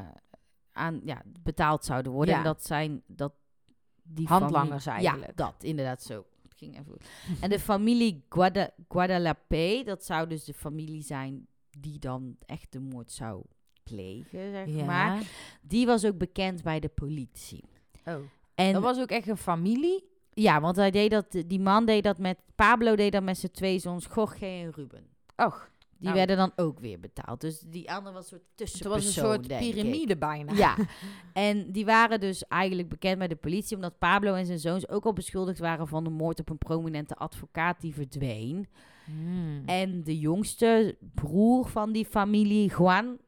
aan, 0.72 1.00
ja, 1.04 1.22
betaald 1.42 1.84
zouden 1.84 2.12
worden. 2.12 2.32
Ja. 2.34 2.38
En 2.40 2.44
dat 2.46 2.64
zijn, 2.64 3.02
dat 3.06 3.32
die 4.02 4.26
Handlangers 4.26 4.84
familie- 4.84 5.06
eigenlijk. 5.08 5.38
Ja, 5.38 5.44
dat, 5.44 5.54
inderdaad 5.62 6.02
zo. 6.02 6.24
Het 6.42 6.54
ging 6.56 6.78
even. 6.78 6.96
En 7.42 7.50
de 7.50 7.60
familie 7.60 8.24
Guada, 8.28 8.70
Guadalape, 8.88 9.82
dat 9.84 10.04
zou 10.04 10.28
dus 10.28 10.44
de 10.44 10.54
familie 10.54 11.02
zijn 11.02 11.46
die 11.78 11.98
dan 11.98 12.36
echt 12.46 12.72
de 12.72 12.80
moord 12.80 13.12
zou 13.12 13.42
plegen, 13.90 14.50
zeg 14.50 14.66
Ja. 14.66 14.84
maar. 14.84 15.22
Die 15.62 15.86
was 15.86 16.04
ook 16.04 16.18
bekend 16.18 16.62
bij 16.62 16.80
de 16.80 16.88
politie. 16.88 17.64
Oh. 18.04 18.14
En 18.54 18.72
Dat 18.72 18.82
was 18.82 18.98
ook 19.00 19.10
echt 19.10 19.28
een 19.28 19.36
familie? 19.36 20.04
ja, 20.32 20.60
want 20.60 20.76
hij 20.76 20.90
deed 20.90 21.10
dat, 21.10 21.26
die 21.46 21.60
man 21.60 21.86
deed 21.86 22.02
dat 22.02 22.18
met, 22.18 22.38
Pablo 22.54 22.96
deed 22.96 23.12
dat 23.12 23.22
met 23.22 23.38
zijn 23.38 23.52
twee 23.52 23.78
zoons, 23.78 24.06
Jorge 24.14 24.46
en 24.46 24.70
Ruben. 24.72 25.06
Och, 25.36 25.70
Die 25.98 26.04
Nou. 26.04 26.16
werden 26.16 26.36
dan 26.36 26.52
ook 26.56 26.80
weer 26.80 27.00
betaald. 27.00 27.40
Dus 27.40 27.60
die 27.60 27.92
andere 27.92 28.14
was 28.14 28.22
een 28.22 28.28
soort 28.28 28.42
het 28.48 28.56
tussenpersoon, 28.56 29.26
was 29.26 29.36
een 29.36 29.44
soort 29.52 29.60
piramide 29.72 30.16
bijna. 30.16 30.52
Ja, 30.52 30.76
en 31.32 31.72
die 31.72 31.84
waren 31.84 32.20
dus 32.20 32.44
eigenlijk 32.46 32.88
bekend 32.88 33.18
bij 33.18 33.28
de 33.28 33.36
politie... 33.36 33.76
omdat 33.76 33.98
Pablo 33.98 34.34
en 34.34 34.46
zijn 34.46 34.58
zoons 34.58 34.88
ook 34.88 35.04
al 35.04 35.12
beschuldigd 35.12 35.58
waren... 35.58 35.88
van 35.88 36.04
de 36.04 36.10
moord 36.10 36.40
op 36.40 36.50
een 36.50 36.58
prominente 36.58 37.14
advocaat 37.14 37.80
die 37.80 37.94
verdween. 37.94 38.68
Hmm. 39.04 39.62
En 39.66 40.04
de 40.04 40.18
jongste 40.18 40.96
broer 41.14 41.68
van 41.68 41.92
die 41.92 42.04
familie, 42.06 42.72
Juan... 42.78 43.18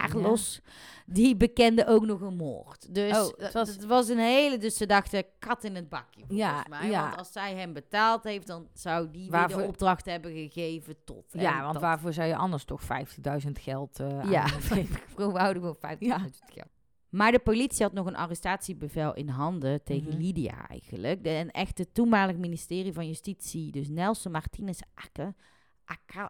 Carlos, 0.00 0.60
die 1.06 1.36
bekende 1.36 1.86
ook 1.86 2.04
nog 2.06 2.20
een 2.20 2.36
moord. 2.36 2.94
Dus 2.94 3.12
Oh, 3.18 3.22
het, 3.26 3.34
het 3.36 3.52
was, 3.52 3.52
was- 3.52 3.68
het 3.76 3.84
was 3.84 4.08
een 4.08 4.18
hele, 4.18 4.58
dus 4.58 4.76
ze 4.76 4.86
dachten 4.86 5.24
kat 5.38 5.64
in 5.64 5.74
het 5.74 5.88
bakje 5.88 6.18
volgens 6.26 6.38
Ja, 6.38 6.64
mij. 6.68 6.90
ja. 6.90 7.02
Want 7.02 7.16
als 7.16 7.32
zij 7.32 7.54
hem 7.54 7.72
betaald 7.72 8.24
heeft, 8.24 8.46
dan 8.46 8.68
zou 8.72 9.10
die 9.10 9.30
Waarvoor- 9.30 9.60
de 9.62 9.68
opdracht 9.68 10.04
hebben 10.06 10.32
gegeven 10.32 10.94
tot. 11.04 11.24
Ja, 11.30 11.60
want 11.60 11.72
dat- 11.72 11.82
waarvoor 11.82 12.12
zou 12.12 12.28
je 12.28 12.36
anders 12.36 12.64
toch 12.64 12.82
50.000 12.82 13.58
geld 13.58 14.00
eh 14.00 14.30
Ja, 14.30 14.44
we 15.16 15.22
houden 15.22 15.62
gewoon 15.62 15.76
50 15.80 16.06
Ja. 16.08 16.18
geld. 16.46 16.68
Maar 17.08 17.32
de 17.32 17.38
politie 17.38 17.82
had 17.84 17.92
nog 17.92 18.06
een 18.06 18.16
arrestatiebevel 18.16 19.14
in 19.14 19.28
handen 19.28 19.82
tegen 19.84 20.08
Mhm. 20.08 20.16
Lydia 20.18 20.68
eigenlijk. 20.68 21.24
De, 21.24 21.28
en 21.30 21.50
echt 21.50 21.78
het 21.78 21.94
toenmalig 21.94 22.36
ministerie 22.36 22.92
van 22.92 23.06
Justitie, 23.06 23.70
dus 23.72 23.88
Nelson 23.88 24.32
Martinez 24.32 24.80
Akke, 24.94 25.34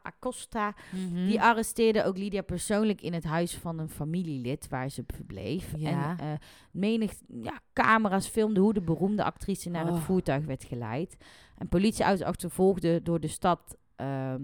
Acosta, 0.03 0.75
Mhm. 0.93 1.27
die 1.27 1.41
arresteerde 1.43 2.05
ook 2.05 2.17
Lydia 2.19 2.43
persoonlijk 2.43 3.01
in 3.01 3.13
het 3.13 3.25
huis 3.25 3.55
van 3.57 3.79
een 3.79 3.89
familielid 3.89 4.69
waar 4.69 4.89
ze 4.89 5.05
verbleef. 5.07 5.73
Ja. 5.77 6.17
En 6.19 6.19
eh, 6.19 6.39
menig 6.71 7.13
ja, 7.43 7.61
camera's 7.73 8.29
filmden 8.29 8.63
hoe 8.63 8.75
de 8.75 8.81
beroemde 8.81 9.25
actrice 9.25 9.71
naar 9.71 9.87
het 9.87 9.95
Oh. 9.95 10.01
voertuig 10.03 10.45
werd 10.45 10.65
geleid. 10.65 11.17
En 11.59 11.69
politie 11.69 12.07
achtervolgde 12.07 13.03
door 13.03 13.21
de 13.21 13.29
stad. 13.29 13.77
ehm, 13.97 14.43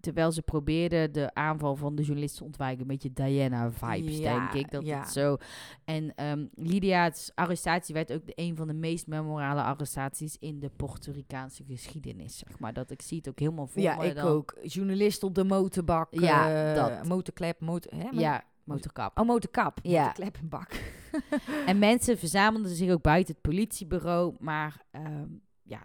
terwijl 0.00 0.32
ze 0.32 0.42
probeerden 0.42 1.12
de 1.12 1.34
aanval 1.34 1.76
van 1.76 1.94
de 1.94 2.02
journalist 2.02 2.36
te 2.36 2.44
ontwijken. 2.44 2.80
Een 2.80 2.86
beetje 2.86 3.12
Diana-vibes, 3.12 4.18
Ja, 4.18 4.38
denk 4.50 4.64
ik. 4.66 4.70
Dat 4.70 4.84
ja. 4.86 4.98
het 5.00 5.08
zo. 5.08 5.36
En 5.84 6.14
ehm, 6.14 6.46
Lydia's 6.54 7.30
arrestatie 7.34 7.94
werd 7.94 8.12
ook 8.12 8.26
de, 8.26 8.32
een 8.34 8.56
van 8.56 8.66
de 8.66 8.74
meest 8.74 9.06
memorale 9.06 9.62
arrestaties 9.62 10.36
in 10.38 10.58
de 10.60 10.70
Puerto 10.76 11.12
Ricaanse 11.12 11.64
geschiedenis. 11.64 12.38
Zeg 12.38 12.58
maar. 12.58 12.72
Dat 12.72 12.90
ik 12.90 13.02
zie 13.02 13.16
het 13.16 13.28
ook 13.28 13.38
helemaal 13.38 13.66
voor 13.66 13.82
Ja, 13.82 13.96
me 13.96 14.04
ik 14.06 14.14
dan. 14.14 14.26
ook. 14.26 14.56
Journalist 14.62 15.22
op 15.22 15.34
de 15.34 15.44
motorbak. 15.44 16.08
Ja, 16.20 16.70
eh, 16.70 16.74
dat. 16.74 17.06
Motorklep, 17.08 17.60
motor... 17.60 17.92
Hè, 17.94 18.08
mo- 18.12 18.20
Ja, 18.20 18.42
motorkap. 18.64 19.18
Oh, 19.18 19.26
motorkap. 19.26 19.78
Ja. 19.82 20.00
Motorklep 20.00 20.36
en 20.36 20.48
bak. 20.48 20.70
En 21.66 21.78
mensen 21.78 22.18
verzamelden 22.18 22.70
zich 22.70 22.90
ook 22.90 23.02
buiten 23.02 23.32
het 23.34 23.42
politiebureau. 23.42 24.34
Maar 24.38 24.82
ehm, 24.90 25.26
ja, 25.62 25.82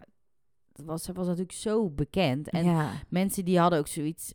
was, 0.86 1.08
het 1.08 1.16
was 1.16 1.26
natuurlijk 1.26 1.58
zo 1.58 1.90
bekend. 1.90 2.50
En 2.50 2.66
ja. 2.66 2.92
mensen 3.10 3.46
die 3.46 3.60
hadden 3.60 3.80
ook 3.80 3.88
zoiets 3.88 4.34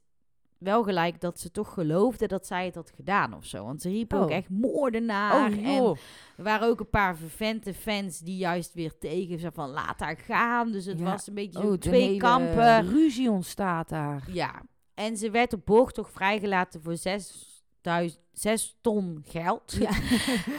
wel 0.58 0.82
gelijk 0.82 1.20
dat 1.20 1.40
ze 1.40 1.50
toch 1.50 1.72
geloofden 1.72 2.28
dat 2.28 2.46
zij 2.46 2.64
het 2.64 2.74
had 2.74 2.90
gedaan 2.94 3.34
of 3.34 3.44
zo. 3.44 3.64
Want 3.64 3.82
ze 3.82 3.88
riepen 3.88 4.18
ook 4.18 4.28
Oh. 4.28 4.34
echt 4.34 4.48
moordenaar. 4.48 5.34
Oh, 5.50 5.66
en 5.66 5.84
er 6.36 6.42
waren 6.44 6.68
ook 6.68 6.80
een 6.80 6.90
paar 6.90 7.16
vervente 7.16 7.74
fans 7.74 8.18
die 8.18 8.36
juist 8.36 8.74
weer 8.74 8.98
tegen 8.98 9.38
ze 9.38 9.50
van 9.52 9.70
laat 9.70 10.00
haar 10.00 10.16
gaan. 10.16 10.72
Dus 10.72 10.84
het 10.84 10.98
Ja. 10.98 11.04
was 11.04 11.26
een 11.26 11.34
beetje 11.34 11.62
Oh, 11.62 11.72
twee 11.72 12.16
kampen. 12.16 12.88
ruzie 12.88 13.30
ontstaat 13.30 13.88
daar. 13.88 14.28
Ja. 14.32 14.62
En 14.94 15.16
ze 15.16 15.30
werd 15.30 15.52
op 15.52 15.66
borgtocht 15.66 16.12
vrijgelaten 16.12 16.82
voor 16.82 16.96
6000 16.96 18.18
zes 18.32 18.76
ton 18.80 19.22
geld. 19.26 19.76
Ja. 19.78 19.90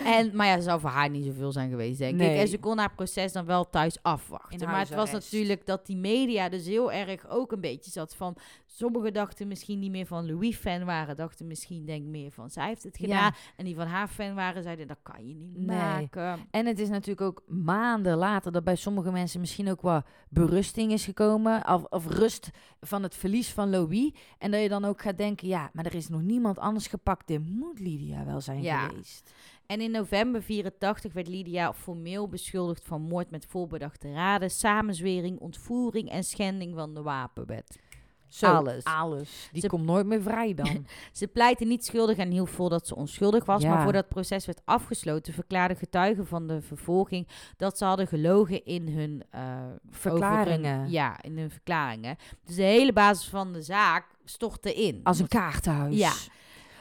En, 0.05 0.35
maar 0.35 0.47
ja, 0.47 0.55
dat 0.55 0.63
zou 0.63 0.79
voor 0.79 0.89
haar 0.89 1.09
niet 1.09 1.25
zoveel 1.25 1.51
zijn 1.51 1.69
geweest, 1.69 1.97
denk 1.97 2.21
ik. 2.21 2.37
En 2.37 2.47
ze 2.47 2.57
kon 2.59 2.77
haar 2.77 2.93
proces 2.95 3.31
dan 3.31 3.45
wel 3.45 3.69
thuis 3.69 3.97
afwachten. 4.01 4.67
Maar 4.67 4.79
het 4.79 4.89
was 4.95 5.11
natuurlijk 5.11 5.65
dat 5.65 5.85
die 5.85 5.97
media 5.97 6.49
dus 6.49 6.65
heel 6.65 6.91
erg 6.91 7.29
ook 7.29 7.51
een 7.51 7.61
beetje 7.61 7.91
zat 7.91 8.15
van... 8.15 8.35
Sommigen 8.65 9.13
dachten 9.13 9.47
misschien 9.47 9.79
niet 9.79 9.91
meer 9.91 10.05
van 10.05 10.25
Louis 10.31 10.55
fan 10.57 10.85
waren. 10.85 11.15
Dachten 11.15 11.47
misschien 11.47 11.85
denk 11.85 12.05
meer 12.05 12.31
van 12.31 12.49
zij 12.49 12.67
heeft 12.67 12.83
het 12.83 12.97
Ja. 12.97 13.05
gedaan. 13.05 13.31
En 13.55 13.65
die 13.65 13.75
van 13.75 13.87
haar 13.87 14.07
fan 14.07 14.35
waren 14.35 14.63
zeiden 14.63 14.87
dat 14.87 14.97
kan 15.03 15.27
je 15.27 15.33
niet 15.35 15.57
Nee. 15.57 15.77
maken. 15.77 16.39
En 16.51 16.65
het 16.65 16.79
is 16.79 16.89
natuurlijk 16.89 17.21
ook 17.21 17.43
maanden 17.47 18.17
later 18.17 18.51
dat 18.51 18.63
bij 18.63 18.75
sommige 18.75 19.11
mensen 19.11 19.39
misschien 19.39 19.69
ook 19.69 19.81
wel 19.81 20.01
berusting 20.29 20.91
is 20.91 21.05
gekomen. 21.05 21.67
Of, 21.67 21.83
of 21.83 22.07
rust 22.07 22.49
van 22.81 23.03
het 23.03 23.15
verlies 23.15 23.49
van 23.53 23.69
Louis. 23.69 24.11
En 24.37 24.51
dat 24.51 24.61
je 24.61 24.69
dan 24.69 24.85
ook 24.85 25.01
gaat 25.01 25.17
denken, 25.17 25.47
ja, 25.47 25.69
maar 25.73 25.85
er 25.85 25.95
is 25.95 26.07
nog 26.09 26.21
niemand 26.21 26.59
anders 26.59 26.87
gepakt. 26.87 27.27
Dit 27.27 27.41
moet 27.65 27.79
Lydia 27.79 28.25
wel 28.25 28.41
zijn 28.41 28.61
Ja. 28.61 28.87
geweest. 28.87 29.31
En 29.65 29.81
in 29.81 29.91
november 29.91 30.41
84 30.43 31.13
werd 31.13 31.27
Lydia 31.27 31.73
formeel 31.73 32.27
beschuldigd 32.29 32.85
van 32.85 33.01
moord 33.01 33.31
met 33.31 33.45
voorbedachte 33.49 34.11
raden, 34.13 34.49
samenzwering, 34.51 35.39
ontvoering 35.39 36.09
en 36.09 36.23
schending 36.23 36.75
van 36.75 36.93
de 36.93 37.01
wapenwet. 37.01 37.79
Zo, 38.27 38.45
Alles. 38.45 38.83
alles. 38.83 39.49
Die 39.51 39.61
Ze- 39.61 39.67
komt 39.67 39.85
nooit 39.85 40.05
meer 40.05 40.21
vrij 40.21 40.53
dan. 40.53 40.85
Ze 41.11 41.27
pleitte 41.27 41.65
niet 41.65 41.85
schuldig 41.85 42.17
en 42.17 42.31
hield 42.31 42.49
vol 42.49 42.69
dat 42.69 42.87
ze 42.87 42.95
onschuldig 42.95 43.45
was. 43.45 43.61
Ja. 43.61 43.69
Maar 43.69 43.83
voordat 43.83 44.01
het 44.03 44.13
proces 44.13 44.45
werd 44.45 44.61
afgesloten, 44.65 45.33
verklaarden 45.33 45.77
getuigen 45.77 46.27
van 46.27 46.47
de 46.47 46.61
vervolging 46.61 47.27
dat 47.57 47.77
ze 47.77 47.85
hadden 47.85 48.07
gelogen 48.07 48.65
in 48.65 48.87
hun 48.87 49.23
eh, 49.29 49.63
Verklaringen. 49.89 50.89
ja, 50.91 51.21
in 51.21 51.37
hun 51.37 51.49
verklaringen. 51.51 52.15
Dus 52.45 52.55
de 52.55 52.61
hele 52.63 52.93
basis 52.93 53.27
van 53.29 53.53
de 53.53 53.61
zaak 53.61 54.05
stortte 54.25 54.73
in. 54.73 54.99
Als 55.03 55.19
een 55.19 55.27
kaartenhuis. 55.27 55.97
Ja. 55.97 56.13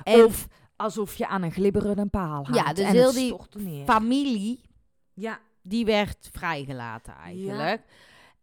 En 0.02 0.24
Of 0.24 0.48
alsof 0.80 1.14
je 1.14 1.26
aan 1.28 1.42
een 1.42 1.52
glibberende 1.52 2.06
paal 2.06 2.32
hangt. 2.44 2.54
Ja, 2.54 2.72
dus 2.72 2.84
en 2.84 2.92
heel 2.92 3.12
die 3.12 3.36
familie, 3.84 4.60
Ja. 5.14 5.38
die 5.62 5.84
werd 5.84 6.28
vrijgelaten 6.32 7.14
eigenlijk. 7.14 7.82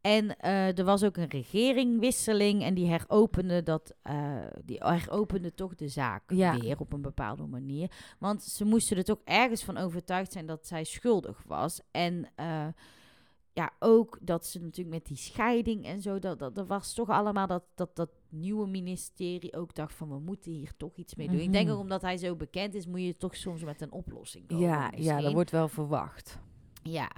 En 0.01 0.37
eh, 0.39 0.77
er 0.77 0.83
was 0.83 1.03
ook 1.03 1.17
een 1.17 1.29
regeringwisseling 1.29 2.63
en 2.63 2.73
die 2.73 2.87
heropende, 2.87 3.63
dat, 3.63 3.93
eh, 4.01 4.15
die 4.65 4.77
heropende 4.83 5.53
toch 5.53 5.75
de 5.75 5.87
zaak 5.87 6.23
Ja. 6.31 6.57
weer 6.59 6.79
op 6.79 6.93
een 6.93 7.01
bepaalde 7.01 7.45
manier. 7.45 7.91
Want 8.19 8.43
ze 8.43 8.65
moesten 8.65 8.97
er 8.97 9.03
toch 9.03 9.19
ergens 9.23 9.63
van 9.63 9.77
overtuigd 9.77 10.31
zijn 10.31 10.45
dat 10.45 10.67
zij 10.67 10.83
schuldig 10.83 11.43
was. 11.45 11.79
En 11.91 12.29
eh, 12.35 12.67
ja, 13.57 13.71
ook 13.79 14.17
dat 14.21 14.45
ze 14.45 14.59
natuurlijk 14.61 14.95
met 14.95 15.05
die 15.05 15.17
scheiding 15.17 15.85
en 15.85 16.01
zo, 16.01 16.19
dat, 16.19 16.39
dat, 16.39 16.55
dat 16.55 16.67
was 16.67 16.93
toch 16.93 17.09
allemaal 17.09 17.47
dat, 17.47 17.63
dat 17.75 17.95
dat 17.95 18.09
nieuwe 18.29 18.67
ministerie 18.67 19.55
ook 19.55 19.75
dacht 19.75 19.93
van 19.93 20.09
we 20.09 20.19
moeten 20.19 20.51
hier 20.51 20.71
toch 20.77 20.95
iets 20.97 21.15
mee 21.15 21.27
doen. 21.27 21.39
Ik 21.39 21.51
denk 21.51 21.65
Mhm. 21.65 21.75
ook 21.75 21.81
omdat 21.81 22.01
hij 22.01 22.17
zo 22.17 22.35
bekend 22.35 22.73
is, 22.73 22.85
moet 22.85 23.01
je 23.01 23.17
toch 23.17 23.35
soms 23.35 23.63
met 23.63 23.81
een 23.81 23.91
oplossing 23.91 24.47
komen. 24.47 24.65
Ja, 24.65 24.91
ja, 24.95 25.21
dat 25.21 25.33
wordt 25.33 25.51
wel 25.51 25.67
verwacht. 25.67 26.39
Ja. 26.83 27.11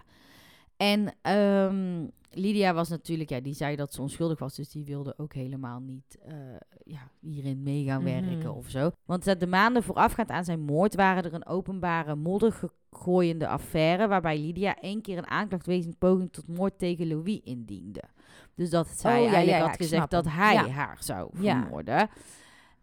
En 0.80 1.14
ehm, 1.22 2.08
Lydia 2.32 2.74
was 2.74 2.90
natuurlijk, 2.90 3.30
ja, 3.30 3.40
die 3.40 3.54
zei 3.54 3.76
dat 3.76 3.94
ze 3.94 4.02
onschuldig 4.02 4.40
was, 4.40 4.56
dus 4.56 4.70
die 4.70 4.86
wilde 4.86 5.14
ook 5.18 5.34
helemaal 5.34 5.80
niet 5.80 6.18
eh, 6.26 6.34
ja, 6.84 7.12
hierin 7.20 7.64
mee 7.64 7.84
gaan 7.86 8.04
Mhm. 8.04 8.26
werken 8.26 8.54
of 8.56 8.70
zo. 8.70 8.92
Want 9.06 9.40
de 9.40 9.48
maanden 9.48 9.84
voorafgaand 9.84 10.30
aan 10.30 10.44
zijn 10.44 10.60
moord 10.60 10.96
waren 10.96 11.24
er 11.24 11.34
een 11.34 11.46
openbare 11.48 12.16
moddergooiende 12.16 13.48
affaire, 13.48 14.08
waarbij 14.08 14.38
Lydia 14.40 14.76
één 14.80 15.02
keer 15.02 15.18
een 15.18 15.28
aanklacht 15.28 15.66
wegens 15.66 15.96
poging 16.00 16.32
tot 16.32 16.48
moord 16.48 16.80
tegen 16.80 17.08
Louis 17.08 17.40
indiende. 17.44 18.04
Dus 18.56 18.70
dat 18.70 18.88
zij 18.88 19.12
Oh, 19.20 19.26
ja, 19.26 19.34
eigenlijk 19.34 19.50
ja, 19.58 19.64
ja, 19.64 19.68
had 19.70 19.78
gezegd 19.78 20.12
dat 20.12 20.26
hij 20.26 20.56
haar 20.70 20.98
zou 21.04 21.30
vermoorden. 21.34 22.10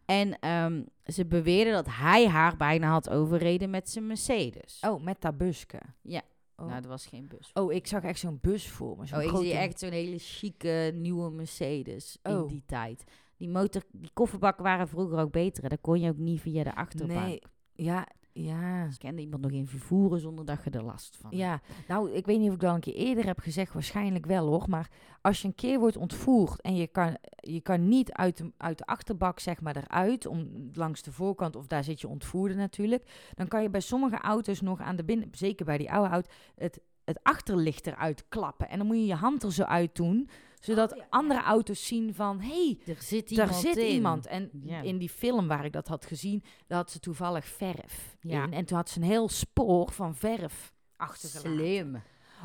En 0.04 0.38
ehm, 0.38 0.82
ze 1.04 1.26
beweerde 1.26 1.70
dat 1.70 1.86
hij 1.90 2.28
haar 2.28 2.56
bijna 2.56 2.88
had 2.90 3.10
overreden 3.10 3.70
met 3.70 3.90
zijn 3.90 4.06
Mercedes. 4.06 4.80
Oh, 4.88 5.02
met 5.02 5.20
dat 5.20 5.36
busje. 5.38 5.80
Ja. 6.02 6.22
Oh. 6.56 6.66
Nou, 6.66 6.82
er 6.82 6.88
was 6.88 7.06
geen 7.06 7.28
bus. 7.28 7.50
oh, 7.54 7.72
ik 7.72 7.86
zag 7.86 8.02
echt 8.02 8.18
zo'n 8.18 8.38
bus 8.40 8.68
voor 8.68 8.96
me. 8.98 9.06
zo'n 9.06 9.18
Oh, 9.18 9.24
ik 9.24 9.36
zie 9.36 9.52
echt 9.52 9.78
zo'n 9.78 9.90
hele 9.90 10.18
chique 10.18 10.92
nieuwe 10.94 11.30
Mercedes 11.30 12.18
in 12.22 12.36
Oh. 12.36 12.48
die 12.48 12.62
tijd. 12.66 13.04
Die, 13.36 13.48
motor, 13.48 13.82
die 13.92 14.10
kofferbakken 14.14 14.64
waren 14.64 14.88
vroeger 14.88 15.18
ook 15.18 15.30
beter. 15.32 15.68
Daar 15.68 15.78
kon 15.78 16.00
je 16.00 16.10
ook 16.10 16.16
niet 16.16 16.40
via 16.40 16.64
de 16.64 16.74
achterbank. 16.74 17.20
Nee, 17.26 17.40
ja, 17.72 18.06
ja. 18.42 18.86
Dus 18.86 18.98
kende 18.98 19.22
iemand 19.22 19.42
nog 19.42 19.50
in 19.50 19.66
vervoeren 19.66 20.20
zonder 20.20 20.44
dat 20.44 20.64
je 20.64 20.70
er 20.70 20.84
last 20.84 21.16
van. 21.16 21.30
Ja, 21.36 21.60
nou, 21.88 22.12
ik 22.12 22.26
weet 22.26 22.38
niet 22.38 22.48
of 22.48 22.54
ik 22.54 22.60
dat 22.60 22.74
een 22.74 22.80
keer 22.80 22.94
eerder 22.94 23.26
heb 23.26 23.38
gezegd, 23.38 23.72
waarschijnlijk 23.72 24.26
wel 24.26 24.46
hoor. 24.46 24.64
Maar 24.68 24.90
als 25.20 25.42
je 25.42 25.48
een 25.48 25.54
keer 25.54 25.78
wordt 25.78 25.96
ontvoerd 25.96 26.60
en 26.60 26.76
je 26.76 26.86
kan, 26.86 27.16
je 27.36 27.60
kan 27.60 27.88
niet 27.88 28.12
uit 28.12 28.36
de, 28.36 28.52
uit 28.56 28.78
de 28.78 28.86
achterbak 28.86 29.38
zeg 29.38 29.60
maar 29.60 29.76
eruit, 29.76 30.26
om, 30.26 30.70
langs 30.72 31.02
de 31.02 31.12
voorkant, 31.12 31.56
of 31.56 31.66
daar 31.66 31.84
zit 31.84 32.00
je 32.00 32.08
ontvoerde 32.08 32.54
natuurlijk, 32.54 33.30
dan 33.34 33.48
kan 33.48 33.62
je 33.62 33.70
bij 33.70 33.80
sommige 33.80 34.18
auto's 34.18 34.60
nog 34.60 34.80
aan 34.80 34.96
de 34.96 35.04
binnen, 35.04 35.28
zeker 35.32 35.64
bij 35.64 35.78
die 35.78 35.92
oude 35.92 36.10
auto, 36.10 36.30
het, 36.54 36.80
het 37.04 37.18
achterlicht 37.22 37.86
eruit 37.86 38.24
klappen. 38.28 38.68
En 38.68 38.78
dan 38.78 38.86
moet 38.86 38.96
je 38.96 39.06
je 39.06 39.14
hand 39.14 39.42
er 39.42 39.52
zo 39.52 39.62
uit 39.62 39.94
doen, 39.94 40.28
zodat 40.66 40.92
Oh, 40.92 40.98
ja. 40.98 41.06
andere 41.10 41.42
auto's 41.42 41.86
zien 41.86 42.14
van, 42.14 42.40
hé, 42.40 42.48
hey, 42.66 42.78
Er 42.94 43.02
zit 43.02 43.28
daar 43.36 43.46
iemand 43.46 43.60
zit 43.62 43.76
in. 43.76 43.86
iemand. 43.94 44.26
En 44.26 44.50
Ja. 44.62 44.80
in 44.80 44.98
die 44.98 45.08
film 45.08 45.48
waar 45.48 45.64
ik 45.64 45.72
dat 45.72 45.88
had 45.88 46.06
gezien, 46.06 46.42
daar 46.66 46.78
had 46.78 46.90
ze 46.90 46.98
toevallig 47.00 47.44
verf 47.44 48.16
Ja. 48.20 48.44
in. 48.44 48.52
En 48.52 48.64
toen 48.64 48.76
had 48.76 48.88
ze 48.88 48.98
een 49.00 49.06
heel 49.06 49.28
spoor 49.28 49.90
van 49.92 50.14
verf 50.14 50.72
achtergelaten. 50.96 51.52
Slim. 51.52 52.02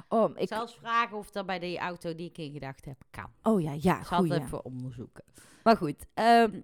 Oh, 0.07 0.31
Ik 0.35 0.47
Zelfs 0.47 0.75
vragen 0.75 1.17
of 1.17 1.31
dat 1.31 1.45
bij 1.45 1.59
die 1.59 1.77
auto 1.79 2.15
die 2.15 2.27
ik 2.29 2.37
in 2.37 2.51
gedacht 2.51 2.85
heb 2.85 3.01
kan. 3.09 3.27
oh 3.43 3.61
ja, 3.61 3.73
ja, 3.79 3.99
Ik 3.99 4.05
zal 4.05 4.23
het 4.23 4.41
even 4.43 4.65
onderzoeken. 4.65 5.23
Maar 5.63 5.77
goed, 5.77 6.05
ehm, 6.13 6.59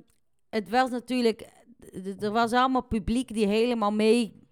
het 0.50 0.70
was 0.70 0.90
natuurlijk... 0.90 1.48
Er 2.20 2.32
was 2.32 2.54
allemaal 2.54 2.84
publiek 2.84 3.34
die 3.34 3.48
helemaal 3.48 3.92
mee... 3.92 4.46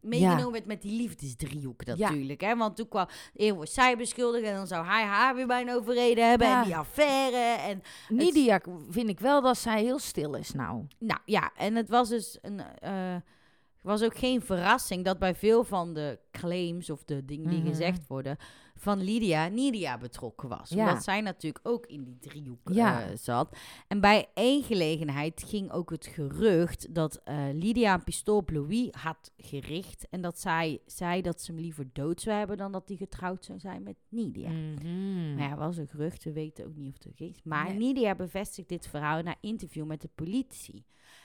Meegenomen 0.00 0.52
werd 0.52 0.66
met 0.66 0.82
die 0.82 0.96
liefdesdriehoek 1.00 1.82
Ja. 1.84 1.94
natuurlijk. 1.96 2.40
Hè? 2.40 2.56
Want 2.56 2.76
toen 2.76 2.88
kwam... 2.88 3.06
Eerst 3.34 3.54
wordt 3.54 3.70
zij 3.70 3.96
beschuldigd 3.96 4.44
en 4.44 4.54
dan 4.54 4.66
zou 4.66 4.86
hij 4.86 5.04
haar 5.04 5.34
weer 5.34 5.46
bijna 5.46 5.74
overreden 5.74 6.28
hebben. 6.28 6.46
Ja. 6.48 6.58
En 6.60 6.64
die 6.64 6.76
affaire. 6.76 7.62
En 7.62 7.82
Nidia 8.08 8.60
vind 8.90 9.08
ik 9.08 9.20
wel 9.20 9.42
dat 9.42 9.58
zij 9.58 9.82
heel 9.82 9.98
stil 9.98 10.34
is 10.34 10.52
nou. 10.52 10.86
nou 10.98 11.20
ja, 11.24 11.52
en 11.56 11.74
het 11.74 11.88
was 11.88 12.08
dus 12.08 12.38
een... 12.42 12.58
het 12.60 13.22
was 13.82 14.02
ook 14.02 14.18
geen 14.18 14.40
verrassing 14.42 15.04
dat 15.04 15.18
bij 15.18 15.34
veel 15.34 15.64
van 15.64 15.94
de 15.94 16.18
claims 16.32 16.90
of 16.90 17.04
de 17.04 17.24
dingen 17.24 17.48
die 17.50 17.58
Mhm. 17.58 17.68
gezegd 17.68 18.06
worden... 18.06 18.36
van 18.80 19.02
Lydia, 19.02 19.48
Nidia 19.48 19.98
betrokken 19.98 20.48
was. 20.48 20.68
Ja. 20.68 20.88
Omdat 20.88 21.04
zij 21.04 21.20
natuurlijk 21.20 21.68
ook 21.68 21.86
in 21.86 22.04
die 22.04 22.18
driehoek 22.18 22.68
Ja. 22.72 23.02
eh, 23.02 23.16
zat. 23.16 23.56
En 23.88 24.00
bij 24.00 24.28
één 24.34 24.62
gelegenheid 24.62 25.42
ging 25.46 25.70
ook 25.72 25.90
het 25.90 26.06
gerucht 26.06 26.94
dat 26.94 27.20
eh, 27.24 27.36
Lydia 27.52 27.94
een 27.94 28.04
pistool 28.04 28.36
op 28.36 28.50
Louis 28.50 28.88
had 28.90 29.32
gericht. 29.36 30.06
En 30.10 30.20
dat 30.20 30.40
zij 30.40 30.80
zei 30.86 31.22
dat 31.22 31.40
ze 31.42 31.52
hem 31.52 31.60
liever 31.60 31.86
dood 31.92 32.20
zou 32.20 32.36
hebben 32.38 32.56
dan 32.56 32.72
dat 32.72 32.88
hij 32.88 32.96
getrouwd 32.96 33.44
zou 33.44 33.58
zijn 33.58 33.82
met 33.82 33.96
Nidia. 34.08 34.50
Mhm. 34.50 35.34
Maar 35.34 35.48
ja, 35.48 35.56
was 35.56 35.76
een 35.76 35.88
gerucht, 35.88 36.24
we 36.24 36.32
weten 36.32 36.66
ook 36.66 36.76
niet 36.76 37.06
of 37.06 37.18
het 37.18 37.20
is. 37.30 37.40
Maar 37.44 37.64
Nee. 37.68 37.76
Nidia 37.76 38.14
bevestigt 38.14 38.68
dit 38.68 38.86
verhaal 38.88 39.22
na 39.22 39.34
interview 39.40 39.84
met 39.86 40.00
de 40.00 40.10
politie. 40.14 40.84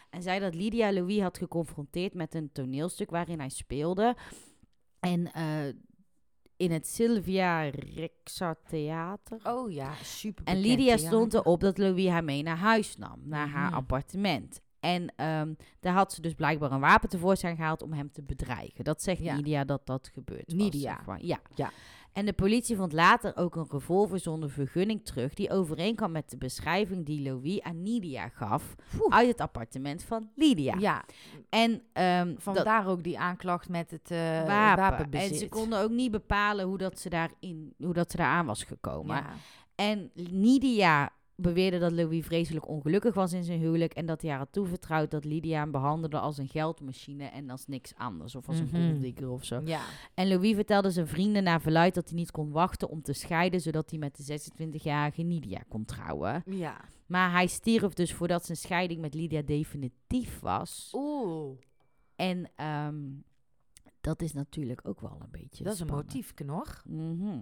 En 0.10 0.22
zei 0.22 0.40
dat 0.40 0.56
Lydia 0.56 0.94
Louis 0.94 1.20
had 1.20 1.38
geconfronteerd 1.38 2.14
met 2.14 2.34
een 2.36 2.52
toneelstuk 2.52 3.10
waarin 3.10 3.40
hij 3.40 3.50
speelde. 3.50 4.16
En 5.00 5.32
eh, 5.34 5.44
in 6.58 6.72
het 6.72 6.88
Sylvia 6.88 7.70
Rexa 7.96 8.56
Theater. 8.70 9.40
Oh 9.44 9.72
ja, 9.72 9.94
super 10.04 10.44
En 10.46 10.60
Lydia 10.60 10.98
stond 10.98 11.34
erop 11.34 11.60
dat 11.60 11.78
Louis 11.78 12.08
haar 12.08 12.24
mee 12.24 12.44
naar 12.44 12.58
huis 12.58 12.98
nam, 12.98 13.20
naar 13.24 13.48
haar 13.48 13.68
Mhm. 13.70 13.76
appartement. 13.76 14.62
En 14.80 15.14
ehm, 15.16 15.54
daar 15.80 15.94
had 15.94 16.14
ze 16.14 16.22
dus 16.22 16.34
blijkbaar 16.34 16.72
een 16.72 16.80
wapen 16.80 17.10
tevoorschijn 17.10 17.56
gehaald 17.56 17.82
om 17.82 17.94
hem 17.94 18.12
te 18.12 18.22
bedreigen. 18.22 18.84
Dat 18.84 19.02
zegt 19.04 19.22
Ja. 19.24 19.36
Lydia 19.36 19.64
dat 19.64 19.86
dat 19.86 20.10
gebeurd 20.14 20.46
was. 20.54 20.56
Nidia. 20.56 20.96
zeg 20.96 21.06
maar. 21.06 21.24
Ja. 21.26 21.40
Ja. 21.56 21.72
En 22.16 22.26
de 22.26 22.34
politie 22.34 22.76
vond 22.76 22.94
later 22.94 23.38
ook 23.38 23.56
een 23.56 23.68
revolver 23.70 24.20
zonder 24.20 24.50
vergunning 24.50 25.06
terug... 25.06 25.34
die 25.34 25.52
overeenkwam 25.52 26.12
met 26.12 26.30
de 26.30 26.38
beschrijving 26.38 27.06
die 27.06 27.22
Louis 27.22 27.62
aan 27.62 27.84
Nidia 27.84 28.30
gaf... 28.30 28.76
Oeh. 29.02 29.16
uit 29.16 29.28
het 29.28 29.42
appartement 29.42 30.04
van 30.04 30.30
Lydia. 30.36 30.76
Ja, 30.80 31.06
En 31.50 31.82
dat 31.94 32.44
vandaar 32.44 32.88
ook 32.88 33.04
die 33.04 33.20
aanklacht 33.20 33.70
met 33.70 33.92
het 33.92 34.12
eh 34.12 34.18
wapen. 34.46 34.84
wapenbezit. 34.84 35.32
En 35.32 35.38
ze 35.38 35.50
konden 35.50 35.80
ook 35.80 35.90
niet 35.90 36.12
bepalen 36.12 36.66
hoe 36.66 36.78
dat 36.78 37.00
ze, 37.00 37.10
daarin, 37.10 37.74
hoe 37.78 37.94
dat 37.94 38.12
ze 38.12 38.18
daaraan 38.18 38.46
was 38.46 38.64
gekomen. 38.64 39.16
Ja. 39.16 39.34
En 39.76 40.12
Lydia 40.14 41.12
beweerde 41.38 41.80
dat 41.80 41.92
Louis 41.92 42.26
vreselijk 42.26 42.68
ongelukkig 42.68 43.14
was 43.14 43.34
in 43.34 43.44
zijn 43.44 43.60
huwelijk 43.60 43.94
en 43.94 44.06
dat 44.06 44.22
hij 44.22 44.30
haar 44.30 44.40
had 44.40 44.52
toevertrouwd 44.52 45.12
dat 45.12 45.26
Lydia 45.26 45.60
hem 45.60 45.72
behandelde 45.72 46.20
als 46.20 46.38
een 46.38 46.48
geldmachine 46.48 47.24
en 47.26 47.50
als 47.50 47.68
niks 47.68 47.96
anders, 47.96 48.36
of 48.36 48.48
als 48.48 48.62
Mhm. 48.62 48.76
een 48.76 48.92
golddigger 48.92 49.30
of 49.30 49.44
zo. 49.46 49.62
ja. 49.66 49.82
En 50.14 50.28
Louis 50.28 50.56
vertelde 50.56 50.90
zijn 50.92 51.08
vrienden 51.08 51.44
naar 51.44 51.62
verluid 51.62 51.94
dat 51.94 52.10
hij 52.10 52.18
niet 52.18 52.32
kon 52.32 52.52
wachten 52.52 52.90
om 52.90 53.02
te 53.02 53.14
scheiden, 53.14 53.62
zodat 53.62 53.90
hij 53.90 54.00
met 54.00 54.16
de 54.18 54.24
26-jarige 54.24 55.24
Lydia 55.24 55.62
kon 55.68 55.86
trouwen. 55.86 56.44
Ja. 56.46 56.82
Maar 57.06 57.32
hij 57.32 57.48
stierf 57.48 57.94
dus 57.94 58.14
voordat 58.14 58.46
zijn 58.46 58.58
scheiding 58.58 59.02
met 59.02 59.14
Lydia 59.14 59.42
definitief 59.42 60.40
was. 60.40 60.90
Oeh, 60.94 61.58
En 62.16 62.52
ehm, 62.56 62.96
dat 64.02 64.22
is 64.22 64.34
natuurlijk 64.34 64.88
ook 64.88 65.02
wel 65.02 65.18
een 65.22 65.32
beetje 65.42 65.64
dat 65.64 65.74
is 65.74 65.80
een 65.80 65.88
motiefje 65.88 66.46
nog. 66.46 66.84
Mhm. 66.88 67.40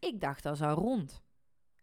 Ik 0.00 0.20
dacht 0.20 0.42
dat 0.42 0.56
zou 0.56 0.80
rond. 0.80 1.22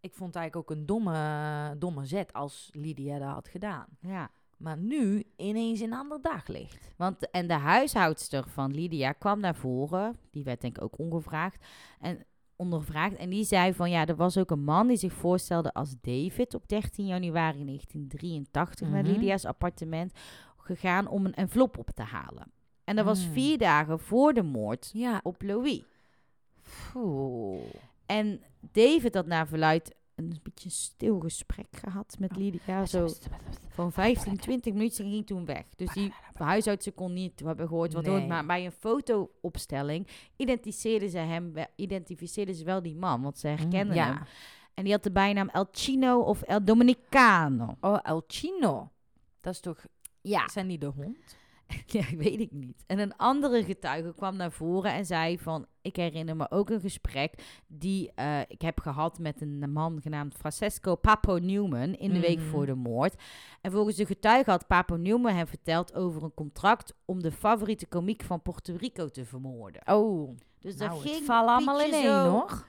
Ik 0.02 0.14
vond 0.14 0.34
het 0.34 0.42
eigenlijk 0.44 0.72
ook 0.72 0.78
een 0.78 0.86
domme, 0.86 1.76
domme 1.78 2.06
zet 2.06 2.34
als 2.34 2.70
Lydia 2.74 3.20
dat 3.20 3.30
had 3.30 3.48
gedaan. 3.48 3.86
Ja. 4.00 4.30
Maar 4.58 4.78
nu 4.78 5.24
ineens 5.36 5.82
in 5.82 5.92
een 5.92 5.98
ander 5.98 6.22
daglicht. 6.22 6.94
Want, 6.96 7.30
en 7.32 7.48
de 7.48 7.54
huishoudster 7.54 8.48
van 8.48 8.74
Lydia 8.74 9.12
kwam 9.12 9.40
naar 9.40 9.56
voren. 9.56 10.18
Die 10.32 10.44
werd 10.44 10.62
denk 10.62 10.78
ik 10.78 10.84
ook 10.84 11.00
ongevraagd. 11.00 11.66
En 12.00 12.26
ondervraagd. 12.56 13.16
En 13.16 13.30
die 13.30 13.44
zei 13.44 13.74
van 13.74 13.90
ja, 13.90 14.06
er 14.06 14.16
was 14.16 14.38
ook 14.38 14.52
een 14.52 14.64
man 14.64 14.88
die 14.88 14.98
zich 14.98 15.14
voorstelde 15.14 15.74
als 15.74 15.96
David 16.02 16.54
op 16.54 16.68
13 16.68 17.06
januari 17.06 17.66
1983 17.66 18.90
naar 18.90 19.04
Mhm. 19.04 19.12
Lydia's 19.12 19.46
appartement 19.46 20.14
gegaan 20.58 21.08
om 21.08 21.26
een 21.26 21.34
envelop 21.34 21.78
op 21.78 21.90
te 21.96 22.02
halen. 22.04 22.52
En 22.84 22.96
dat 22.96 23.06
was 23.06 23.26
Mm. 23.26 23.32
vier 23.34 23.58
dagen 23.58 24.00
voor 24.00 24.34
de 24.34 24.44
moord 24.44 24.90
Ja. 24.94 25.20
op 25.24 25.42
Louis. 25.42 25.84
En 28.06 28.42
David 28.72 29.14
had 29.14 29.26
naar 29.26 29.48
verluid 29.48 29.96
een 30.16 30.40
beetje 30.44 30.70
stil 30.70 31.20
gesprek 31.20 31.68
gehad 31.72 32.16
met 32.20 32.32
Oh. 32.32 32.38
Lydia. 32.38 32.86
Zo 32.86 33.10
van 33.70 33.92
15, 33.92 34.38
20 34.38 34.74
minuten 34.74 35.06
en 35.06 35.12
ging 35.12 35.26
toen 35.26 35.46
weg. 35.46 35.66
Dus 35.76 35.94
die 35.94 36.14
huisartsen 36.34 36.94
kon 36.94 37.14
niet 37.14 37.40
hebben 37.40 37.68
gehoord 37.68 37.94
wat 37.94 38.06
Nee. 38.06 38.28
Maar 38.28 38.46
bij 38.46 38.66
een 38.66 38.72
fotoopstelling 38.72 40.08
identificeerden 40.36 41.10
ze 41.10 41.18
hem, 41.18 41.54
identificeerden 41.76 42.56
ze 42.56 42.64
wel 42.64 42.82
die 42.82 42.96
man, 42.96 43.22
want 43.22 43.38
ze 43.38 43.48
herkenden 43.48 43.96
ja. 43.96 44.06
hem. 44.06 44.22
En 44.74 44.84
die 44.84 44.94
had 44.94 45.04
de 45.04 45.12
bijnaam 45.12 45.50
El 45.50 45.68
Chino 45.72 46.20
of 46.20 46.42
El 46.42 46.64
Dominicano. 46.64 47.76
Oh, 47.82 48.00
El 48.04 48.24
Chino. 48.28 48.92
Dat 49.42 49.54
is 49.54 49.60
toch... 49.60 49.86
Ja, 50.22 50.50
Zijn 50.50 50.68
die 50.68 50.78
de 50.78 50.86
hond? 50.86 51.38
ja, 51.86 52.04
weet 52.18 52.40
ik 52.40 52.52
niet. 52.52 52.84
En 52.88 53.00
een 53.00 53.16
andere 53.16 53.64
getuige 53.64 54.14
kwam 54.16 54.36
naar 54.36 54.52
voren 54.52 54.92
en 54.94 55.06
zei 55.06 55.40
van... 55.40 55.66
Ik 55.82 55.96
herinner 55.96 56.36
me 56.36 56.52
ook 56.52 56.70
een 56.70 56.80
gesprek 56.80 57.62
die 57.68 58.12
eh, 58.16 58.40
ik 58.48 58.62
heb 58.62 58.80
gehad 58.80 59.20
met 59.20 59.42
een 59.42 59.72
man 59.72 60.02
genaamd 60.02 60.36
Francesco 60.36 60.96
Papo 60.96 61.38
Newman 61.38 61.94
in 61.94 62.14
de 62.14 62.20
week 62.20 62.38
Mhm. 62.40 62.48
voor 62.48 62.66
de 62.66 62.76
moord. 62.76 63.16
En 63.62 63.72
volgens 63.72 63.96
de 63.96 64.06
getuige 64.06 64.50
had 64.50 64.68
Papo 64.68 64.96
Newman 64.96 65.34
hem 65.36 65.48
verteld 65.48 65.94
over 65.94 66.24
een 66.24 66.34
contract 66.34 66.94
om 67.06 67.22
de 67.22 67.32
favoriete 67.32 67.86
komiek 67.88 68.24
van 68.24 68.42
Puerto 68.42 68.76
Rico 68.78 69.08
te 69.08 69.26
vermoorden. 69.26 69.82
Oh, 69.86 70.38
Dus 70.60 70.76
nou, 70.76 70.90
dat 70.90 71.04
het 71.04 71.12
ging 71.12 71.30
allemaal 71.30 71.82
in 71.82 71.94
één, 71.94 72.26
hoor. 72.30 72.66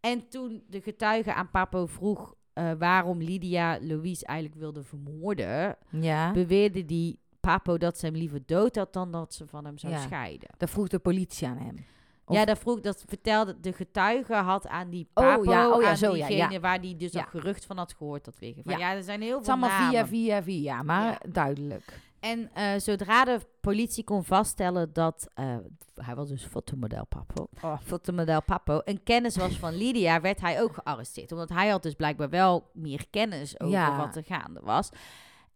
En 0.00 0.28
toen 0.28 0.62
de 0.68 0.80
getuige 0.80 1.34
aan 1.34 1.50
Papo 1.50 1.86
vroeg 1.86 2.34
eh, 2.52 2.70
waarom 2.78 3.22
Lydia 3.22 3.78
Louise 3.80 4.26
eigenlijk 4.26 4.60
wilde 4.60 4.82
vermoorden, 4.82 5.76
Ja. 5.90 6.32
beweerde 6.32 6.84
die 6.84 7.18
Papo 7.48 7.78
dat 7.78 7.98
ze 7.98 8.06
hem 8.06 8.14
liever 8.14 8.40
dood 8.46 8.76
had 8.76 8.92
dan 8.92 9.12
dat 9.12 9.34
ze 9.34 9.46
van 9.46 9.64
hem 9.64 9.78
zou 9.78 9.92
Ja. 9.92 10.00
scheiden. 10.00 10.48
Dat 10.56 10.70
vroeg 10.70 10.88
de 10.88 10.98
politie 10.98 11.48
aan 11.48 11.56
hem. 11.58 11.84
Of- 12.24 12.36
Ja, 12.36 12.44
dat 12.44 12.58
vroeg, 12.58 12.80
dat 12.80 13.04
vertelde 13.06 13.60
de 13.60 13.72
getuige 13.72 14.34
had 14.34 14.66
aan 14.66 14.90
die 14.90 15.08
Oh, 15.14 15.24
Papo, 15.24 15.50
ja, 15.50 15.70
oh 15.70 15.82
ja, 15.82 15.88
aan 15.88 15.96
zo, 15.96 16.12
diegene 16.12 16.52
ja. 16.52 16.60
waar 16.60 16.80
die 16.80 16.96
dus 16.96 17.12
dat 17.12 17.26
gerucht 17.28 17.64
van 17.66 17.76
had 17.78 17.94
gehoord 17.98 18.24
dat 18.24 18.38
weer. 18.38 18.54
Van, 18.64 18.78
Ja. 18.78 18.94
er 18.94 19.02
zijn 19.02 19.20
heel 19.22 19.30
Het 19.38 19.40
is 19.40 19.46
veel 19.46 19.54
allemaal 19.62 19.78
namen. 19.78 19.92
via, 19.92 20.06
via, 20.06 20.42
via, 20.42 20.82
maar 20.82 21.20
duidelijk. 21.28 22.00
En 22.20 22.50
eh, 22.54 22.78
zodra 22.78 23.24
de 23.24 23.40
politie 23.60 24.04
kon 24.04 24.24
vaststellen 24.24 24.92
dat 24.92 25.28
eh, 25.34 25.56
hij 25.94 26.14
was 26.14 26.28
dus 26.28 26.44
fotomodel 26.44 27.06
Papo, 27.06 27.48
Oh. 27.62 27.78
fotomodel 27.84 28.42
Papo, 28.42 28.80
een 28.84 29.02
kennis 29.02 29.36
was 29.36 29.56
van 29.58 29.76
Lydia, 29.76 30.20
werd 30.20 30.40
hij 30.40 30.62
ook 30.62 30.74
gearresteerd, 30.74 31.32
omdat 31.32 31.48
hij 31.48 31.68
had 31.68 31.82
dus 31.82 31.94
blijkbaar 31.94 32.28
wel 32.30 32.70
meer 32.72 33.04
kennis 33.10 33.60
over 33.60 33.96
wat 33.96 34.16
er 34.16 34.24
gaande 34.24 34.60
was. 34.62 34.90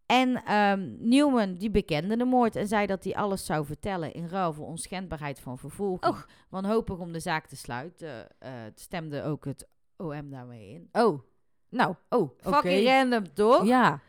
En 0.06 0.44
ehm, 0.44 1.08
Newman 1.08 1.54
die 1.54 1.70
bekende 1.70 2.16
de 2.16 2.24
moord 2.24 2.56
en 2.56 2.66
zei 2.68 2.86
dat 2.86 3.04
hij 3.04 3.14
alles 3.14 3.44
zou 3.44 3.66
vertellen 3.66 4.12
in 4.12 4.26
ruil 4.28 4.52
voor 4.52 4.66
onschendbaarheid 4.66 5.40
van 5.40 5.58
vervolging. 5.58 6.12
Och. 6.14 6.26
Wanhopig 6.48 6.98
om 6.98 7.12
de 7.12 7.20
zaak 7.20 7.46
te 7.46 7.56
sluiten, 7.56 8.26
eh, 8.38 8.50
stemde 8.74 9.22
ook 9.22 9.44
het 9.44 9.68
OM 9.96 10.30
daarmee 10.30 10.68
in. 10.70 10.88
Oh, 10.92 11.20
nou, 11.68 11.94
oh, 12.08 12.20
oké. 12.20 12.52
Fucking 12.54 12.86
random, 12.86 13.32
toch? 13.34 13.64
Ja, 13.66 14.00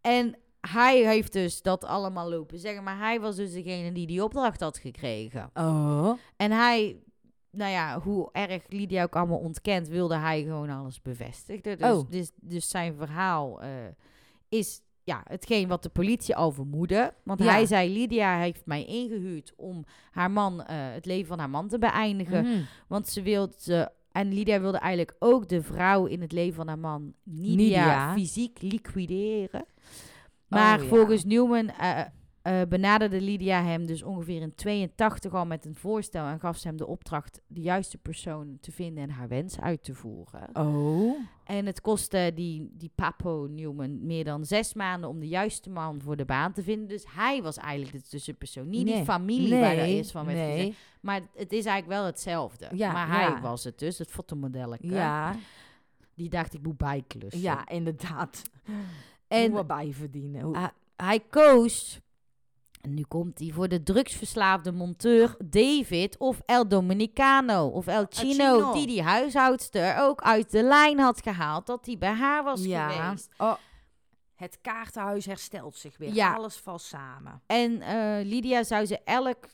En 0.00 0.36
hij 0.60 0.98
heeft 0.98 1.32
dus 1.32 1.62
dat 1.62 1.84
allemaal 1.84 2.28
lopen 2.30 2.58
zeggen. 2.58 2.82
Maar 2.82 2.98
hij 2.98 3.20
was 3.20 3.36
dus 3.36 3.52
degene 3.52 3.92
die 3.92 4.06
die 4.06 4.24
opdracht 4.24 4.60
had 4.60 4.78
gekregen. 4.78 5.50
oh. 5.54 6.12
En 6.36 6.50
hij, 6.50 6.96
nou 7.50 7.70
ja, 7.70 8.00
hoe 8.00 8.28
erg 8.32 8.62
Lydia 8.68 9.02
ook 9.02 9.16
allemaal 9.16 9.38
ontkent, 9.38 9.88
wilde 9.88 10.16
hij 10.16 10.42
gewoon 10.42 10.70
alles 10.70 11.02
bevestigen. 11.02 11.78
Dus, 11.78 11.90
Oh. 11.90 12.10
dus, 12.10 12.30
dus 12.34 12.68
zijn 12.68 12.94
verhaal 12.94 13.62
eh, 13.62 13.68
is 14.48 14.82
ja, 15.04 15.20
hetgeen 15.24 15.68
wat 15.68 15.82
de 15.82 15.88
politie 15.88 16.36
al 16.36 16.52
vermoedde. 16.52 17.14
Want 17.24 17.38
Ja. 17.42 17.50
hij 17.50 17.66
zei, 17.66 17.92
Lydia 17.92 18.38
heeft 18.38 18.66
mij 18.66 18.84
ingehuurd 18.84 19.52
om 19.56 19.84
haar 20.10 20.30
man, 20.30 20.62
eh, 20.62 20.76
het 20.92 21.06
leven 21.06 21.26
van 21.26 21.38
haar 21.38 21.50
man 21.50 21.68
te 21.68 21.78
beëindigen. 21.78 22.44
Mhm. 22.44 22.60
Want 22.88 23.08
ze 23.08 23.22
wilde... 23.22 23.92
En 24.12 24.32
Lydia 24.32 24.60
wilde 24.60 24.78
eigenlijk 24.78 25.16
ook 25.18 25.48
de 25.48 25.62
vrouw 25.62 26.06
in 26.06 26.20
het 26.20 26.32
leven 26.32 26.54
van 26.54 26.68
haar 26.68 26.78
man, 26.78 27.12
Nidia. 27.24 28.12
fysiek 28.12 28.62
liquideren. 28.62 29.64
Maar 30.48 30.76
Oh, 30.78 30.82
ja. 30.82 30.88
volgens 30.88 31.24
Newman 31.24 31.68
eh, 31.68 32.00
eh, 32.42 32.60
benaderde 32.68 33.20
Lydia 33.20 33.62
hem 33.62 33.86
dus 33.86 34.02
ongeveer 34.02 34.40
in 34.40 34.54
82 34.54 35.32
al 35.34 35.46
met 35.46 35.64
een 35.64 35.74
voorstel 35.74 36.26
en 36.26 36.40
gaf 36.40 36.56
ze 36.56 36.66
hem 36.68 36.76
de 36.76 36.86
opdracht 36.86 37.40
de 37.46 37.60
juiste 37.60 37.98
persoon 37.98 38.58
te 38.60 38.72
vinden 38.72 39.02
en 39.02 39.10
haar 39.10 39.28
wens 39.28 39.60
uit 39.60 39.82
te 39.84 39.94
voeren. 39.94 40.48
Oh. 40.52 41.16
En 41.44 41.66
het 41.66 41.80
kostte 41.80 42.32
die, 42.34 42.70
die 42.72 42.90
Papo 42.94 43.46
Newman 43.50 44.06
meer 44.06 44.24
dan 44.24 44.44
zes 44.44 44.74
maanden 44.74 45.10
om 45.10 45.20
de 45.20 45.28
juiste 45.28 45.70
man 45.70 46.00
voor 46.02 46.16
de 46.16 46.24
baan 46.24 46.52
te 46.52 46.62
vinden. 46.62 46.88
Dus 46.88 47.04
hij 47.08 47.42
was 47.42 47.56
eigenlijk 47.56 48.02
de 48.04 48.08
tussenpersoon, 48.10 48.68
niet 48.68 48.86
die 48.86 48.94
Nee. 48.94 49.04
familie 49.04 49.60
waar 49.60 49.76
er 49.76 49.84
eerst 49.84 50.10
van 50.10 50.26
werd 50.26 50.38
nee. 50.38 50.56
gezegd. 50.58 50.78
Maar 51.00 51.20
het 51.34 51.52
is 51.52 51.64
eigenlijk 51.64 51.86
wel 52.00 52.04
hetzelfde. 52.04 52.68
Ja, 52.72 52.92
maar 52.92 53.08
hij 53.08 53.20
ja. 53.28 53.40
was 53.40 53.64
het 53.64 53.78
dus, 53.78 53.98
het 53.98 54.10
fotomodelletje. 54.10 54.88
Ja, 54.90 55.36
Die 56.14 56.28
dacht, 56.28 56.54
ik 56.54 56.62
moet 56.62 56.76
bijklussen. 56.76 57.40
ja, 57.42 57.68
inderdaad. 57.68 58.42
En 59.28 59.66
bijverdienen. 59.66 60.42
Hoe- 60.42 60.56
Ah, 60.56 60.68
hij 60.96 61.20
koos, 61.30 62.00
en 62.80 62.94
nu 62.94 63.02
komt 63.02 63.38
hij, 63.38 63.50
voor 63.52 63.68
de 63.68 63.82
drugsverslaafde 63.82 64.72
monteur 64.72 65.36
David 65.44 66.18
of 66.18 66.40
El 66.46 66.68
Dominicano 66.68 67.66
of 67.66 67.86
El 67.86 68.06
Chino, 68.08 68.54
Chino. 68.54 68.72
die 68.72 68.86
die 68.86 69.02
huishoudster 69.02 69.98
ook 69.98 70.20
uit 70.20 70.50
de 70.50 70.62
lijn 70.62 70.98
had 70.98 71.22
gehaald 71.22 71.66
dat 71.66 71.86
hij 71.86 71.98
bij 71.98 72.12
haar 72.12 72.44
was 72.44 72.64
ja. 72.64 72.88
geweest. 72.88 73.28
Oh. 73.38 73.54
Het 74.34 74.58
kaartenhuis 74.60 75.26
herstelt 75.26 75.76
zich 75.76 75.98
weer. 75.98 76.14
Ja. 76.14 76.34
Alles 76.34 76.56
valt 76.56 76.82
samen. 76.82 77.42
En 77.46 77.80
eh, 77.80 78.26
Lydia 78.26 78.62
zou 78.62 78.86
ze 78.86 79.00
elk 79.04 79.48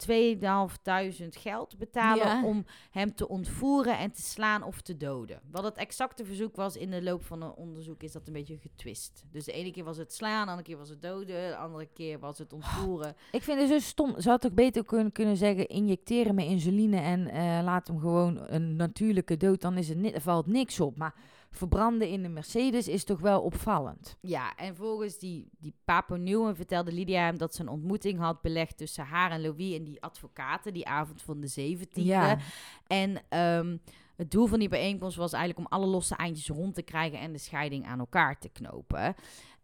2500 0.00 1.36
geld 1.36 1.78
betalen 1.78 2.26
Ja. 2.26 2.44
om 2.44 2.64
hem 2.90 3.14
te 3.14 3.28
ontvoeren 3.28 3.98
en 3.98 4.12
te 4.12 4.22
slaan 4.22 4.62
of 4.62 4.80
te 4.80 4.96
doden. 4.96 5.40
Wat 5.50 5.64
het 5.64 5.76
exacte 5.76 6.24
verzoek 6.24 6.56
was 6.56 6.76
in 6.76 6.90
de 6.90 7.02
loop 7.02 7.24
van 7.24 7.42
een 7.42 7.52
onderzoek 7.54 8.02
is 8.02 8.12
dat 8.12 8.26
een 8.26 8.32
beetje 8.32 8.58
getwist. 8.58 9.24
Dus 9.30 9.44
de 9.44 9.52
ene 9.52 9.70
keer 9.70 9.84
was 9.84 9.96
het 9.96 10.12
slaan, 10.12 10.44
de 10.44 10.50
andere 10.50 10.68
keer 10.68 10.76
was 10.78 10.88
het 10.88 11.02
doden, 11.02 11.48
de 11.48 11.56
andere 11.56 11.88
keer 11.94 12.18
was 12.18 12.38
het 12.38 12.52
ontvoeren. 12.52 13.14
Ik 13.32 13.42
vind 13.42 13.60
het 13.60 13.68
zo 13.68 13.78
stom. 13.78 14.20
Ze 14.20 14.28
had 14.28 14.46
ook 14.46 14.54
beter 14.54 14.84
kunnen, 14.84 15.12
kunnen 15.12 15.36
zeggen: 15.36 15.68
injecteren 15.68 16.34
met 16.34 16.44
insuline 16.44 17.00
en 17.00 17.28
eh, 17.28 17.60
laat 17.64 17.86
hem 17.88 17.98
gewoon 17.98 18.38
een 18.46 18.76
natuurlijke 18.76 19.36
dood. 19.36 19.60
Dan 19.60 19.76
is 19.76 19.88
het 19.88 20.14
er 20.14 20.20
valt 20.20 20.46
niks 20.46 20.80
op. 20.80 20.96
Maar 20.96 21.14
verbranden 21.50 22.08
in 22.08 22.24
een 22.24 22.32
Mercedes 22.32 22.88
is 22.88 23.04
toch 23.04 23.20
wel 23.20 23.40
opvallend. 23.40 24.16
Ja, 24.20 24.54
en 24.56 24.76
volgens 24.76 25.18
die, 25.18 25.48
die 25.58 25.74
Papo 25.84 26.16
Newman 26.16 26.56
vertelde 26.56 26.92
Lydia 26.92 27.24
hem 27.24 27.38
dat 27.38 27.54
ze 27.54 27.60
een 27.60 27.68
ontmoeting 27.68 28.18
had 28.18 28.40
belegd 28.42 28.76
tussen 28.76 29.04
haar 29.04 29.30
en 29.30 29.40
Louis 29.40 29.74
en 29.76 29.84
die 29.84 30.02
advocaten 30.02 30.72
die 30.72 30.86
avond 30.88 31.22
van 31.22 31.40
de 31.40 31.76
17e. 31.78 31.88
Ja, 31.92 32.38
En 32.86 33.22
ehm, 33.28 33.76
het 34.16 34.30
doel 34.30 34.46
van 34.46 34.58
die 34.58 34.68
bijeenkomst 34.68 35.16
was 35.16 35.32
eigenlijk 35.32 35.66
om 35.72 35.78
alle 35.78 35.86
losse 35.90 36.14
eindjes 36.16 36.48
rond 36.48 36.74
te 36.74 36.82
krijgen 36.82 37.18
en 37.18 37.32
de 37.32 37.38
scheiding 37.38 37.86
aan 37.86 37.98
elkaar 37.98 38.38
te 38.38 38.48
knopen. 38.48 39.14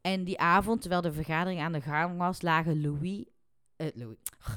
En 0.01 0.25
die 0.25 0.39
avond, 0.41 0.81
terwijl 0.81 1.03
de 1.03 1.13
vergadering 1.13 1.61
aan 1.61 1.73
de 1.73 1.81
gang 1.81 2.19
was, 2.19 2.43
lagen 2.43 2.81
Louis, 2.81 3.25
Louis 3.95 4.17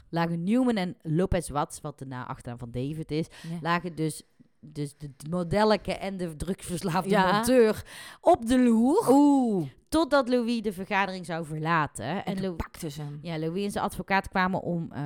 lagen 0.09 0.43
Newman 0.43 0.75
en 0.75 0.97
Lopez 1.01 1.49
Watts, 1.49 1.81
wat 1.81 1.99
de 1.99 2.05
na 2.05 2.27
achternaam 2.27 2.57
van 2.59 2.71
David 2.71 3.11
is, 3.11 3.27
Ja. 3.49 3.57
lagen 3.61 3.95
dus, 3.95 4.23
dus 4.59 4.97
de 4.97 5.11
modelleke 5.29 5.93
en 5.93 6.17
de 6.17 6.35
drugsverslaafde 6.35 7.09
Ja. 7.09 7.31
monteur 7.31 7.85
op 8.21 8.45
de 8.47 8.59
loer. 8.63 9.05
Oeh. 9.09 9.67
Totdat 9.89 10.29
Louis 10.29 10.61
de 10.61 10.73
vergadering 10.73 11.25
zou 11.25 11.45
verlaten. 11.45 12.25
En 12.25 12.55
pakte 12.55 12.89
ze 12.89 13.01
hem. 13.01 13.19
ja, 13.21 13.39
Louis 13.39 13.63
en 13.65 13.71
zijn 13.71 13.83
advocaat 13.83 14.29
kwamen 14.29 14.61
om 14.61 14.91
eh, 14.91 15.03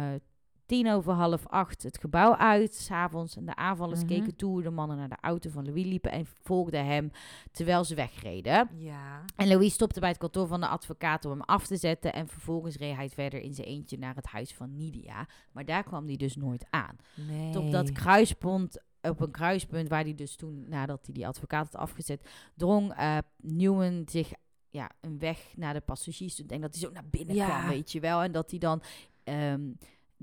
tien 0.65 0.91
over 0.91 1.13
half 1.13 1.47
acht 1.47 1.83
het 1.83 1.97
gebouw 1.99 2.35
uit, 2.35 2.75
s'avonds. 2.75 3.35
En 3.35 3.45
de 3.45 3.55
aanvallers 3.55 3.99
Mhm. 3.99 4.07
keken 4.07 4.35
toe 4.35 4.49
hoe 4.51 4.61
de 4.61 4.69
mannen 4.69 4.97
naar 4.97 5.09
de 5.09 5.17
auto 5.21 5.49
van 5.49 5.65
Louis 5.65 5.85
liepen 5.85 6.11
en 6.11 6.25
volgden 6.41 6.85
hem 6.85 7.11
terwijl 7.51 7.83
ze 7.83 7.95
wegreden. 7.95 8.69
Ja. 8.77 9.21
En 9.35 9.47
Louis 9.47 9.73
stopte 9.73 9.99
bij 9.99 10.09
het 10.09 10.17
kantoor 10.17 10.47
van 10.47 10.61
de 10.61 10.67
advocaat 10.67 11.25
om 11.25 11.31
hem 11.31 11.41
af 11.41 11.67
te 11.67 11.77
zetten. 11.77 12.13
En 12.13 12.27
vervolgens 12.27 12.75
reed 12.77 12.95
hij 12.95 13.09
verder 13.09 13.41
in 13.41 13.53
zijn 13.53 13.67
eentje 13.67 13.97
naar 13.97 14.15
het 14.15 14.25
huis 14.25 14.53
van 14.53 14.75
Nidia. 14.75 15.27
Maar 15.51 15.65
daar 15.65 15.83
kwam 15.83 16.05
hij 16.05 16.15
dus 16.15 16.35
nooit 16.35 16.65
aan. 16.69 16.95
Nee. 17.15 17.51
Tot 17.51 17.63
op 17.65 17.71
dat 17.71 17.91
kruispunt, 17.91 18.81
op 19.09 19.19
een 19.19 19.31
kruispunt 19.31 19.89
waar 19.89 20.03
hij 20.03 20.15
dus 20.15 20.35
toen, 20.35 20.65
nadat 20.69 21.05
hij 21.05 21.13
die 21.13 21.27
advocaat 21.27 21.71
had 21.71 21.81
afgezet, 21.81 22.29
drong 22.55 22.93
eh, 22.93 23.17
Newman 23.37 24.03
zich 24.09 24.31
ja, 24.69 24.89
een 25.01 25.19
weg 25.19 25.53
naar 25.55 25.73
de 25.73 25.81
passagiers. 25.81 26.39
Ik 26.39 26.49
denk 26.49 26.61
dat 26.61 26.73
hij 26.73 26.83
zo 26.83 26.91
naar 26.91 27.07
binnen 27.09 27.35
Ja. 27.35 27.45
kwam, 27.45 27.69
weet 27.69 27.91
je 27.91 27.99
wel. 27.99 28.21
En 28.21 28.31
dat 28.31 28.49
hij 28.49 28.59
dan 28.59 28.81
ehm, 29.23 29.71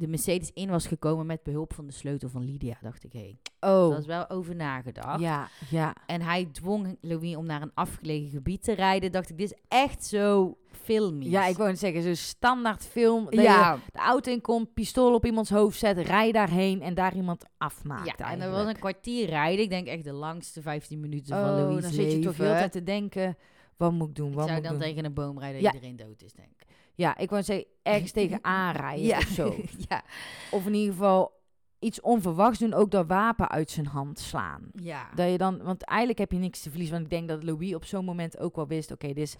de 0.00 0.08
Mercedes 0.08 0.50
in 0.54 0.70
was 0.70 0.86
gekomen 0.86 1.26
met 1.26 1.42
behulp 1.42 1.74
van 1.74 1.86
de 1.86 1.92
sleutel 1.92 2.28
van 2.28 2.44
Lydia. 2.44 2.76
Dacht 2.82 3.04
ik, 3.04 3.12
hey, 3.12 3.38
Oh. 3.60 3.90
dat 3.90 3.98
is 3.98 4.06
wel 4.06 4.30
over 4.30 4.54
nagedacht. 4.56 5.20
Ja, 5.20 5.48
ja. 5.70 5.94
En 6.06 6.22
hij 6.22 6.48
dwong 6.52 6.96
Louis 7.00 7.36
om 7.36 7.46
naar 7.46 7.62
een 7.62 7.70
afgelegen 7.74 8.30
gebied 8.30 8.62
te 8.62 8.72
rijden. 8.72 9.12
Dacht 9.12 9.30
ik, 9.30 9.38
dit 9.38 9.50
is 9.52 9.58
echt 9.68 10.04
zo 10.04 10.56
filmisch. 10.82 11.28
Ja, 11.30 11.46
ik 11.46 11.56
wou 11.56 11.68
net 11.68 11.78
zeggen, 11.78 12.02
zo'n 12.02 12.14
standaard 12.14 12.86
film. 12.86 13.24
Dat 13.24 13.34
Ja, 13.34 13.78
de 13.92 13.98
auto 13.98 14.32
in 14.32 14.40
komt, 14.40 14.74
pistool 14.74 15.14
op 15.14 15.24
iemands 15.26 15.50
hoofd 15.50 15.78
zet, 15.78 15.98
rij 15.98 16.32
daarheen 16.32 16.82
en 16.82 16.94
daar 16.94 17.14
iemand 17.14 17.44
afmaakt. 17.58 18.06
ja, 18.06 18.14
en 18.16 18.24
eigenlijk. 18.24 18.52
was 18.52 18.66
een 18.74 18.80
kwartier 18.80 19.26
rijden. 19.28 19.64
Ik 19.64 19.70
denk 19.70 19.86
echt 19.86 20.04
de 20.04 20.12
langste 20.12 20.62
15 20.62 21.00
minuten 21.00 21.34
van 21.36 21.50
Oh, 21.50 21.56
Louis' 21.56 21.82
dan 21.82 21.90
leven. 21.90 22.10
zit 22.10 22.12
je 22.12 22.18
toch 22.28 22.36
heel 22.36 22.46
tijd 22.52 22.72
te 22.72 22.82
denken, 22.82 23.36
wat 23.76 23.92
moet 23.92 24.08
ik 24.08 24.14
doen, 24.14 24.28
Ik 24.28 24.34
wat 24.34 24.44
zou 24.46 24.56
moet 24.56 24.64
ik 24.64 24.70
dan 24.70 24.78
doen? 24.80 24.88
tegen 24.88 25.04
een 25.04 25.14
boom 25.14 25.38
rijden 25.38 25.60
Ja. 25.60 25.70
dat 25.72 25.74
iedereen 25.74 25.96
dood 25.96 26.22
is, 26.22 26.32
denk 26.32 26.48
ik. 26.58 26.68
Ja, 27.00 27.16
ik 27.16 27.30
wou 27.30 27.42
zeggen, 27.42 27.66
ergens 27.82 28.10
tegen 28.10 28.38
aanrijden 28.62 29.16
of 29.16 29.22
zo. 29.22 29.56
ja. 29.88 30.02
Of 30.50 30.66
in 30.66 30.74
ieder 30.74 30.92
geval 30.92 31.32
iets 31.78 32.00
onverwachts 32.00 32.58
doen, 32.58 32.74
ook 32.74 32.90
dat 32.90 33.06
wapen 33.06 33.48
uit 33.48 33.70
zijn 33.70 33.86
hand 33.86 34.18
slaan. 34.18 34.70
Ja. 34.74 35.10
Dat 35.14 35.30
je 35.30 35.38
dan, 35.38 35.62
want 35.62 35.82
eigenlijk 35.82 36.18
heb 36.18 36.32
je 36.32 36.38
niks 36.38 36.60
te 36.60 36.68
verliezen. 36.68 36.94
Want 36.94 37.06
ik 37.12 37.18
denk 37.18 37.28
dat 37.28 37.42
Louis 37.42 37.74
op 37.74 37.84
zo'n 37.84 38.04
moment 38.04 38.38
ook 38.38 38.56
wel 38.56 38.66
wist, 38.66 38.90
oké, 38.90 39.06
dit 39.06 39.16
is... 39.16 39.36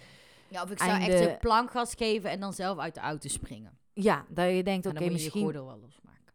ja, 0.49 0.63
of 0.63 0.71
ik 0.71 0.79
zou 0.79 0.91
einde- 0.91 1.07
echt 1.15 1.29
een 1.29 1.39
plankgas 1.39 1.95
geven 1.95 2.31
en 2.31 2.41
dan 2.41 2.53
zelf 2.53 2.79
uit 2.79 2.95
de 2.95 3.01
auto 3.01 3.29
springen. 3.29 3.79
Ja, 3.93 4.25
dat 4.29 4.51
je 4.57 4.63
denkt, 4.63 4.85
En 4.85 4.91
oké, 4.91 5.01
dan 5.01 5.09
moet 5.11 5.19
je 5.19 5.19
je 5.19 5.23
misschien... 5.25 5.43
gordel 5.43 5.67
wel 5.67 5.79
losmaken. 5.81 6.35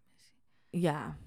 Ja, 0.69 1.17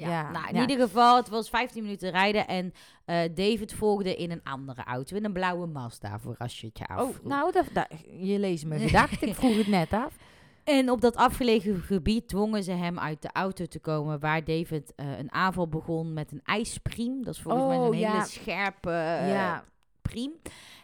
Ja, 0.00 0.08
Ja, 0.08 0.30
nou, 0.30 0.48
in 0.48 0.54
ja. 0.54 0.60
ieder 0.60 0.78
geval, 0.86 1.16
het 1.16 1.28
was 1.28 1.48
15 1.48 1.82
minuten 1.82 2.10
rijden 2.10 2.46
en 2.46 2.72
eh, 3.04 3.20
David 3.34 3.72
volgde 3.72 4.16
in 4.16 4.30
een 4.30 4.42
andere 4.44 4.84
auto, 4.84 5.16
in 5.16 5.24
een 5.24 5.32
blauwe 5.32 5.66
Mazda, 5.66 6.18
voor 6.18 6.34
als 6.38 6.60
je 6.60 6.66
het 6.66 6.78
je 6.78 6.84
oh, 6.88 6.96
afvroeg. 6.96 7.28
nou, 7.28 7.52
dat, 7.52 7.66
dat, 7.72 7.86
je 8.20 8.38
leest 8.38 8.66
mijn 8.66 8.80
gedachten. 8.80 9.28
Ik 9.28 9.34
vroeg 9.34 9.56
het 9.56 9.66
net 9.66 9.92
af. 9.92 10.16
En 10.64 10.90
op 10.90 11.00
dat 11.00 11.16
afgelegen 11.16 11.80
gebied 11.80 12.28
dwongen 12.28 12.62
ze 12.62 12.72
hem 12.72 12.98
uit 12.98 13.22
de 13.22 13.30
auto 13.32 13.66
te 13.66 13.78
komen, 13.78 14.20
waar 14.20 14.44
David 14.44 14.92
eh, 14.96 15.18
een 15.18 15.32
aanval 15.32 15.68
begon 15.68 16.12
met 16.12 16.32
een 16.32 16.40
ijspriem. 16.44 17.24
Dat 17.24 17.34
is 17.34 17.40
volgens 17.40 17.66
mij 17.66 17.76
Oh, 17.76 17.86
een 17.86 17.98
ja. 17.98 18.12
hele 18.12 18.24
scherpe 18.24 18.90
ja, 18.90 19.64
priem. 20.02 20.32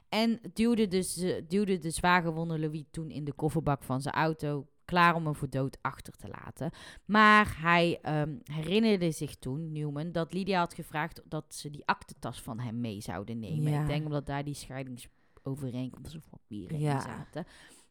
En 0.08 0.40
duwde, 0.52 0.88
dus, 0.88 1.24
duwde 1.48 1.78
de 1.78 1.90
zwaargewonde 1.90 2.58
Louis 2.58 2.84
toen 2.90 3.10
in 3.10 3.24
de 3.24 3.32
kofferbak 3.32 3.82
van 3.82 4.00
zijn 4.00 4.14
auto, 4.14 4.66
klaar 4.86 5.14
om 5.14 5.24
hem 5.24 5.34
voor 5.34 5.50
dood 5.50 5.78
achter 5.80 6.12
te 6.16 6.28
laten. 6.28 6.70
Maar 7.04 7.56
hij 7.60 7.98
ehm, 8.02 8.34
herinnerde 8.44 9.10
zich 9.10 9.36
toen, 9.36 9.72
Newman, 9.72 10.12
dat 10.12 10.32
Lydia 10.32 10.58
had 10.58 10.74
gevraagd 10.74 11.22
dat 11.28 11.44
ze 11.54 11.70
die 11.70 11.86
aktentas 11.86 12.40
van 12.42 12.58
hem 12.60 12.80
mee 12.80 13.00
zouden 13.00 13.38
nemen. 13.38 13.72
Ja. 13.72 13.80
Ik 13.80 13.86
denk 13.86 14.04
omdat 14.04 14.26
daar 14.26 14.44
die 14.44 14.54
scheidingsovereenkomsten 14.54 16.18
of 16.20 16.28
papieren 16.30 16.78
Ja. 16.80 16.94
in 16.96 17.00
zaten. 17.02 17.44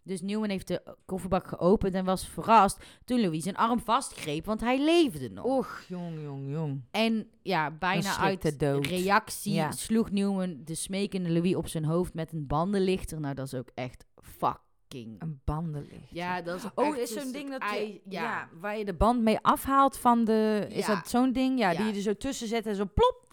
Dus 0.04 0.22
Newman 0.22 0.50
heeft 0.50 0.68
de 0.68 0.96
kofferbak 1.06 1.48
geopend 1.48 1.94
en 1.94 2.06
was 2.06 2.28
verrast 2.28 2.86
toen 3.06 3.22
Louis 3.22 3.44
zijn 3.44 3.56
arm 3.56 3.80
vastgreep, 3.80 4.46
want 4.46 4.62
hij 4.62 4.84
leefde 4.86 5.30
nog. 5.30 5.46
och, 5.46 5.84
jong, 5.88 6.22
jong, 6.22 6.52
jong. 6.52 6.82
En 6.92 7.28
ja, 7.42 7.72
bijna 7.72 8.18
uit 8.18 8.60
dood. 8.60 8.86
reactie 8.86 9.54
Ja. 9.54 9.72
sloeg 9.72 10.12
Newman 10.12 10.62
de 10.64 10.76
smekende 10.76 11.30
Louis 11.30 11.56
op 11.56 11.68
zijn 11.68 11.86
hoofd 11.86 12.14
met 12.14 12.32
een 12.34 12.48
bandenlichter. 12.48 13.20
Nou, 13.20 13.36
dat 13.36 13.46
is 13.46 13.54
ook 13.54 13.70
echt 13.74 14.06
fucking... 14.90 15.22
Een 15.22 15.42
bandenlicht. 15.46 16.10
Ja, 16.10 16.42
dat 16.42 16.56
is 16.58 16.64
Oh, 16.76 16.98
is 16.98 17.14
zo'n 17.14 17.32
ding 17.32 17.48
stuk 17.48 17.60
dat 17.62 17.70
je, 17.72 18.02
ja. 18.10 18.22
ja. 18.22 18.50
waar 18.60 18.78
je 18.78 18.86
de 18.86 18.94
band 18.94 19.22
mee 19.22 19.40
afhaalt 19.42 19.98
van 19.98 20.24
de... 20.24 20.66
Is 20.70 20.86
Ja. 20.86 20.96
dat 20.96 21.10
zo'n 21.10 21.32
ding? 21.32 21.60
Ja, 21.60 21.74
die 21.76 21.86
je 21.86 21.94
er 21.94 22.02
zo 22.02 22.14
tussen 22.14 22.48
zet 22.48 22.66
en 22.66 22.76
zo 22.76 22.86
plop. 22.94 23.24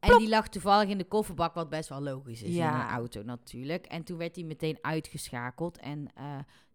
En 0.00 0.18
die 0.18 0.28
lag 0.28 0.48
toevallig 0.48 0.88
in 0.88 0.98
de 0.98 1.04
kofferbak, 1.04 1.54
wat 1.54 1.68
best 1.68 1.88
wel 1.88 2.00
logisch 2.00 2.42
is 2.42 2.54
Ja. 2.54 2.74
in 2.74 2.80
een 2.80 2.86
auto 2.96 3.22
natuurlijk. 3.22 3.86
En 3.86 4.04
toen 4.04 4.18
werd 4.18 4.34
hij 4.36 4.44
meteen 4.44 4.78
uitgeschakeld 4.80 5.78
en 5.78 6.08
eh, 6.14 6.24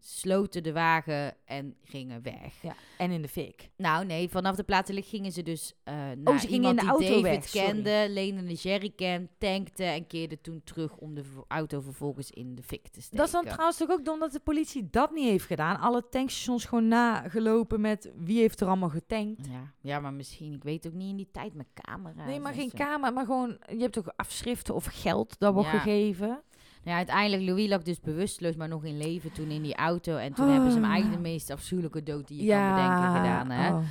sloten 0.06 0.62
de 0.62 0.72
wagen 0.72 1.34
en 1.44 1.76
gingen 1.84 2.22
weg. 2.22 2.62
Ja. 2.62 2.74
En 2.98 3.10
in 3.10 3.22
de 3.22 3.28
fik. 3.28 3.68
Nou 3.76 4.04
nee, 4.04 4.28
vanaf 4.28 4.56
de 4.56 4.62
platenlicht 4.62 5.08
gingen 5.08 5.32
ze 5.32 5.42
dus 5.42 5.74
eh 5.84 5.94
naar 5.94 6.16
Oh, 6.24 6.38
ze 6.38 6.46
gingen 6.46 6.52
iemand 6.52 6.80
in 6.80 6.86
de 6.86 6.98
die 6.98 7.08
auto 7.08 7.22
David 7.22 7.52
weg, 7.52 7.64
kende, 7.64 8.06
leende 8.08 8.40
een 8.40 8.52
jerrycan, 8.54 9.28
tankte 9.38 9.84
en 9.84 10.06
keerde 10.06 10.40
toen 10.40 10.60
terug 10.64 10.96
om 10.96 11.14
de 11.14 11.22
auto 11.48 11.80
vervolgens 11.80 12.30
in 12.30 12.54
de 12.54 12.62
fik 12.62 12.88
te 12.88 13.00
steken. 13.00 13.16
Dat 13.16 13.26
is 13.26 13.32
dan 13.32 13.44
trouwens 13.44 13.76
toch 13.76 13.90
ook 13.90 14.04
dom 14.04 14.18
dat 14.18 14.32
de 14.32 14.40
politie 14.40 14.88
dat 14.90 15.10
niet 15.12 15.28
heeft 15.28 15.46
gedaan. 15.46 15.80
Alle 15.80 16.08
tankstations 16.08 16.64
gewoon 16.64 16.88
nagelopen 16.88 17.80
met 17.80 18.12
wie 18.16 18.38
heeft 18.38 18.60
er 18.60 18.66
allemaal 18.66 18.88
getankt. 18.88 19.46
Ja, 19.50 19.72
ja, 19.80 20.00
maar 20.00 20.12
misschien, 20.12 20.52
ik 20.52 20.64
weet 20.64 20.86
ook 20.86 20.92
niet 20.92 21.10
in 21.10 21.16
die 21.16 21.28
tijd 21.32 21.54
met 21.54 21.66
camera's. 21.74 22.26
Nee, 22.26 22.40
maar 22.40 22.52
en 22.52 22.58
geen 22.58 22.72
kamer, 22.72 23.12
maar 23.12 23.24
gewoon, 23.24 23.58
je 23.68 23.78
hebt 23.78 23.92
toch 23.92 24.12
afschriften 24.16 24.74
of 24.74 24.84
geld 24.84 25.38
dat 25.38 25.54
wordt 25.54 25.70
Ja. 25.70 25.78
gegeven. 25.78 26.42
Ja, 26.84 26.96
uiteindelijk, 26.96 27.42
Louis 27.42 27.68
lag 27.68 27.82
dus 27.82 28.00
bewusteloos, 28.00 28.56
maar 28.56 28.68
nog 28.68 28.84
in 28.84 28.96
leven 28.98 29.32
toen 29.32 29.48
in 29.50 29.62
die 29.62 29.74
auto. 29.74 30.16
En 30.16 30.32
toen 30.34 30.48
hebben 30.48 30.68
ze 30.70 30.74
hem 30.76 30.84
Ah. 30.84 30.90
eigenlijk 30.92 31.22
de 31.22 31.28
meest 31.28 31.50
afschuwelijke 31.50 32.02
dood 32.02 32.28
die 32.28 32.42
je 32.44 32.50
kan 32.50 32.74
bedenken 32.74 33.16
gedaan. 33.16 33.50
Hè? 33.50 33.68
oh. 33.72 33.82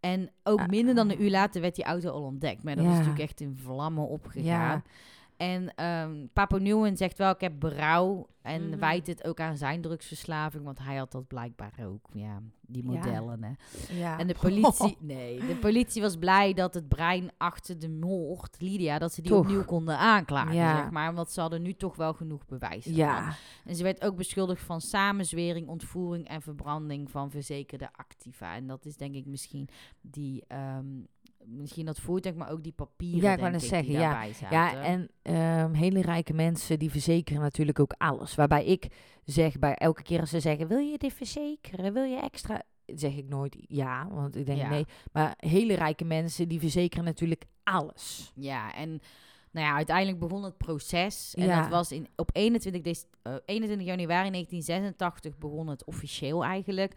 En 0.00 0.30
ook 0.42 0.58
Ah. 0.60 0.66
minder 0.68 0.94
dan 0.94 1.10
een 1.10 1.22
uur 1.22 1.30
later 1.30 1.60
werd 1.60 1.74
die 1.74 1.84
auto 1.84 2.10
al 2.10 2.22
ontdekt. 2.22 2.62
Maar 2.62 2.74
dat 2.76 2.84
is 2.84 2.90
natuurlijk 2.90 3.18
echt 3.18 3.40
in 3.40 3.58
vlammen 3.62 4.08
opgegaan. 4.08 4.44
Ja. 4.44 4.82
En 5.42 5.74
ehm 5.74 6.26
Papo 6.32 6.56
Newman 6.58 6.96
zegt 6.96 7.18
wel, 7.18 7.30
ik 7.30 7.40
heb 7.40 7.52
berouw. 7.58 8.26
En 8.42 8.68
Mhm. 8.68 8.78
wijt 8.78 9.06
het 9.06 9.24
ook 9.24 9.40
aan 9.40 9.56
zijn 9.56 9.80
drugsverslaving. 9.80 10.64
Want 10.64 10.78
hij 10.78 10.96
had 10.96 11.12
dat 11.12 11.26
blijkbaar 11.26 11.72
ook. 11.86 12.08
Ja, 12.12 12.42
die 12.60 12.82
Ja. 12.82 12.88
modellen, 12.90 13.42
hè. 13.44 13.50
Ja. 13.98 14.18
En 14.18 14.26
de 14.26 14.34
politie... 14.40 14.96
Nee, 15.14 15.38
de 15.46 15.56
politie 15.56 16.02
was 16.02 16.16
blij 16.16 16.52
dat 16.54 16.74
het 16.74 16.88
brein 16.88 17.30
achter 17.38 17.78
de 17.78 17.88
moord, 17.88 18.56
Lydia... 18.60 18.98
dat 18.98 19.12
ze 19.12 19.22
die 19.22 19.30
Toch. 19.30 19.40
opnieuw 19.40 19.64
konden 19.64 19.98
aanklagen, 19.98 20.54
Ja. 20.54 20.76
zeg 20.76 20.90
maar. 20.90 21.14
Want 21.14 21.30
ze 21.30 21.40
hadden 21.40 21.62
nu 21.62 21.74
toch 21.74 21.96
wel 21.96 22.12
genoeg 22.14 22.46
bewijs. 22.46 22.84
Ja. 22.84 23.34
En 23.64 23.76
ze 23.76 23.82
werd 23.82 24.04
ook 24.04 24.16
beschuldigd 24.16 24.62
van 24.62 24.80
samenzwering, 24.80 25.68
ontvoering 25.68 26.28
en 26.28 26.42
verbranding 26.42 27.10
van 27.10 27.30
verzekerde 27.30 27.88
activa. 27.92 28.54
En 28.54 28.66
dat 28.66 28.84
is 28.84 28.96
denk 28.96 29.14
ik 29.14 29.26
misschien 29.26 29.68
die... 30.00 30.44
ehm, 30.48 30.86
misschien 31.46 31.86
dat 31.86 32.00
voertuig, 32.00 32.34
maar 32.34 32.50
ook 32.50 32.62
die 32.62 32.72
papieren, 32.72 33.20
Ja, 33.20 33.32
ik 33.32 33.38
wou 33.38 33.50
net 33.50 33.62
zeggen, 33.62 33.92
ja. 33.92 34.24
Ja, 34.50 34.82
en 34.82 35.10
ehm, 35.22 35.72
hele 35.72 36.00
rijke 36.00 36.34
mensen 36.34 36.78
die 36.78 36.90
verzekeren 36.90 37.42
natuurlijk 37.42 37.80
ook 37.80 37.94
alles. 37.98 38.34
Waarbij 38.34 38.64
ik 38.64 38.86
zeg 39.24 39.58
bij 39.58 39.74
elke 39.74 40.02
keer 40.02 40.20
als 40.20 40.30
ze 40.30 40.40
zeggen: 40.40 40.68
Wil 40.68 40.78
je 40.78 40.98
dit 40.98 41.12
verzekeren? 41.12 41.92
Wil 41.92 42.04
je 42.04 42.20
extra? 42.20 42.62
Zeg 42.86 43.16
ik 43.16 43.28
nooit 43.28 43.56
ja, 43.68 44.08
want 44.10 44.36
ik 44.36 44.46
denk 44.46 44.58
Ja. 44.58 44.68
nee. 44.68 44.84
Maar 45.12 45.34
hele 45.36 45.74
rijke 45.74 46.04
mensen 46.04 46.48
die 46.48 46.60
verzekeren 46.60 47.04
natuurlijk 47.04 47.44
alles. 47.62 48.32
Ja, 48.34 48.74
en 48.74 49.00
Nou 49.52 49.66
ja, 49.66 49.74
uiteindelijk 49.74 50.18
begon 50.18 50.44
het 50.44 50.56
proces. 50.56 51.34
En 51.34 51.44
Ja. 51.46 51.60
dat 51.60 51.70
was 51.70 51.92
in, 51.92 52.08
op 52.16 52.30
21, 52.32 52.82
dec- 52.82 53.04
eh, 53.22 53.34
21 53.44 53.86
januari 53.86 54.30
1986 54.30 55.38
begon 55.38 55.66
het 55.68 55.84
officieel 55.84 56.44
eigenlijk. 56.44 56.94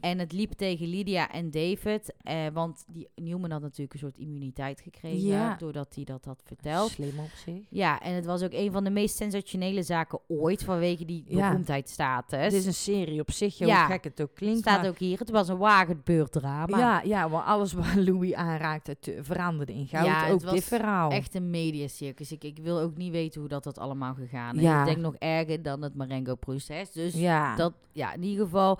En 0.00 0.18
het 0.18 0.32
liep 0.32 0.52
tegen 0.52 0.86
Lydia 0.86 1.30
en 1.30 1.50
David. 1.50 2.12
Eh, 2.20 2.36
want 2.52 2.84
die 2.88 3.08
Newman 3.14 3.50
had 3.50 3.60
natuurlijk 3.60 3.92
een 3.92 3.98
soort 3.98 4.18
immuniteit 4.18 4.80
gekregen. 4.80 5.26
Ja. 5.28 5.54
Doordat 5.56 5.94
hij 5.94 6.04
dat 6.04 6.24
had 6.24 6.42
verteld. 6.44 6.90
Slim 6.90 7.18
op 7.18 7.30
zich. 7.44 7.62
Ja, 7.70 8.00
en 8.00 8.14
het 8.14 8.24
was 8.24 8.42
ook 8.42 8.52
een 8.52 8.72
van 8.72 8.84
de 8.84 8.90
meest 8.90 9.16
sensationele 9.16 9.82
zaken 9.82 10.18
ooit. 10.28 10.64
Vanwege 10.64 11.04
die 11.04 11.24
Ja. 11.28 11.48
beroemdheidsstatus. 11.48 12.40
Het 12.42 12.52
is 12.52 12.66
een 12.66 12.74
serie 12.74 13.20
op 13.20 13.30
zich, 13.30 13.58
hoe 13.58 13.66
Ja. 13.66 13.86
gek 13.86 14.04
het 14.04 14.22
ook 14.22 14.34
klinkt. 14.34 14.58
staat 14.60 14.80
maar- 14.80 14.88
ook 14.90 14.98
hier. 14.98 15.18
Het 15.18 15.30
was 15.30 15.48
een 15.48 15.58
wagenbeurt 15.58 16.32
drama. 16.32 16.78
Ja, 16.78 17.00
ja, 17.04 17.28
want 17.28 17.44
alles 17.46 17.72
wat 17.72 17.94
Louis 17.94 18.34
aanraakte 18.34 18.98
te- 18.98 19.18
veranderde 19.22 19.72
in 19.72 19.86
goud. 19.86 20.06
Ja, 20.06 20.24
het 20.24 20.32
ook 20.32 20.42
was 20.42 20.52
dit 20.52 20.64
verhaal. 20.64 21.10
Echt 21.10 21.34
een 21.34 21.50
mediacircus. 22.00 22.32
Ik, 22.32 22.44
ik 22.44 22.58
wil 22.62 22.80
ook 22.80 22.96
niet 22.96 23.12
weten 23.12 23.40
hoe 23.40 23.48
dat, 23.48 23.64
dat 23.64 23.78
allemaal 23.78 24.14
gegaan 24.14 24.56
is. 24.56 24.62
Ja. 24.62 24.80
Ik 24.80 24.86
denk 24.86 24.98
nog 24.98 25.14
erger 25.18 25.62
dan 25.62 25.82
het 25.82 25.94
Marengo-proces. 25.94 26.92
Dus 26.92 27.14
ja. 27.14 27.56
dat, 27.56 27.72
ja, 27.92 28.12
in 28.12 28.22
ieder 28.22 28.44
geval... 28.44 28.78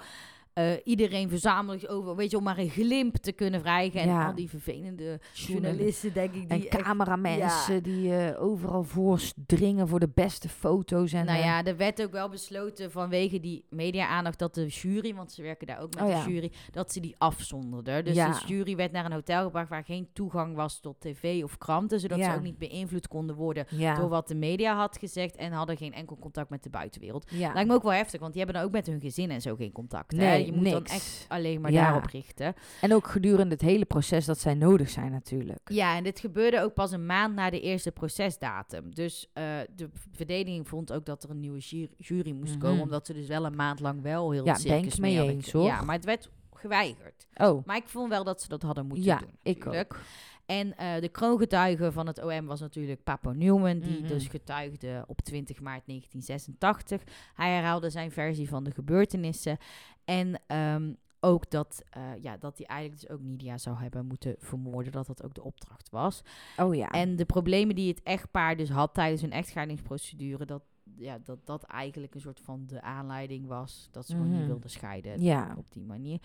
eh, 0.55 0.64
iedereen 0.84 1.28
verzamelt 1.28 1.88
over, 1.88 2.16
weet 2.16 2.30
je, 2.30 2.36
om 2.36 2.42
maar 2.42 2.59
een 2.59 2.70
glimp 2.70 3.16
te 3.16 3.32
kunnen 3.32 3.61
krijgen. 3.62 4.00
En 4.00 4.09
Ja. 4.09 4.26
al 4.26 4.34
die 4.34 4.48
vervelende 4.48 5.20
Journalisten 5.32 6.12
denk 6.12 6.34
ik, 6.34 6.48
die 6.48 6.68
en 6.68 6.68
echt- 6.78 6.82
cameramensen 6.82 7.82
die 7.82 8.14
eh, 8.16 8.42
overal 8.42 8.82
voordringen 8.84 9.88
voor 9.88 10.00
de 10.00 10.09
beste 10.14 10.48
foto's. 10.48 11.12
En, 11.12 11.24
nou 11.26 11.38
eh, 11.38 11.44
ja, 11.44 11.64
er 11.64 11.76
werd 11.76 12.03
ook 12.03 12.12
wel 12.12 12.28
besloten 12.28 12.90
vanwege 12.90 13.40
die 13.40 13.64
media-aandacht 13.70 14.38
dat 14.38 14.55
de 14.55 14.66
jury, 14.66 15.14
want 15.14 15.32
ze 15.32 15.42
werken 15.42 15.66
daar 15.66 15.80
ook 15.80 15.94
met 15.94 16.03
Oh 16.05 16.09
de 16.09 16.14
ja. 16.14 16.26
jury, 16.28 16.53
dat 16.70 16.92
ze 16.92 17.00
die 17.00 17.14
afzonderden. 17.18 18.05
Dus 18.05 18.14
de 18.14 18.42
jury 18.46 18.76
werd 18.76 18.92
naar 18.92 19.05
een 19.05 19.12
hotel 19.12 19.44
gebracht 19.44 19.68
waar 19.68 19.84
geen 19.84 20.09
toegang 20.12 20.55
was 20.55 20.80
tot 20.80 21.00
tv 21.00 21.42
of 21.44 21.59
kranten, 21.59 22.00
zodat 22.00 22.24
ze 22.24 22.34
ook 22.34 22.42
niet 22.42 22.59
beïnvloed 22.59 23.09
konden 23.09 23.36
worden 23.36 23.66
door 23.98 24.09
wat 24.09 24.28
de 24.28 24.34
media 24.34 24.76
had 24.76 24.98
gezegd 24.98 25.36
en 25.36 25.53
hadden 25.53 25.76
geen 25.76 25.92
enkel 25.94 26.16
contact 26.20 26.50
met 26.50 26.62
de 26.62 26.70
buitenwereld. 26.70 27.30
ja. 27.30 27.53
Lijkt 27.53 27.68
me 27.68 27.74
ook 27.74 27.82
wel 27.82 27.92
heftig, 27.92 28.20
want 28.20 28.32
die 28.32 28.42
hebben 28.42 28.61
dan 28.61 28.68
ook 28.70 28.74
met 28.76 28.86
hun 28.86 29.00
gezin 29.00 29.30
en 29.30 29.40
zo 29.40 29.55
geen 29.55 29.72
contact. 29.72 30.12
hè? 30.12 30.18
Nee, 30.51 30.55
Je 30.55 30.61
moet 30.61 30.70
dan 30.70 30.84
echt 30.97 31.24
alleen 31.28 31.61
maar 31.61 31.72
Ja. 31.72 31.82
daarop 31.82 32.05
richten. 32.11 32.55
En 32.80 32.95
ook 32.95 33.07
gedurende 33.07 33.53
het 33.55 33.61
hele 33.62 33.84
proces 33.84 34.24
dat 34.24 34.38
zij 34.38 34.55
nodig 34.55 34.88
zijn 34.90 35.11
natuurlijk. 35.11 35.61
Ja, 35.64 35.97
en 35.97 36.03
dit 36.05 36.20
gebeurde 36.20 36.61
ook 36.61 36.74
pas 36.74 36.93
een 36.93 37.07
maand 37.07 37.34
na 37.34 37.51
de 37.51 37.61
eerste 37.61 37.93
procesdatum. 37.93 38.95
Dus 38.95 39.30
eh, 39.32 39.45
de 39.76 39.88
verdediging 40.12 40.68
vond 40.68 40.93
ook 40.93 41.07
dat 41.07 41.22
er 41.24 41.30
een 41.30 41.40
nieuwe 41.40 41.59
jury, 41.59 41.90
jury 41.99 42.32
moest 42.32 42.53
Mhm. 42.55 42.61
komen, 42.61 42.82
omdat 42.82 43.07
ze 43.07 43.12
dus 43.12 43.26
wel 43.26 43.45
een 43.45 43.57
maand 43.57 43.80
lang 43.80 44.03
wel 44.03 44.30
heel 44.30 44.45
Ja, 44.45 44.53
ik 44.55 44.59
circus 44.61 44.99
mee 44.99 45.20
eens, 45.20 45.53
hoor. 45.53 45.64
Ja, 45.64 45.82
maar 45.82 45.95
het 45.95 46.05
werd 46.05 46.30
geweigerd. 46.55 47.26
Oh, 47.34 47.64
Maar 47.66 47.76
ik 47.76 47.88
vond 47.88 48.09
wel 48.09 48.24
dat 48.24 48.43
ze 48.43 48.49
dat 48.49 48.62
hadden 48.62 48.86
moeten 48.86 49.05
ja, 49.07 49.18
doen. 49.18 49.28
ik 49.43 49.57
natuurlijk. 49.64 49.93
ook. 49.95 50.01
En 50.47 50.76
eh, 50.76 51.01
de 51.01 51.09
kroongetuige 51.09 51.93
van 51.93 52.07
het 52.07 52.22
OM 52.24 52.47
was 52.47 52.61
natuurlijk 52.61 53.05
Papa 53.05 53.32
Newman, 53.32 53.78
die 53.78 53.99
Mhm. 53.99 54.09
dus 54.09 54.26
getuigde 54.26 55.05
op 55.07 55.20
20 55.20 55.61
maart 55.61 55.86
1986. 55.86 57.03
Hij 57.34 57.51
herhaalde 57.55 57.90
zijn 57.90 58.11
versie 58.11 58.49
van 58.49 58.64
de 58.64 58.70
gebeurtenissen. 58.70 59.59
En 60.05 60.40
ehm, 60.47 60.93
ook 61.20 61.51
dat, 61.51 61.82
eh, 61.90 62.03
ja, 62.22 62.36
dat 62.36 62.59
hij 62.59 62.66
eigenlijk 62.66 63.01
dus 63.01 63.11
ook 63.11 63.20
Nidia 63.22 63.59
zou 63.59 63.76
hebben 63.76 64.07
moeten 64.07 64.34
vermoorden, 64.38 64.93
dat 64.93 65.07
dat 65.07 65.22
ook 65.22 65.34
de 65.34 65.43
opdracht 65.43 65.90
was. 65.90 66.22
Oh 66.57 66.74
ja. 66.74 66.88
En 66.90 67.16
de 67.16 67.24
problemen 67.24 67.74
die 67.74 67.88
het 67.88 68.03
echtpaar 68.03 68.57
dus 68.57 68.68
had 68.70 68.95
tijdens 68.95 69.20
hun 69.22 69.32
echtscheidingsprocedure, 69.32 70.45
dat, 70.47 70.62
ja, 70.97 71.18
dat 71.24 71.38
dat 71.47 71.62
eigenlijk 71.62 72.14
een 72.14 72.20
soort 72.20 72.40
van 72.40 72.64
de 72.66 72.80
aanleiding 72.80 73.47
was 73.47 73.88
dat 73.90 74.07
ze 74.07 74.12
gewoon 74.12 74.28
Mhm. 74.28 74.36
niet 74.38 74.47
wilden 74.47 74.70
scheiden 74.70 75.22
Ja. 75.22 75.55
op 75.59 75.66
die 75.72 75.84
manier. 75.84 76.18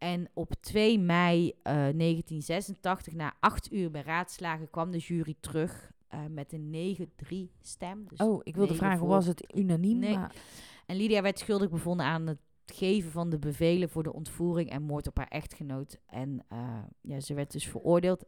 En 0.00 0.28
op 0.34 0.52
2 0.60 0.98
mei 0.98 1.48
eh, 1.62 1.72
1986, 1.72 3.14
na 3.14 3.34
acht 3.40 3.72
uur 3.72 3.90
beraadslagen, 3.90 4.70
kwam 4.70 4.90
de 4.90 4.98
jury 4.98 5.34
terug 5.40 5.90
eh, 6.08 6.20
met 6.30 6.52
een 6.52 6.96
9-3 7.52 7.58
stem. 7.60 8.04
Dus 8.08 8.18
oh, 8.18 8.40
ik 8.42 8.56
wilde 8.56 8.74
vragen, 8.74 8.98
voor. 8.98 9.08
was 9.08 9.26
het 9.26 9.56
unaniem? 9.56 9.98
Nee. 9.98 10.14
Maar- 10.14 10.34
En 10.86 10.96
Lydia 10.96 11.22
werd 11.22 11.38
schuldig 11.38 11.70
bevonden 11.70 12.06
aan 12.06 12.26
het 12.26 12.38
geven 12.66 13.10
van 13.10 13.30
de 13.30 13.38
bevelen 13.38 13.88
voor 13.88 14.02
de 14.02 14.12
ontvoering 14.12 14.70
en 14.70 14.82
moord 14.82 15.06
op 15.06 15.16
haar 15.16 15.28
echtgenoot. 15.28 15.98
En 16.06 16.44
eh, 16.48 16.78
ja, 17.00 17.20
ze 17.20 17.34
werd 17.34 17.52
dus 17.52 17.66
veroordeeld 17.68 18.24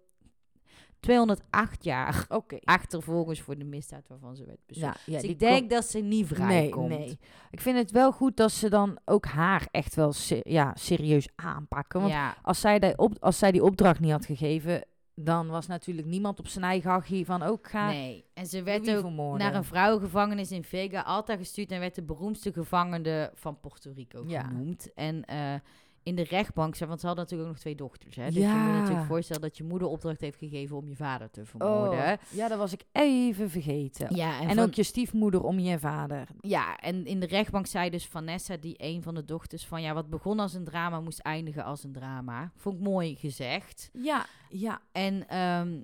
208 1.03 1.84
jaar 1.84 2.24
Oké. 2.28 2.57
achtervolgens 2.64 3.40
voor 3.40 3.59
de 3.59 3.64
misdaad 3.64 4.09
waarvan 4.09 4.36
ze 4.36 4.44
werd 4.44 4.59
beschuldigd. 4.66 5.00
Ja, 5.07 5.12
ja, 5.14 5.20
dus 5.20 5.30
ik 5.30 5.38
denk 5.38 5.70
dat 5.70 5.84
ze 5.84 5.98
niet 5.98 6.26
vrijkomt. 6.26 6.88
nee. 6.88 7.18
Ik 7.50 7.61
vind 7.61 7.78
het 7.78 7.90
wel 7.90 8.12
goed 8.12 8.36
dat 8.36 8.53
ze 8.53 8.70
dan 8.70 8.98
ook 9.05 9.24
haar 9.26 9.68
echt 9.70 9.94
wel 9.94 10.12
se- 10.12 10.40
ja, 10.44 10.72
serieus 10.74 11.28
aanpakken. 11.34 12.00
Want 12.00 12.12
Ja, 12.12 12.36
als, 12.42 12.61
zij 12.61 12.78
die 12.78 12.98
op, 12.98 13.16
als 13.20 13.38
zij 13.38 13.53
die 13.53 13.64
opdracht 13.64 14.00
niet 14.00 14.11
had 14.12 14.26
gegeven, 14.26 14.84
dan 15.14 15.48
was 15.48 15.66
natuurlijk 15.66 16.07
niemand 16.07 16.38
op 16.38 16.48
zijn 16.48 16.64
eigen 16.64 16.90
hachie 16.90 17.24
van 17.24 17.42
ook 17.42 17.68
ga 17.70 17.86
nee. 17.86 18.24
En 18.34 18.46
ze 18.46 18.62
werd 18.62 18.90
ook 18.90 19.00
vermoorden. 19.00 19.46
naar 19.46 19.55
een 19.55 19.64
vrouwengevangenis 19.64 20.50
in 20.50 20.64
Vega 20.64 21.00
Alta 21.00 21.36
gestuurd 21.36 21.70
en 21.70 21.80
werd 21.80 21.94
de 21.94 22.03
beroemdste 22.03 22.53
gevangene 22.53 23.30
van 23.34 23.61
Puerto 23.61 23.92
Rico 23.94 24.24
Ja. 24.26 24.42
genoemd. 24.42 24.92
En 24.94 25.24
eh, 25.24 25.55
in 26.03 26.14
de 26.14 26.22
rechtbank, 26.24 26.74
ze- 26.74 26.86
want 26.86 27.00
ze 27.00 27.07
hadden 27.07 27.24
natuurlijk 27.24 27.50
ook 27.50 27.55
nog 27.57 27.64
twee 27.64 27.74
dochters. 27.74 28.16
Hè? 28.16 28.24
Dus 28.24 28.34
je 28.34 28.40
moet 28.40 28.48
Ja. 28.50 28.66
je 28.72 28.78
natuurlijk 28.80 29.07
voorstellen 29.07 29.42
dat 29.42 29.57
je 29.57 29.64
moeder 29.64 29.88
opdracht 29.88 30.20
heeft 30.20 30.38
gegeven 30.38 30.76
om 30.76 30.88
je 30.88 30.96
vader 30.96 31.30
te 31.30 31.44
vermoorden. 31.44 31.98
Oh, 32.12 32.12
ja, 32.30 32.48
dat 32.48 32.59
was 32.59 32.72
ik 32.72 32.82
even 32.92 33.50
vergeten. 33.50 34.14
Ja, 34.16 34.40
en, 34.40 34.48
En, 34.48 34.55
van- 34.55 34.64
ook 34.64 34.74
je 34.74 34.82
stiefmoeder 34.82 35.42
om 35.42 35.59
je 35.59 35.78
vader. 35.78 36.28
Ja, 36.40 36.76
en 36.76 37.07
in 37.07 37.20
de 37.20 37.26
rechtbank 37.26 37.66
zei 37.66 37.90
dus 37.90 38.07
Vanessa, 38.07 38.57
die 38.57 38.74
een 38.76 39.03
van 39.03 39.14
de 39.14 39.24
dochters, 39.24 39.66
van 39.66 39.82
ja, 39.82 39.94
wat 39.94 40.11
begon 40.11 40.38
als 40.40 40.55
een 40.55 40.64
drama 40.64 41.00
moest 41.00 41.18
eindigen 41.20 41.64
als 41.64 41.84
een 41.84 41.92
drama. 41.92 42.53
Vond 42.57 42.74
ik 42.76 42.80
mooi 42.82 43.16
gezegd. 43.16 43.90
Ja, 43.92 44.26
ja. 44.48 44.80
En 44.92 45.28
ehm, 45.28 45.80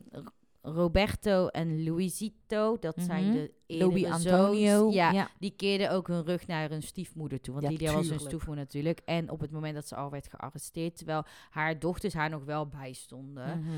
Roberto 0.74 1.46
en 1.46 1.84
Luisito, 1.84 2.76
dat 2.80 2.94
zijn 2.98 3.24
Mhm. 3.24 3.32
de 3.32 3.52
eerdere 3.66 3.90
Louis 3.90 4.22
zoons. 4.22 4.26
Antonio. 4.26 4.90
Ja, 4.90 5.10
ja. 5.12 5.28
die 5.38 5.52
keerden 5.56 5.90
ook 5.90 6.08
hun 6.08 6.24
rug 6.24 6.46
naar 6.46 6.70
hun 6.70 6.82
stiefmoeder 6.82 7.40
toe. 7.40 7.52
Want 7.54 7.66
Ja, 7.66 7.70
Lydia 7.72 7.92
was 7.92 8.08
hun 8.08 8.20
stiefmoeder 8.20 8.64
natuurlijk. 8.64 9.00
En 9.04 9.30
op 9.30 9.40
het 9.40 9.50
moment 9.50 9.74
dat 9.74 9.88
ze 9.88 9.96
al 9.96 10.10
werd 10.10 10.28
gearresteerd, 10.28 10.96
terwijl 10.96 11.24
haar 11.50 11.78
dochters 11.78 12.14
haar 12.14 12.30
nog 12.30 12.44
wel 12.44 12.66
bijstonden. 12.66 13.58
Mhm. 13.60 13.70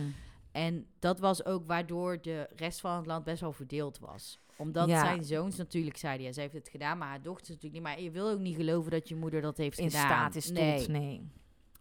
En 0.53 0.86
dat 0.99 1.18
was 1.18 1.45
ook 1.45 1.66
waardoor 1.66 2.22
de 2.22 2.49
rest 2.57 2.80
van 2.80 2.97
het 2.97 3.07
land 3.07 3.24
best 3.24 3.41
wel 3.41 3.53
verdeeld 3.53 3.99
was. 3.99 4.41
Omdat 4.57 4.88
Ja. 4.88 5.01
zijn 5.05 5.24
zoons 5.24 5.57
natuurlijk 5.57 5.97
zeiden, 5.97 6.26
ja, 6.26 6.32
ze 6.32 6.41
heeft 6.41 6.55
het 6.55 6.68
gedaan, 6.68 6.99
maar 6.99 7.09
haar 7.09 7.22
dochters 7.22 7.49
natuurlijk 7.49 7.74
niet. 7.74 7.82
Maar 7.82 8.01
je 8.01 8.11
wil 8.11 8.28
ook 8.28 8.38
niet 8.38 8.57
geloven 8.57 8.91
dat 8.91 9.09
je 9.09 9.16
moeder 9.16 9.41
dat 9.41 9.57
heeft 9.57 9.78
In 9.78 9.91
gedaan. 9.91 10.05
staat 10.07 10.34
is 10.34 10.47
tot, 10.47 10.55
Nee. 10.55 10.88
nee. 10.88 11.30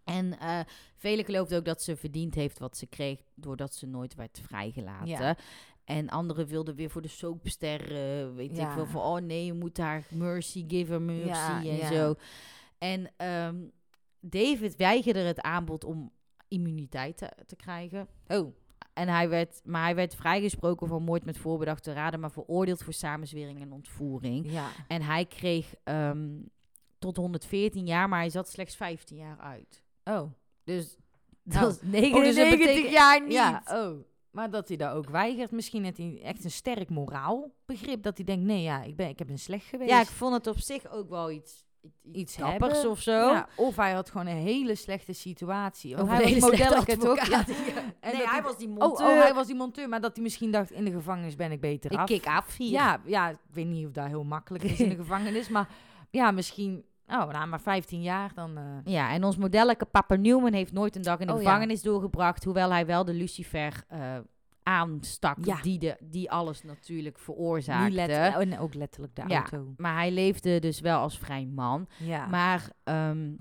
En 0.10 0.40
eh 0.40 0.60
velen 0.96 1.26
geloofden 1.26 1.58
ook 1.58 1.66
dat 1.66 1.82
ze 1.82 1.96
verdiend 1.96 2.36
heeft 2.36 2.60
wat 2.60 2.78
ze 2.78 2.86
kreeg, 2.88 3.20
doordat 3.36 3.74
ze 3.74 3.86
nooit 3.86 4.16
werd 4.16 4.40
vrijgelaten. 4.44 5.08
Ja. 5.08 5.38
En 5.84 6.10
anderen 6.10 6.48
wilden 6.48 6.76
weer 6.76 6.90
voor 6.90 7.02
de 7.02 7.08
soapster, 7.08 7.82
eh, 7.82 8.36
weet 8.36 8.56
Ja. 8.56 8.70
ik 8.70 8.76
wel, 8.76 8.86
van 8.86 9.02
oh 9.02 9.18
nee, 9.22 9.46
je 9.46 9.54
moet 9.54 9.78
haar 9.78 10.04
mercy, 10.10 10.66
give 10.68 10.92
her 10.92 11.02
mercy 11.02 11.28
Ja, 11.28 11.64
en 11.64 11.88
zo. 11.94 12.16
En 12.78 13.12
ehm, 13.18 13.56
David 14.20 14.76
weigerde 14.76 15.20
het 15.20 15.42
aanbod 15.42 15.84
om 15.84 16.12
immuniteit 16.48 17.18
te, 17.18 17.32
te 17.46 17.56
krijgen. 17.56 18.08
Oh, 18.28 18.54
En 18.94 19.08
hij 19.08 19.30
werd, 19.30 19.62
maar 19.64 19.84
hij 19.84 19.96
werd 19.96 20.16
vrijgesproken 20.16 20.88
van 20.88 21.04
moord 21.04 21.26
met 21.26 21.38
voorbedachte 21.38 21.94
raden, 21.94 22.20
maar 22.20 22.32
veroordeeld 22.32 22.84
voor 22.84 22.94
samenzwering 22.94 23.62
en 23.62 23.72
ontvoering. 23.72 24.52
ja. 24.52 24.70
En 24.88 25.02
hij 25.02 25.26
kreeg 25.26 25.74
ehm, 25.84 26.28
tot 27.00 27.18
114 27.18 27.86
jaar, 27.86 28.10
maar 28.10 28.20
hij 28.20 28.30
zat 28.30 28.50
slechts 28.50 28.76
15 28.76 29.18
jaar 29.18 29.38
uit. 29.40 29.84
Oh. 30.10 30.32
Dus 30.64 30.98
Nou, 31.44 31.62
dat 31.62 31.72
is 31.72 31.80
99 31.82 32.36
dus 32.58 32.58
betekent- 32.58 32.92
jaar 32.94 33.22
niet. 33.22 33.32
Ja, 33.32 33.64
oh. 33.72 33.92
Maar 34.32 34.50
dat 34.50 34.68
hij 34.68 34.78
daar 34.78 34.96
ook 34.96 35.10
weigert. 35.10 35.52
Misschien 35.52 35.84
heeft 35.84 35.98
hij 35.98 36.20
echt 36.24 36.44
een 36.44 36.52
sterk 36.52 36.90
moraalbegrip. 36.90 38.04
Dat 38.04 38.18
hij 38.18 38.26
denkt, 38.26 38.46
nee, 38.46 38.62
ja, 38.62 38.84
ik, 38.84 38.96
ben, 38.96 39.10
ik 39.10 39.20
heb 39.20 39.30
een 39.30 39.40
slecht 39.40 39.66
geweest. 39.66 39.90
Ja, 39.90 40.02
ik 40.02 40.08
vond 40.08 40.34
het 40.34 40.48
op 40.48 40.60
zich 40.60 40.92
ook 40.92 41.10
wel 41.10 41.32
iets, 41.32 41.66
iets, 42.12 42.36
hebben. 42.36 42.90
of 42.90 43.00
zo. 43.00 43.12
Ja, 43.12 43.48
of 43.56 43.76
hij 43.76 43.92
had 43.92 44.10
gewoon 44.10 44.28
een 44.28 44.38
hele 44.38 44.76
slechte 44.76 45.14
situatie. 45.14 46.02
Of 46.02 46.08
hij 46.10 46.40
was 46.40 46.86
toch? 47.00 47.28
Ja. 47.28 47.46
En 48.00 48.14
nee, 48.18 48.28
hij 48.28 48.42
was 48.42 48.58
die 48.58 48.68
Oh, 48.70 48.76
monteur. 48.78 49.08
oh, 49.08 49.22
hij 49.22 49.34
was 49.34 49.48
die 49.48 49.56
monteur. 49.56 49.90
Maar 49.90 50.02
dat 50.02 50.14
hij 50.16 50.24
misschien 50.24 50.52
dacht, 50.52 50.72
in 50.72 50.86
de 50.86 50.92
gevangenis 50.92 51.36
ben 51.36 51.52
ik 51.52 51.62
beter 51.62 51.92
Ik 51.92 51.98
af. 51.98 52.06
kik 52.06 52.26
af 52.28 52.58
hier. 52.58 52.70
Ja, 52.72 53.02
ja, 53.06 53.30
ik 53.30 53.38
weet 53.54 53.66
niet 53.68 53.86
of 53.86 53.92
dat 53.92 54.06
heel 54.08 54.24
makkelijk 54.24 54.64
is 54.64 54.80
in 54.80 54.90
de 54.90 54.96
gevangenis. 55.04 55.50
Maar 55.50 55.70
ja, 56.12 56.32
misschien... 56.32 56.84
Oh, 57.12 57.28
nou, 57.32 57.48
maar 57.48 57.62
15 57.62 58.02
jaar 58.02 58.32
dan... 58.34 58.58
eh, 58.58 58.64
Ja, 58.94 59.12
en 59.12 59.24
ons 59.24 59.38
modelleke 59.38 59.86
Papa 59.86 60.16
Newman 60.16 60.54
heeft 60.54 60.74
nooit 60.74 60.96
een 60.96 61.02
dag 61.02 61.20
in 61.20 61.28
de 61.28 61.34
Oh, 61.34 61.42
ja. 61.42 61.46
gevangenis 61.48 61.82
doorgebracht, 61.82 62.44
hoewel 62.44 62.72
hij 62.72 62.86
wel 62.86 63.06
de 63.06 63.14
Lucifer 63.14 63.84
eh, 63.88 64.18
aanstak, 64.64 65.38
Ja. 65.46 65.62
die, 65.62 65.80
de, 65.80 65.98
die 66.04 66.32
alles 66.32 66.64
natuurlijk 66.64 67.20
veroorzaakte. 67.20 67.94
let, 67.96 68.10
oh, 68.10 68.42
en 68.42 68.60
ook 68.60 68.74
letterlijk 68.74 69.16
de 69.16 69.24
Ja. 69.28 69.36
auto. 69.40 69.74
Maar 69.78 69.96
hij 69.96 70.12
leefde 70.12 70.60
dus 70.60 70.80
wel 70.80 71.00
als 71.00 71.18
vrij 71.20 71.46
man. 71.46 71.88
Ja. 71.98 72.26
Maar 72.26 72.70
ehm, 72.84 73.32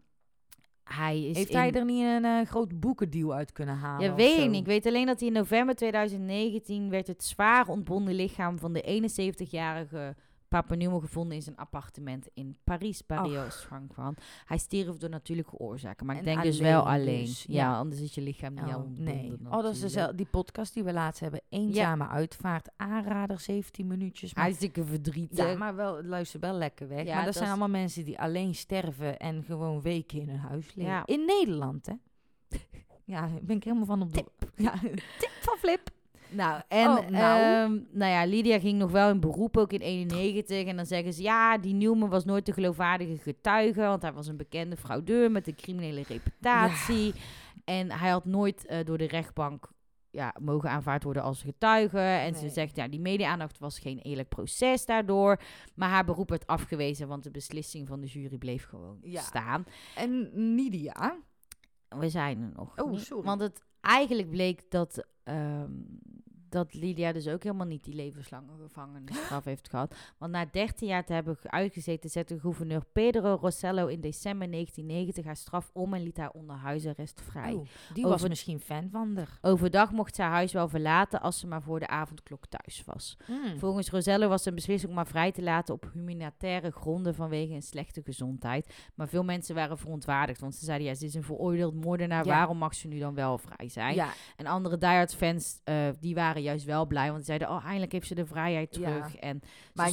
hij 0.84 1.24
is 1.28 1.36
Heeft 1.36 1.50
in- 1.50 1.56
hij 1.56 1.72
er 1.72 1.84
niet 1.84 2.04
een 2.04 2.24
eh, 2.24 2.46
groot 2.46 2.80
boekendeal 2.80 3.34
uit 3.34 3.52
kunnen 3.52 3.76
halen? 3.76 4.06
Ja, 4.08 4.14
weet 4.14 4.38
ik 4.38 4.50
niet. 4.50 4.60
Ik 4.60 4.66
weet 4.66 4.86
alleen 4.86 5.06
dat 5.06 5.18
hij 5.18 5.28
in 5.28 5.34
november 5.34 5.74
2019 5.74 6.90
werd 6.90 7.06
het 7.06 7.24
zwaar 7.24 7.68
ontbonden 7.68 8.14
lichaam 8.14 8.58
van 8.58 8.72
de 8.72 8.82
71-jarige 8.82 10.14
Papa 10.48 10.74
Newman 10.74 11.00
gevonden 11.00 11.36
in 11.36 11.42
zijn 11.42 11.56
appartement 11.56 12.28
in 12.34 12.56
Parijs, 12.64 13.06
Barrios, 13.06 13.54
Frankfurt. 13.54 14.22
Hij 14.44 14.58
stierf 14.58 14.96
door 14.96 15.10
natuurlijke 15.10 15.56
oorzaken, 15.56 16.06
maar 16.06 16.14
ik 16.14 16.20
En 16.20 16.26
denk 16.26 16.42
dus 16.42 16.58
wel 16.58 16.88
alleen 16.88 17.08
alleen. 17.08 17.24
dus, 17.24 17.44
ja. 17.48 17.54
ja. 17.54 17.76
anders 17.76 18.00
is 18.00 18.14
je 18.14 18.20
lichaam 18.20 18.54
niet 18.54 18.74
Oh, 18.74 18.84
nee. 18.96 19.36
Oh, 19.44 19.62
dat 19.62 19.74
is 19.74 19.80
dezelfde, 19.80 20.14
die 20.14 20.26
podcast 20.26 20.74
die 20.74 20.84
we 20.84 20.92
laatst 20.92 21.20
hebben. 21.20 21.40
Eenzame 21.48 22.06
uitvaart, 22.06 22.68
aanrader, 22.76 23.40
17 23.40 23.86
minuutjes. 23.86 24.34
Maar, 24.34 24.44
Hartstikke 24.44 24.84
verdrietig. 24.84 25.38
ja, 25.38 25.56
maar 25.56 25.74
wel, 25.76 25.96
het 25.96 26.06
luistert 26.06 26.42
wel 26.42 26.54
lekker 26.54 26.88
weg. 26.88 27.04
Ja, 27.04 27.04
maar 27.04 27.16
dat 27.16 27.24
dat 27.24 27.34
zijn 27.34 27.48
allemaal 27.48 27.68
mensen 27.68 28.04
die 28.04 28.18
alleen 28.18 28.54
sterven 28.54 29.18
en 29.18 29.42
gewoon 29.42 29.80
weken 29.80 30.20
in 30.20 30.28
hun 30.28 30.38
huis 30.38 30.74
liggen. 30.74 30.94
Ja. 30.94 31.06
In 31.06 31.24
Nederland, 31.24 31.86
hè? 31.86 31.94
Ja, 33.04 33.28
ben 33.42 33.56
ik 33.56 33.64
helemaal 33.64 33.86
van 33.86 34.02
op 34.02 34.12
de... 34.12 34.24
Ja, 34.56 34.72
tip 35.18 35.32
van 35.40 35.56
Flip. 35.58 35.90
Nou, 36.30 36.60
en 36.68 36.88
Oh, 36.88 36.94
nou. 36.94 37.10
nou. 37.10 37.86
nou 37.92 38.12
ja, 38.12 38.24
Lydia 38.24 38.58
ging 38.58 38.78
nog 38.78 38.90
wel 38.90 39.10
in 39.10 39.20
beroep, 39.20 39.56
ook 39.56 39.72
in 39.72 39.80
91. 39.80 40.66
En 40.66 40.76
dan 40.76 40.86
zeggen 40.86 41.12
ze, 41.12 41.22
ja, 41.22 41.58
die 41.58 41.74
Newman 41.74 42.08
was 42.08 42.24
nooit 42.24 42.46
de 42.46 42.52
geloofwaardige 42.52 43.16
getuige, 43.16 43.80
want 43.80 44.02
hij 44.02 44.12
was 44.12 44.26
een 44.26 44.36
bekende 44.36 44.76
fraudeur 44.76 45.30
met 45.30 45.46
een 45.46 45.54
criminele 45.54 46.02
reputatie. 46.08 47.14
En 47.64 47.90
hij 47.90 48.10
had 48.10 48.24
nooit 48.24 48.66
eh, 48.66 48.84
door 48.84 48.98
de 48.98 49.06
rechtbank 49.06 49.68
ja, 50.10 50.34
mogen 50.40 50.70
aanvaard 50.70 51.02
worden 51.02 51.22
als 51.22 51.42
getuige. 51.42 51.98
En 51.98 52.34
ze 52.34 52.48
zegt, 52.48 52.76
ja, 52.76 52.88
die 52.88 53.00
media-aandacht 53.00 53.58
was 53.58 53.78
geen 53.78 53.98
eerlijk 53.98 54.28
proces 54.28 54.86
daardoor. 54.86 55.40
Maar 55.74 55.88
haar 55.88 56.04
beroep 56.04 56.28
werd 56.30 56.46
afgewezen, 56.46 57.08
want 57.08 57.22
de 57.22 57.30
beslissing 57.30 57.88
van 57.88 58.00
de 58.00 58.06
jury 58.06 58.38
bleef 58.38 58.64
gewoon 58.64 58.98
Ja. 59.02 59.20
staan. 59.20 59.64
En 59.94 60.30
Nidia. 60.54 61.16
We 61.88 62.08
zijn 62.08 62.40
er 62.42 62.50
nog. 62.56 62.78
Oh, 62.78 62.96
sorry. 62.98 63.24
Want 63.24 63.40
het 63.40 63.62
eigenlijk 63.88 64.30
bleek 64.30 64.70
dat, 64.70 65.04
ehm, 65.24 65.70
dat 66.50 66.74
Lydia 66.74 67.12
dus 67.12 67.28
ook 67.28 67.42
helemaal 67.42 67.66
niet 67.66 67.84
die 67.84 67.94
levenslange 67.94 68.52
gevangenisstraf 68.62 69.44
heeft 69.44 69.68
gehad. 69.68 69.94
Want 70.18 70.32
na 70.32 70.46
13 70.52 70.88
jaar 70.88 71.04
te 71.04 71.12
hebben 71.12 71.36
ge- 71.36 71.50
uitgezeten, 71.50 72.10
zette 72.10 72.40
gouverneur 72.40 72.84
Pedro 72.92 73.34
Rossello 73.40 73.86
in 73.86 74.00
december 74.00 74.50
1990 74.50 75.24
haar 75.24 75.36
straf 75.36 75.70
om 75.72 75.94
en 75.94 76.02
liet 76.02 76.16
haar 76.16 76.30
onder 76.30 76.56
huisarrest 76.56 77.20
vrij. 77.20 77.52
Oh, 77.52 77.66
die 77.94 78.04
Over- 78.04 78.18
was 78.18 78.28
misschien 78.28 78.60
fan 78.60 78.88
van 78.92 79.16
haar. 79.16 79.38
Overdag 79.42 79.92
mocht 79.92 80.14
ze 80.14 80.22
haar 80.22 80.30
huis 80.30 80.52
wel 80.52 80.68
verlaten 80.68 81.20
als 81.20 81.38
ze 81.38 81.46
maar 81.46 81.62
voor 81.62 81.78
de 81.80 81.86
avondklok 81.88 82.46
thuis 82.46 82.82
was. 82.86 83.16
Hmm. 83.24 83.58
Volgens 83.58 83.90
Rosello 83.90 84.28
was 84.28 84.42
zijn 84.42 84.54
beslissing 84.54 84.90
om 84.90 84.96
haar 84.96 85.06
vrij 85.06 85.32
te 85.32 85.42
laten 85.42 85.74
op 85.74 85.90
humanitaire 85.92 86.70
gronden 86.70 87.14
vanwege 87.14 87.52
een 87.54 87.62
slechte 87.62 88.02
gezondheid. 88.04 88.74
Maar 88.94 89.08
veel 89.08 89.24
mensen 89.24 89.54
waren 89.54 89.78
verontwaardigd, 89.78 90.40
want 90.40 90.54
ze 90.54 90.64
zeiden 90.64 90.86
ja, 90.86 90.94
ze 90.94 91.04
is 91.04 91.14
een 91.14 91.22
veroordeeld 91.22 91.74
moordenaar, 91.84 92.24
Ja. 92.24 92.30
waarom 92.30 92.58
mag 92.58 92.74
ze 92.74 92.88
nu 92.88 92.98
dan 92.98 93.14
wel 93.14 93.38
vrij 93.38 93.68
zijn? 93.68 93.94
Ja, 93.94 94.08
En 94.36 94.46
andere 94.46 94.78
diehard 94.78 95.14
fans, 95.14 95.60
eh, 95.64 95.88
die 96.00 96.14
waren 96.14 96.37
juist 96.40 96.64
wel 96.64 96.86
blij, 96.86 97.04
want 97.04 97.16
die 97.16 97.24
zeiden, 97.24 97.48
oh, 97.48 97.64
eindelijk 97.64 97.92
heeft 97.92 98.06
ze 98.06 98.14
de 98.14 98.26
vrijheid 98.26 98.76
Ja. 98.76 98.80
terug. 98.80 99.16
En 99.16 99.40
maar 99.74 99.90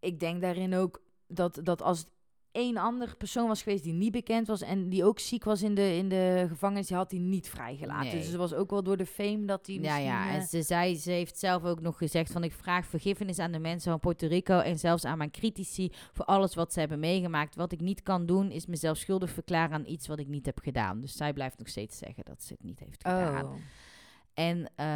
ik 0.00 0.20
denk 0.20 0.40
daarin 0.40 0.74
ook 0.74 1.02
dat, 1.26 1.60
dat 1.62 1.82
als 1.82 1.98
het 1.98 2.08
één 2.56 2.76
andere 2.76 3.14
persoon 3.14 3.48
was 3.48 3.62
geweest 3.62 3.84
die 3.84 3.92
niet 3.92 4.12
bekend 4.12 4.46
was 4.46 4.62
en 4.62 4.88
die 4.88 5.04
ook 5.04 5.18
ziek 5.18 5.44
was 5.44 5.62
in 5.62 5.74
de, 5.74 5.96
in 5.96 6.08
de 6.08 6.44
gevangenis, 6.48 6.86
die 6.86 6.96
had 6.96 7.10
hij 7.10 7.20
niet 7.20 7.48
vrijgelaten. 7.48 8.06
Nee. 8.06 8.16
Dus 8.16 8.26
het 8.26 8.36
was 8.36 8.54
ook 8.54 8.70
wel 8.70 8.82
door 8.82 8.96
de 8.96 9.06
fame 9.06 9.44
dat 9.44 9.66
hij 9.66 9.74
ja, 9.74 9.80
misschien... 9.80 10.04
ja, 10.04 10.28
eh, 10.28 10.34
en 10.34 10.42
ze 10.42 10.62
zei, 10.62 10.96
ze 10.96 11.10
heeft 11.10 11.38
zelf 11.38 11.64
ook 11.64 11.80
nog 11.80 11.98
gezegd 11.98 12.32
van 12.32 12.44
ik 12.44 12.52
vraag 12.52 12.86
vergiffenis 12.86 13.38
aan 13.38 13.52
de 13.52 13.58
mensen 13.58 13.90
van 13.90 14.00
Puerto 14.00 14.26
Rico 14.26 14.58
en 14.58 14.78
zelfs 14.78 15.04
aan 15.04 15.18
mijn 15.18 15.30
critici 15.30 15.90
voor 16.12 16.24
alles 16.24 16.54
wat 16.54 16.72
ze 16.72 16.80
hebben 16.80 17.00
meegemaakt. 17.00 17.54
Wat 17.54 17.72
ik 17.72 17.80
niet 17.80 18.02
kan 18.02 18.26
doen 18.26 18.50
is 18.50 18.66
mezelf 18.66 18.96
schuldig 18.96 19.30
verklaren 19.30 19.74
aan 19.74 19.86
iets 19.86 20.06
wat 20.06 20.18
ik 20.18 20.28
niet 20.28 20.46
heb 20.46 20.58
gedaan. 20.58 21.00
Dus 21.00 21.16
zij 21.16 21.32
blijft 21.32 21.58
nog 21.58 21.68
steeds 21.68 21.98
zeggen 21.98 22.24
dat 22.24 22.42
ze 22.42 22.52
het 22.52 22.62
niet 22.62 22.80
heeft 22.80 23.02
gedaan. 23.06 23.44
oh. 23.44 23.54
En 24.36 24.70
eh, 24.74 24.86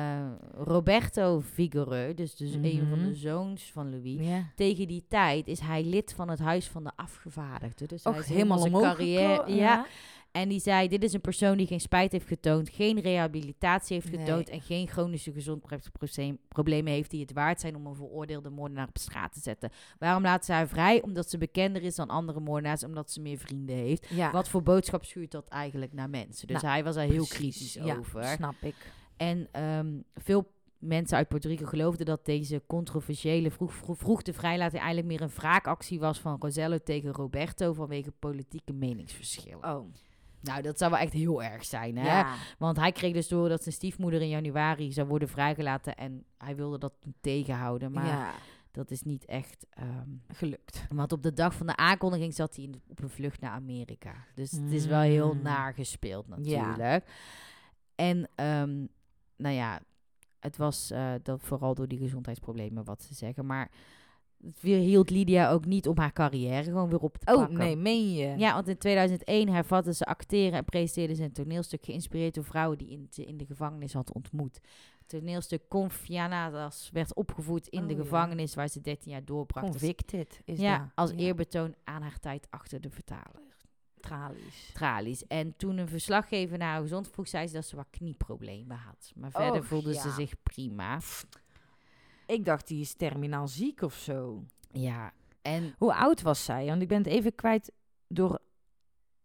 Roberto 0.54 1.40
Figueroa, 1.40 2.12
dus, 2.12 2.34
dus 2.34 2.52
een 2.54 2.86
van 2.88 2.98
de 2.98 3.04
Mhm. 3.04 3.14
zoons 3.14 3.70
van 3.72 3.90
Louis, 3.90 4.20
tegen 4.54 4.86
die 4.88 5.04
tijd 5.08 5.46
is 5.48 5.60
hij 5.60 5.84
lid 5.84 6.12
van 6.12 6.28
het 6.30 6.38
Huis 6.38 6.66
van 6.66 6.84
de 6.84 6.90
Afgevaardigden. 6.96 7.88
Dus 7.88 8.04
hij 8.04 8.18
is 8.18 8.28
helemaal 8.28 8.58
zijn 8.58 8.72
carrière. 8.72 9.52
Ja. 9.54 9.86
En 10.32 10.48
die 10.48 10.60
zei: 10.60 10.88
Dit 10.88 11.02
is 11.04 11.12
een 11.12 11.20
persoon 11.20 11.56
die 11.56 11.66
geen 11.66 11.80
spijt 11.80 12.12
heeft 12.12 12.26
getoond, 12.26 12.68
geen 12.68 13.00
rehabilitatie 13.00 13.94
heeft 13.96 14.10
Nee. 14.10 14.20
getoond 14.20 14.48
en 14.48 14.60
geen 14.60 14.88
chronische 14.88 15.32
gezondheidsproblemen 15.32 16.92
heeft 16.92 17.10
die 17.10 17.20
het 17.20 17.32
waard 17.32 17.60
zijn 17.60 17.76
om 17.76 17.86
een 17.86 17.94
veroordeelde 17.94 18.50
moordenaar 18.50 18.88
op 18.88 18.98
straat 18.98 19.32
te 19.32 19.40
zetten. 19.40 19.70
Waarom 19.98 20.22
laat 20.22 20.44
ze 20.44 20.52
haar 20.52 20.68
vrij? 20.68 21.02
Omdat 21.02 21.30
ze 21.30 21.38
bekender 21.38 21.82
is 21.82 21.94
dan 21.94 22.08
andere 22.08 22.40
moordenaars, 22.40 22.84
omdat 22.84 23.10
ze 23.10 23.20
meer 23.20 23.38
vrienden 23.38 23.76
heeft. 23.76 24.06
Ja. 24.10 24.30
Wat 24.30 24.48
voor 24.48 24.62
boodschap 24.62 25.04
schuurt 25.04 25.30
dat 25.30 25.48
eigenlijk 25.48 25.92
naar 25.92 26.10
mensen? 26.10 26.46
Dus 26.46 26.62
Nou, 26.62 26.74
hij 26.74 26.84
was 26.84 26.94
daar 26.94 27.04
heel 27.04 27.26
Precies, 27.26 27.36
kritisch 27.36 27.74
ja, 27.74 27.96
over. 27.96 28.24
snap 28.24 28.54
ik. 28.60 28.74
En 29.20 29.48
ehm, 29.52 30.00
veel 30.14 30.52
mensen 30.78 31.16
uit 31.16 31.28
Puerto 31.28 31.48
Rico 31.48 31.66
geloofden 31.66 32.06
dat 32.06 32.24
deze 32.24 32.62
controversiële 32.66 33.50
vroeg, 33.50 33.72
vroeg, 33.74 33.98
vroeg 33.98 34.22
de 34.22 34.32
vrijlating 34.32 34.82
eigenlijk 34.82 35.06
meer 35.06 35.20
een 35.22 35.34
wraakactie 35.34 35.98
was 36.00 36.18
van 36.20 36.36
Rosello 36.40 36.78
tegen 36.78 37.12
Roberto 37.12 37.72
vanwege 37.72 38.10
politieke 38.10 38.72
meningsverschillen. 38.72 39.74
Oh. 39.76 39.92
Nou, 40.40 40.62
dat 40.62 40.78
zou 40.78 40.90
wel 40.90 41.00
echt 41.00 41.12
heel 41.12 41.42
erg 41.42 41.64
zijn, 41.64 41.96
hè? 41.96 42.06
Ja. 42.18 42.34
Want 42.58 42.76
hij 42.76 42.92
kreeg 42.92 43.12
dus 43.12 43.28
door 43.28 43.48
dat 43.48 43.62
zijn 43.62 43.74
stiefmoeder 43.74 44.20
in 44.20 44.28
januari 44.28 44.92
zou 44.92 45.08
worden 45.08 45.28
vrijgelaten 45.28 45.96
en 45.96 46.24
hij 46.38 46.56
wilde 46.56 46.78
dat 46.78 46.92
tegenhouden, 47.20 47.92
maar 47.92 48.06
ja, 48.06 48.32
dat 48.70 48.90
is 48.90 49.02
niet 49.02 49.24
echt 49.24 49.66
ehm, 49.70 50.08
gelukt. 50.28 50.86
want 50.88 51.12
op 51.12 51.22
de 51.22 51.32
dag 51.32 51.54
van 51.54 51.66
de 51.66 51.76
aankondiging 51.76 52.34
zat 52.34 52.54
hij 52.56 52.64
in 52.64 52.70
de- 52.72 52.80
op 52.88 53.02
een 53.02 53.10
vlucht 53.10 53.40
naar 53.40 53.50
Amerika. 53.50 54.14
Dus 54.34 54.50
het 54.50 54.72
is 54.72 54.86
wel 54.86 55.00
heel 55.00 55.34
Mm. 55.34 55.42
naar 55.42 55.74
gespeeld 55.74 56.26
Ja. 56.28 56.36
natuurlijk. 56.36 57.04
En 57.94 58.28
ehm, 58.34 58.86
nou 59.40 59.54
ja, 59.54 59.80
het 60.40 60.56
was 60.56 60.90
eh, 60.90 61.12
dat 61.22 61.40
vooral 61.42 61.74
door 61.74 61.88
die 61.88 61.98
gezondheidsproblemen 61.98 62.84
wat 62.84 63.02
ze 63.02 63.14
zeggen. 63.14 63.46
Maar 63.46 63.70
het 64.44 64.60
hield 64.60 65.10
Lydia 65.10 65.50
ook 65.50 65.64
niet 65.64 65.88
om 65.88 65.98
haar 65.98 66.12
carrière 66.12 66.62
gewoon 66.64 66.88
weer 66.90 66.98
op 67.00 67.16
te 67.18 67.32
Oh, 67.32 67.38
pakken. 67.38 67.58
nee, 67.58 67.76
meen 67.76 68.12
je? 68.12 68.34
Ja, 68.38 68.54
want 68.54 68.68
in 68.68 68.78
2001 68.78 69.48
hervatte 69.48 69.94
ze 69.94 70.04
acteren 70.04 70.52
en 70.58 70.64
presenteerde 70.64 71.14
ze 71.14 71.22
een 71.22 71.32
toneelstuk 71.32 71.84
geïnspireerd 71.84 72.34
door 72.34 72.44
vrouwen 72.44 72.78
die 72.78 72.88
in, 72.90 73.08
in 73.26 73.36
de 73.36 73.46
gevangenis 73.46 73.92
had 73.92 74.12
ontmoet. 74.12 74.60
Het 74.98 75.08
toneelstuk 75.20 75.62
Confianadas 75.68 76.90
werd 76.92 77.14
opgevoerd 77.14 77.66
in 77.68 77.86
de 77.86 77.92
Oh, 77.92 77.98
ja. 77.98 78.02
gevangenis 78.04 78.54
waar 78.54 78.68
ze 78.68 78.80
13 78.80 79.10
jaar 79.12 79.24
doorbracht. 79.24 79.66
Convicted 79.70 80.40
is 80.44 80.58
ja, 80.58 80.78
dat. 80.78 80.86
als 80.94 81.10
Ja. 81.10 81.16
eerbetoon 81.16 81.74
aan 81.84 82.02
haar 82.02 82.18
tijd 82.18 82.46
achter 82.50 82.80
de 82.80 82.90
vertaler. 82.90 83.42
Tralies. 84.00 84.70
Tralies. 84.72 85.26
En 85.26 85.56
toen 85.56 85.78
een 85.78 85.88
verslaggever 85.88 86.58
naar 86.58 86.72
haar 86.72 86.80
gezond 86.80 87.08
vroeg, 87.08 87.28
zei 87.28 87.46
ze 87.46 87.54
dat 87.54 87.66
ze 87.66 87.76
wat 87.76 87.90
knieproblemen 87.90 88.76
had. 88.76 89.12
Maar 89.14 89.30
verder 89.30 89.60
Och, 89.60 89.66
voelde 89.66 89.94
ze 89.94 90.10
zich 90.10 90.42
prima. 90.42 91.00
Ik 92.26 92.44
dacht, 92.44 92.68
die 92.68 92.80
is 92.80 92.94
terminaal 92.94 93.48
ziek 93.48 93.82
of 93.82 93.94
zo. 93.94 94.44
Ja, 94.72 95.12
en 95.42 95.74
Hoe 95.78 95.94
oud 95.94 96.22
was 96.22 96.44
zij? 96.44 96.66
Want 96.66 96.82
ik 96.82 96.88
ben 96.88 96.98
het 96.98 97.06
even 97.06 97.34
kwijt 97.34 97.72
door... 98.06 98.38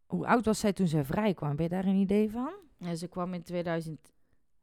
Hoe 0.06 0.28
oud 0.28 0.46
was 0.46 0.60
zij 0.60 0.74
toen 0.74 0.88
zij 0.88 1.06
vrijkwam? 1.06 1.56
Ben 1.56 1.64
je 1.64 1.70
daar 1.70 1.86
een 1.86 1.96
idee 1.96 2.32
van? 2.32 2.54
ja, 2.78 2.96
ze 2.96 3.08
kwam 3.08 3.34
in 3.34 3.44
2001 3.44 4.00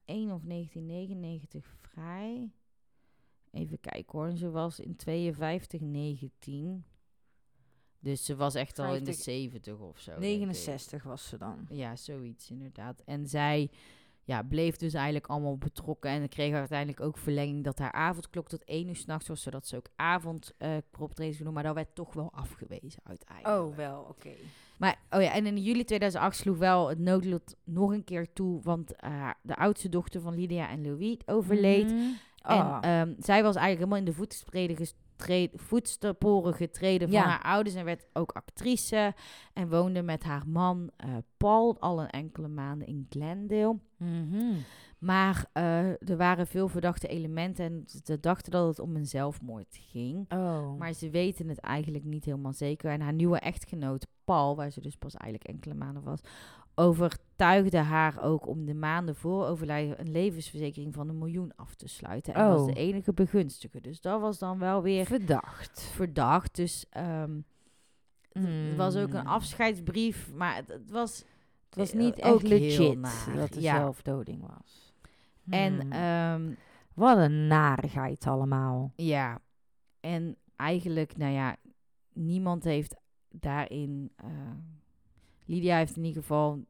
of 0.06 0.42
1999 0.42 1.76
vrij. 1.80 2.52
Even 3.50 3.80
kijken 3.80 4.18
hoor. 4.18 4.36
Ze 4.36 4.50
was 4.50 4.80
in 4.80 4.96
52, 4.96 5.80
19. 5.80 6.84
Dus 8.02 8.24
ze 8.24 8.36
was 8.36 8.54
echt 8.54 8.78
al 8.78 8.94
in 8.94 9.04
de 9.04 9.12
50, 9.12 9.24
70 9.24 9.78
of 9.78 9.98
zo. 9.98 10.10
denk 10.10 10.22
ik. 10.22 10.38
69 10.46 11.02
was 11.02 11.28
ze 11.28 11.36
dan. 11.38 11.66
Ja, 11.68 11.96
zoiets 11.96 12.50
inderdaad. 12.50 13.02
En 13.04 13.26
zij 13.28 13.70
ja, 14.24 14.42
bleef 14.42 14.76
dus 14.76 14.94
eigenlijk 14.94 15.26
allemaal 15.26 15.56
betrokken. 15.58 16.10
En 16.10 16.20
kreeg 16.30 16.54
uiteindelijk 16.54 17.00
ook 17.00 17.18
verlenging 17.18 17.64
dat 17.64 17.78
haar 17.78 17.92
avondklok 17.92 18.48
tot 18.48 18.64
1 18.64 18.88
uur 18.88 18.96
s'nachts 18.96 19.28
was. 19.28 19.42
Zodat 19.42 19.66
ze 19.66 19.76
ook 19.76 19.88
avond 19.96 20.52
eh 20.58 20.70
kon 20.90 21.44
doen. 21.44 21.52
Maar 21.52 21.62
dat 21.62 21.74
werd 21.74 21.94
toch 21.94 22.12
wel 22.12 22.32
afgewezen 22.32 23.02
uiteindelijk. 23.04 23.58
Oh, 23.70 23.76
wel, 23.76 24.06
oké. 24.08 24.30
Maar, 24.78 25.00
oh 25.10 25.22
ja, 25.22 25.32
en 25.32 25.46
in 25.46 25.56
juli 25.62 25.84
2008 25.84 26.36
sloeg 26.36 26.58
wel 26.58 26.88
het 26.88 26.98
noodlot 26.98 27.56
nog 27.64 27.92
een 27.92 28.04
keer 28.04 28.32
toe. 28.32 28.60
Want 28.62 28.96
eh, 28.96 29.30
de 29.42 29.56
oudste 29.56 29.88
dochter 29.88 30.20
van 30.20 30.34
Lydia 30.34 30.68
en 30.68 30.82
Louis 30.82 31.16
overleed. 31.26 31.86
Mhm. 31.86 31.94
En 32.42 32.58
Ah. 32.60 32.78
ehm, 33.00 33.14
zij 33.18 33.42
was 33.42 33.56
eigenlijk 33.56 33.78
helemaal 33.78 33.98
in 33.98 34.04
de 34.04 34.12
gestre- 34.76 34.96
voetsporen 35.54 36.54
getreden 36.54 37.08
van 37.08 37.18
Ja. 37.18 37.24
haar 37.24 37.42
ouders. 37.42 37.74
En 37.74 37.84
werd 37.84 38.06
ook 38.12 38.32
actrice. 38.32 39.14
En 39.52 39.68
woonde 39.68 40.02
met 40.02 40.22
haar 40.22 40.48
man 40.48 40.90
eh, 40.96 41.08
Paul 41.36 41.80
al 41.80 42.00
een 42.00 42.10
enkele 42.10 42.48
maanden 42.48 42.86
in 42.86 43.06
Glendale. 43.10 43.78
Mhm. 43.96 44.54
Maar 44.98 45.46
eh, 45.52 46.08
er 46.08 46.16
waren 46.16 46.46
veel 46.46 46.68
verdachte 46.68 47.08
elementen. 47.08 47.64
En 47.64 47.84
ze 48.04 48.20
dachten 48.20 48.52
dat 48.52 48.66
het 48.68 48.78
om 48.78 48.96
een 48.96 49.06
zelfmoord 49.06 49.78
ging. 49.90 50.32
Oh. 50.32 50.78
Maar 50.78 50.92
ze 50.92 51.10
weten 51.10 51.48
het 51.48 51.58
eigenlijk 51.58 52.04
niet 52.04 52.24
helemaal 52.24 52.52
zeker. 52.52 52.90
En 52.90 53.00
haar 53.00 53.12
nieuwe 53.12 53.38
echtgenoot 53.38 54.06
Paul, 54.24 54.56
waar 54.56 54.70
ze 54.70 54.80
dus 54.80 54.96
pas 54.96 55.14
eigenlijk 55.14 55.52
enkele 55.52 55.74
maanden 55.74 56.02
was, 56.02 56.20
overtuigde 56.74 57.78
haar 57.78 58.22
ook 58.22 58.46
om 58.46 58.64
de 58.64 58.74
maanden 58.74 59.16
voor 59.16 59.46
overlijden 59.46 60.00
een 60.00 60.10
levensverzekering 60.10 60.94
van 60.94 61.08
een 61.08 61.18
miljoen 61.18 61.52
af 61.56 61.74
te 61.74 61.88
sluiten. 61.88 62.34
En 62.34 62.48
was 62.48 62.60
Oh. 62.60 62.66
de 62.66 62.72
enige 62.74 63.12
begunstige. 63.12 63.80
Dus 63.80 64.00
dat 64.00 64.20
was 64.20 64.38
dan 64.38 64.58
wel 64.58 64.82
weer 64.82 65.06
Verdacht. 65.06 65.82
verdacht. 65.82 66.54
Dus 66.56 66.86
ehm, 66.90 67.40
het 68.32 68.76
was 68.76 68.96
ook 68.96 69.12
een 69.12 69.26
afscheidsbrief, 69.26 70.32
maar 70.34 70.56
het, 70.56 70.68
het 70.68 70.90
was... 70.90 71.24
Het 71.68 71.80
was 71.80 71.92
eh, 71.92 71.98
niet 71.98 72.22
ook 72.22 72.40
echt 72.42 72.48
heel 72.48 72.58
legit 72.58 72.98
naar. 72.98 73.36
dat 73.36 73.54
er 73.54 73.60
Ja. 73.62 73.76
zelfdoding 73.76 74.46
was. 74.56 74.92
En 75.48 75.80
Hmm. 75.80 75.92
ehm, 75.92 76.54
Wat 76.94 77.16
een 77.18 77.46
narigheid 77.46 78.26
allemaal. 78.26 78.92
ja, 78.96 79.40
en 80.00 80.36
eigenlijk, 80.56 81.16
nou 81.16 81.32
ja, 81.32 81.56
niemand 82.12 82.64
heeft 82.64 82.96
daarin. 83.30 84.12
eh, 84.16 84.28
Lydia 85.44 85.76
heeft 85.76 85.96
in 85.96 86.04
ieder 86.04 86.20
geval. 86.22 86.64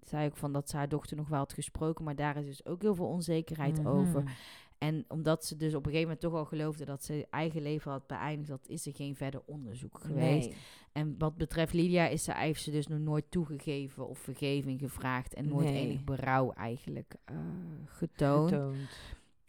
Zei 0.00 0.26
ook 0.26 0.36
van 0.36 0.52
dat 0.52 0.70
ze 0.70 0.76
haar 0.76 0.88
dochter 0.88 1.16
nog 1.16 1.28
wel 1.28 1.38
had 1.38 1.52
gesproken, 1.52 2.04
maar 2.04 2.16
daar 2.16 2.36
is 2.36 2.46
dus 2.46 2.66
ook 2.66 2.82
heel 2.82 2.94
veel 2.94 3.06
onzekerheid 3.08 3.78
Mhm. 3.78 3.86
over. 3.88 4.38
En 4.78 5.04
omdat 5.08 5.44
ze 5.44 5.56
dus 5.56 5.74
op 5.74 5.78
een 5.86 5.90
gegeven 5.92 6.02
moment 6.02 6.20
toch 6.20 6.34
al 6.34 6.44
geloofde 6.44 6.84
dat 6.84 7.04
ze 7.04 7.26
eigen 7.30 7.62
leven 7.62 7.90
had 7.90 8.06
beëindigd, 8.06 8.48
dat 8.50 8.68
is 8.68 8.86
er 8.86 8.94
geen 8.94 9.16
verder 9.16 9.42
onderzoek 9.46 9.98
geweest. 10.00 10.48
Nee. 10.48 10.56
En 10.92 11.14
wat 11.18 11.36
betreft 11.36 11.72
Lydia 11.72 12.06
is 12.06 12.24
ze, 12.24 12.34
heeft 12.34 12.62
ze 12.62 12.70
dus 12.70 12.86
nog 12.86 12.98
nooit 12.98 13.24
toegegeven 13.30 14.08
of 14.08 14.18
vergeving 14.18 14.80
gevraagd 14.80 15.34
en 15.34 15.48
nooit 15.48 15.66
Nee. 15.66 15.86
enig 15.86 16.04
berouw 16.04 16.52
eigenlijk 16.52 17.14
eh, 17.24 17.36
getoond. 17.84 18.50
Getoond. 18.50 18.76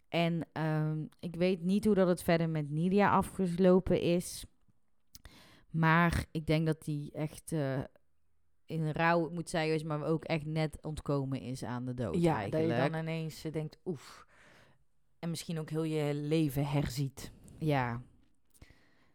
En 0.08 0.46
ehm, 0.52 1.04
ik 1.20 1.34
weet 1.36 1.62
niet 1.62 1.84
hoe 1.84 1.94
dat 1.94 2.08
het 2.08 2.22
verder 2.22 2.48
met 2.48 2.70
Nidia 2.70 3.10
afgelopen 3.10 4.00
is. 4.00 4.44
Maar 5.70 6.24
ik 6.30 6.46
denk 6.46 6.66
dat 6.66 6.84
die 6.84 7.12
echt 7.12 7.52
eh, 7.52 7.78
in 8.68 8.90
rouw 8.90 9.30
moet 9.30 9.50
zijn 9.50 9.64
geweest, 9.64 9.84
maar 9.84 10.04
ook 10.04 10.24
echt 10.24 10.46
net 10.46 10.78
ontkomen 10.82 11.40
is 11.40 11.64
aan 11.64 11.84
de 11.84 11.94
dood 11.94 12.20
Ja, 12.20 12.36
eigenlijk. 12.36 12.68
dat 12.68 12.84
je 12.84 12.90
dan 12.90 13.00
ineens 13.00 13.44
eh, 13.44 13.52
denkt, 13.52 13.78
oef. 13.84 14.26
En 15.18 15.30
misschien 15.30 15.58
ook 15.58 15.70
heel 15.70 15.82
je 15.82 16.14
leven 16.14 16.66
herziet. 16.66 17.32
Ja. 17.58 18.02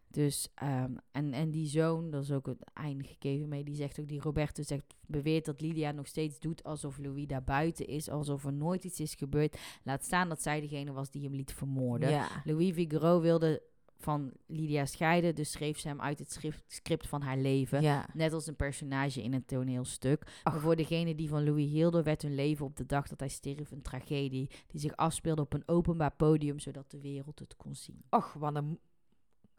Dus, 0.08 0.50
ehm, 0.56 0.96
en, 1.12 1.34
en 1.34 1.52
die 1.52 1.68
zoon, 1.68 2.10
dat 2.10 2.24
is 2.24 2.32
ook 2.32 2.46
het 2.46 2.64
einde 2.74 3.04
gegeven 3.04 3.48
mee, 3.48 3.64
die 3.64 3.76
zegt 3.76 4.00
ook, 4.00 4.08
die 4.08 4.22
Roberto 4.22 4.64
zegt, 4.64 4.96
beweert 5.06 5.46
dat 5.46 5.62
Lydia 5.62 5.92
nog 5.92 6.08
steeds 6.08 6.40
doet 6.40 6.64
alsof 6.64 6.98
Louis 6.98 7.28
daar 7.28 7.44
buiten 7.44 7.88
is, 7.88 8.10
alsof 8.10 8.46
er 8.46 8.54
nooit 8.54 8.84
iets 8.84 9.00
is 9.00 9.16
gebeurd. 9.16 9.58
Laat 9.84 10.04
staan 10.04 10.30
dat 10.30 10.42
zij 10.42 10.62
degene 10.62 10.92
was 10.92 11.12
die 11.12 11.24
hem 11.24 11.36
liet 11.36 11.54
vermoorden. 11.54 12.10
Ja. 12.10 12.28
Louis 12.44 12.74
Figaro 12.74 13.22
wilde 13.22 13.62
van 14.04 14.32
Lydia 14.46 14.86
scheiden, 14.86 15.36
dus 15.36 15.52
schreef 15.52 15.80
ze 15.80 15.88
hem 15.88 16.02
uit 16.02 16.20
het 16.20 16.32
schrift, 16.32 16.64
script 16.68 17.08
van 17.08 17.22
haar 17.22 17.38
leven. 17.38 17.82
Ja. 17.82 18.06
Net 18.14 18.34
als 18.34 18.48
een 18.48 18.56
personage 18.56 19.24
in 19.24 19.34
een 19.34 19.46
toneelstuk. 19.46 20.24
Ach. 20.44 20.54
Maar 20.54 20.62
voor 20.62 20.76
degene 20.76 21.16
die 21.16 21.30
van 21.30 21.44
Louis 21.44 21.72
hielden, 21.72 22.04
werd 22.04 22.22
hun 22.22 22.36
leven 22.36 22.66
op 22.66 22.76
de 22.76 22.86
dag 22.86 23.08
dat 23.08 23.20
hij 23.20 23.30
stierf 23.30 23.72
een 23.72 23.82
tragedie. 23.82 24.50
Die 24.68 24.80
zich 24.80 24.96
afspeelde 24.96 25.42
op 25.42 25.54
een 25.54 25.64
openbaar 25.66 26.14
podium, 26.16 26.60
zodat 26.60 26.92
de 26.92 27.02
wereld 27.02 27.40
het 27.40 27.56
kon 27.56 27.76
zien. 27.76 28.04
Och, 28.10 28.34
wat 28.34 28.56
een, 28.56 28.80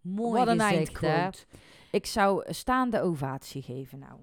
Mooi 0.04 0.44
wat 0.44 0.48
gezegd. 0.92 1.46
Ik 1.90 2.06
zou 2.06 2.52
staande 2.52 3.00
ovatie 3.00 3.62
geven 3.62 3.98
nou. 3.98 4.20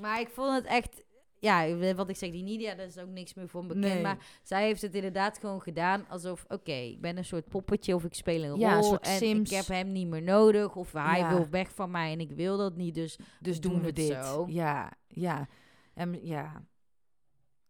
Maar 0.00 0.20
ik 0.20 0.28
vond 0.28 0.54
het 0.54 0.64
echt... 0.64 1.02
Ja, 1.40 1.94
wat 1.94 2.08
ik 2.08 2.16
zeg, 2.16 2.30
die 2.30 2.42
Nidia, 2.42 2.74
daar 2.74 2.86
is 2.86 2.98
ook 2.98 3.08
niks 3.08 3.34
meer 3.34 3.48
voor 3.48 3.66
bekend. 3.66 3.84
Nee. 3.84 4.02
Maar 4.02 4.16
zij 4.42 4.64
heeft 4.64 4.82
het 4.82 4.94
inderdaad 4.94 5.38
gewoon 5.38 5.60
gedaan 5.62 6.08
alsof... 6.08 6.44
Oké, 6.48 6.72
ik 6.72 7.00
ben 7.00 7.16
een 7.16 7.24
soort 7.24 7.48
poppetje 7.48 7.94
of 7.94 8.04
ik 8.04 8.14
speel 8.14 8.42
een 8.42 8.58
Ja, 8.58 8.68
een 8.70 8.74
rol. 8.80 8.88
soort 8.88 9.06
en 9.06 9.16
Sims. 9.16 9.50
ik 9.50 9.56
heb 9.56 9.66
hem 9.66 9.92
niet 9.92 10.06
meer 10.08 10.22
nodig. 10.22 10.76
Of 10.76 10.92
hij 10.92 11.18
Ja. 11.18 11.28
wil 11.28 11.48
weg 11.48 11.74
van 11.74 11.90
mij 11.90 12.12
en 12.12 12.20
ik 12.20 12.30
wil 12.30 12.56
dat 12.56 12.76
niet. 12.76 12.94
Dus 12.94 13.18
Dus 13.40 13.60
doen, 13.60 13.72
doen 13.72 13.82
we 13.82 13.92
dit. 13.92 14.12
zo. 14.24 14.44
Ja, 14.48 14.92
ja. 15.08 15.48
En 15.94 16.24
ja. 16.26 16.62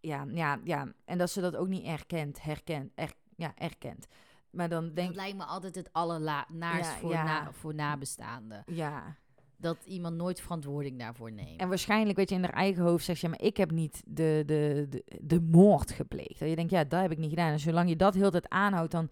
Ja, 0.00 0.26
ja, 0.28 0.60
ja. 0.64 0.92
En 1.04 1.18
dat 1.18 1.30
ze 1.30 1.40
dat 1.40 1.56
ook 1.56 1.68
niet 1.68 1.84
erkent, 1.84 2.42
herkent, 2.42 2.92
er, 2.94 3.12
ja, 3.36 3.52
erkent. 3.56 4.06
Maar 4.50 4.68
dan 4.68 4.84
denk 4.94 5.06
dat 5.08 5.16
lijkt 5.16 5.36
me 5.36 5.44
altijd 5.44 5.74
het 5.74 5.92
allernaarst 5.92 6.90
Ja, 6.92 6.96
voor. 6.98 7.10
Na, 7.10 7.52
voor 7.52 7.74
nabestaanden. 7.74 8.62
ja. 8.66 9.16
Dat 9.60 9.76
iemand 9.84 10.16
nooit 10.16 10.40
verantwoording 10.40 10.98
daarvoor 10.98 11.32
neemt. 11.32 11.60
En 11.60 11.68
waarschijnlijk, 11.68 12.16
weet 12.16 12.28
je, 12.28 12.34
in 12.34 12.42
haar 12.44 12.52
eigen 12.52 12.82
hoofd 12.82 13.04
zegt 13.04 13.20
je, 13.20 13.28
maar 13.28 13.42
ik 13.42 13.56
heb 13.56 13.70
niet 13.70 14.02
de, 14.06 14.42
de, 14.46 14.86
de, 14.90 15.04
de 15.20 15.40
moord 15.40 15.90
gepleegd. 15.90 16.38
Dat 16.38 16.48
je 16.48 16.56
denkt, 16.56 16.70
ja, 16.70 16.84
dat 16.84 17.00
heb 17.00 17.10
ik 17.10 17.18
niet 17.18 17.30
gedaan. 17.30 17.52
En 17.52 17.58
zolang 17.60 17.88
je 17.88 17.96
dat 17.96 18.14
heel 18.14 18.30
de 18.30 18.40
tijd 18.40 18.52
aanhoudt, 18.52 18.92
dan, 18.92 19.08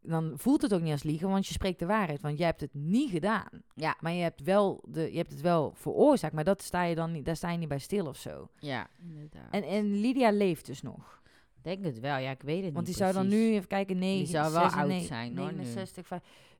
dan 0.00 0.32
voelt 0.36 0.62
het 0.62 0.74
ook 0.74 0.80
niet 0.80 0.92
als 0.92 1.02
liegen, 1.02 1.28
want 1.28 1.46
je 1.46 1.52
spreekt 1.52 1.78
de 1.78 1.86
waarheid. 1.86 2.20
Want 2.20 2.38
jij 2.38 2.46
hebt 2.46 2.60
het 2.60 2.74
niet 2.74 3.10
gedaan. 3.10 3.62
Ja. 3.74 3.96
Maar 4.00 4.12
je 4.12 4.22
hebt, 4.22 4.42
wel 4.42 4.84
de, 4.88 5.12
je 5.12 5.16
hebt 5.16 5.30
het 5.30 5.40
wel 5.40 5.72
veroorzaakt, 5.74 6.34
maar 6.34 6.44
dat 6.44 6.62
sta 6.62 6.82
je 6.82 6.94
dan 6.94 7.12
niet, 7.12 7.24
daar 7.24 7.36
sta 7.36 7.50
je 7.50 7.58
niet 7.58 7.68
bij 7.68 7.78
stil 7.78 8.06
of 8.06 8.16
zo. 8.16 8.48
Ja, 8.58 8.86
inderdaad. 9.02 9.50
En, 9.50 9.62
en 9.62 10.00
Lydia 10.00 10.30
leeft 10.30 10.66
dus 10.66 10.82
nog. 10.82 11.22
denk 11.62 11.84
het 11.84 12.00
wel, 12.00 12.18
ja, 12.18 12.30
ik 12.30 12.42
weet 12.42 12.64
het 12.64 12.74
Want 12.74 12.86
die 12.86 12.94
niet 12.94 13.04
zou 13.04 13.12
dan 13.12 13.28
nu, 13.28 13.52
even 13.52 13.68
kijken, 13.68 13.98
9, 13.98 14.26
zou 14.26 14.52
wel 14.52 14.62
oud 14.62 15.02
zijn, 15.02 15.38
hoor, 15.38 15.52
nu. 15.52 15.56
69, 15.56 16.08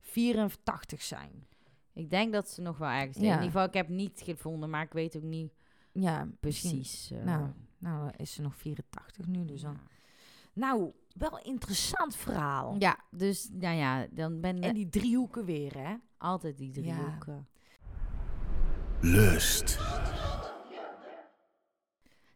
84 0.01 1.03
zijn. 1.03 1.49
Ik 2.01 2.11
denk 2.11 2.33
dat 2.33 2.49
ze 2.51 2.61
nog 2.63 2.79
wel 2.79 2.89
ergens... 2.89 3.17
Ja. 3.17 3.23
In 3.23 3.29
ieder 3.31 3.45
geval, 3.45 3.65
ik 3.65 3.75
heb 3.75 3.89
niet 3.89 4.21
gevonden, 4.25 4.71
maar 4.71 4.83
ik 4.83 4.93
weet 4.93 5.17
ook 5.17 5.23
niet 5.23 5.53
Ja, 5.93 6.29
precies. 6.41 7.11
eh, 7.11 7.23
Nou, 7.25 7.51
nou 7.79 8.11
is 8.17 8.33
ze 8.33 8.43
nog 8.43 8.55
84 8.57 9.27
nu, 9.27 9.45
dus 9.45 9.61
dan. 9.61 9.73
ja. 9.73 9.81
Nou, 10.53 10.93
wel 11.15 11.39
interessant 11.43 12.17
verhaal. 12.17 12.77
Ja, 12.79 12.99
dus 13.11 13.49
nou 13.53 13.77
ja, 13.77 14.07
dan 14.11 14.41
ben 14.41 14.61
En 14.61 14.75
die 14.75 14.89
driehoeken 14.89 15.45
weer, 15.45 15.79
hè? 15.79 15.95
altijd 16.19 16.59
die 16.59 16.67
Ja. 16.75 16.95
driehoeken. 16.95 17.49
Lust. 19.01 19.79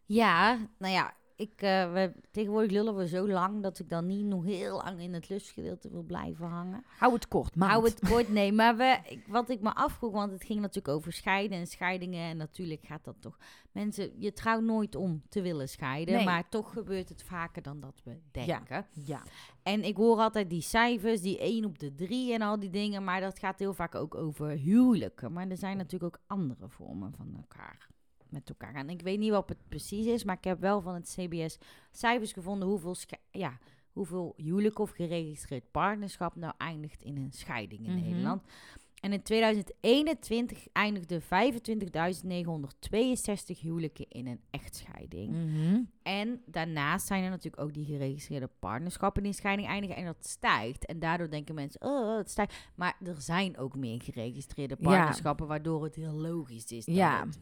Ja, 0.06 0.58
nou 0.78 0.92
ja, 0.92 1.14
ik, 1.37 1.62
eh, 1.62 1.93
we, 1.93 2.12
tegenwoordig 2.30 2.70
lullen 2.70 2.97
we 2.97 3.09
zo 3.09 3.28
lang 3.28 3.62
dat 3.62 3.78
ik 3.78 3.89
dan 3.89 4.07
niet 4.07 4.24
nog 4.24 4.45
heel 4.45 4.76
lang 4.76 5.01
in 5.01 5.14
het 5.14 5.28
lustgedeelte 5.28 5.91
wil 5.91 6.03
blijven 6.03 6.47
hangen. 6.47 6.85
Hou 6.99 7.12
het 7.14 7.28
kort, 7.28 7.57
maar 7.57 7.68
Hou 7.70 7.85
het 7.85 8.01
kort, 8.09 8.28
nee. 8.28 8.53
Maar 8.53 8.76
we, 8.76 8.99
ik- 9.09 9.26
wat 9.28 9.51
ik 9.51 9.61
me 9.61 9.74
afvroeg, 9.74 10.12
want 10.12 10.32
het 10.32 10.45
ging 10.45 10.61
natuurlijk 10.61 10.95
over 10.97 11.12
scheiden 11.12 11.59
en 11.59 11.66
scheidingen. 11.66 12.28
En 12.30 12.37
natuurlijk 12.37 12.85
gaat 12.87 13.05
dat 13.05 13.16
toch... 13.20 13.39
Mensen, 13.72 14.11
je 14.20 14.32
trouwt 14.32 14.62
nooit 14.62 14.95
om 14.95 15.22
te 15.28 15.43
willen 15.43 15.68
scheiden. 15.68 16.14
Nee. 16.14 16.24
Maar 16.24 16.49
toch 16.49 16.72
gebeurt 16.72 17.09
het 17.09 17.22
vaker 17.22 17.62
dan 17.62 17.80
dat 17.80 18.01
we 18.05 18.18
denken. 18.30 18.87
Ja, 18.93 19.22
En 19.62 19.85
ik 19.85 19.97
hoor 19.97 20.18
altijd 20.18 20.51
die 20.51 20.61
cijfers, 20.62 21.20
die 21.20 21.39
1 21.39 21.64
op 21.64 21.78
de 21.78 21.95
3 21.95 22.32
en 22.35 22.43
al 22.43 22.59
die 22.59 22.70
dingen. 22.70 23.05
Maar 23.05 23.20
dat 23.20 23.39
gaat 23.39 23.59
heel 23.59 23.74
vaak 23.74 23.95
ook 23.95 24.14
over 24.14 24.49
huwelijken. 24.49 25.32
Maar 25.32 25.49
er 25.49 25.57
zijn 25.57 25.76
natuurlijk 25.76 26.16
ook 26.16 26.22
andere 26.26 26.68
vormen 26.68 27.12
van 27.16 27.35
elkaar. 27.37 27.89
Met 28.35 28.49
elkaar. 28.49 28.74
En 28.74 28.91
ik 28.91 29.03
weet 29.03 29.18
niet 29.18 29.30
wat 29.30 29.49
het 29.49 29.59
precies 29.68 30.07
is, 30.07 30.24
maar 30.24 30.37
ik 30.37 30.45
heb 30.45 30.61
wel 30.61 30.80
van 30.80 30.95
het 30.95 31.16
CBS 31.18 31.59
cijfers 31.91 32.32
gevonden 32.32 32.68
hoeveel, 32.68 32.95
ja, 33.30 33.59
hoeveel 33.93 34.35
huwelijk 34.37 34.78
of 34.78 34.91
geregistreerd 34.91 35.70
partnerschap 35.70 36.37
nou 36.37 36.53
eindigt 36.59 37.03
in 37.03 37.16
een 37.16 37.32
scheiding 37.32 37.87
in 37.87 37.95
Mhm. 37.95 38.05
Nederland. 38.05 38.43
En 39.01 39.12
in 39.12 39.22
2021 39.22 40.66
eindigde 40.72 41.20
25.962 41.20 43.61
huwelijken 43.61 44.09
in 44.09 44.26
een 44.26 44.41
echtscheiding. 44.51 45.30
Mhm. 45.32 45.80
En 46.03 46.43
daarnaast 46.47 47.07
zijn 47.07 47.24
er 47.24 47.30
natuurlijk 47.30 47.62
ook 47.62 47.74
die 47.74 47.85
geregistreerde 47.85 48.49
partnerschappen 48.59 49.22
die 49.22 49.30
in 49.30 49.37
scheiding 49.39 49.68
eindigen. 49.68 49.97
En 49.97 50.05
dat 50.05 50.26
stijgt. 50.26 50.87
En 50.87 50.99
daardoor 50.99 51.30
denken 51.30 51.55
mensen, 51.55 51.82
oh, 51.82 52.16
het 52.16 52.30
stijgt. 52.30 52.68
Maar 52.74 52.97
er 53.05 53.20
zijn 53.20 53.59
ook 53.59 53.76
meer 53.76 54.03
geregistreerde 54.03 54.76
Ja. 54.78 54.89
partnerschappen, 54.89 55.47
waardoor 55.47 55.85
het 55.85 55.95
heel 55.95 56.12
logisch 56.14 56.72
is 56.72 56.85
dat 56.85 56.95
Ja. 56.95 57.24
het 57.26 57.39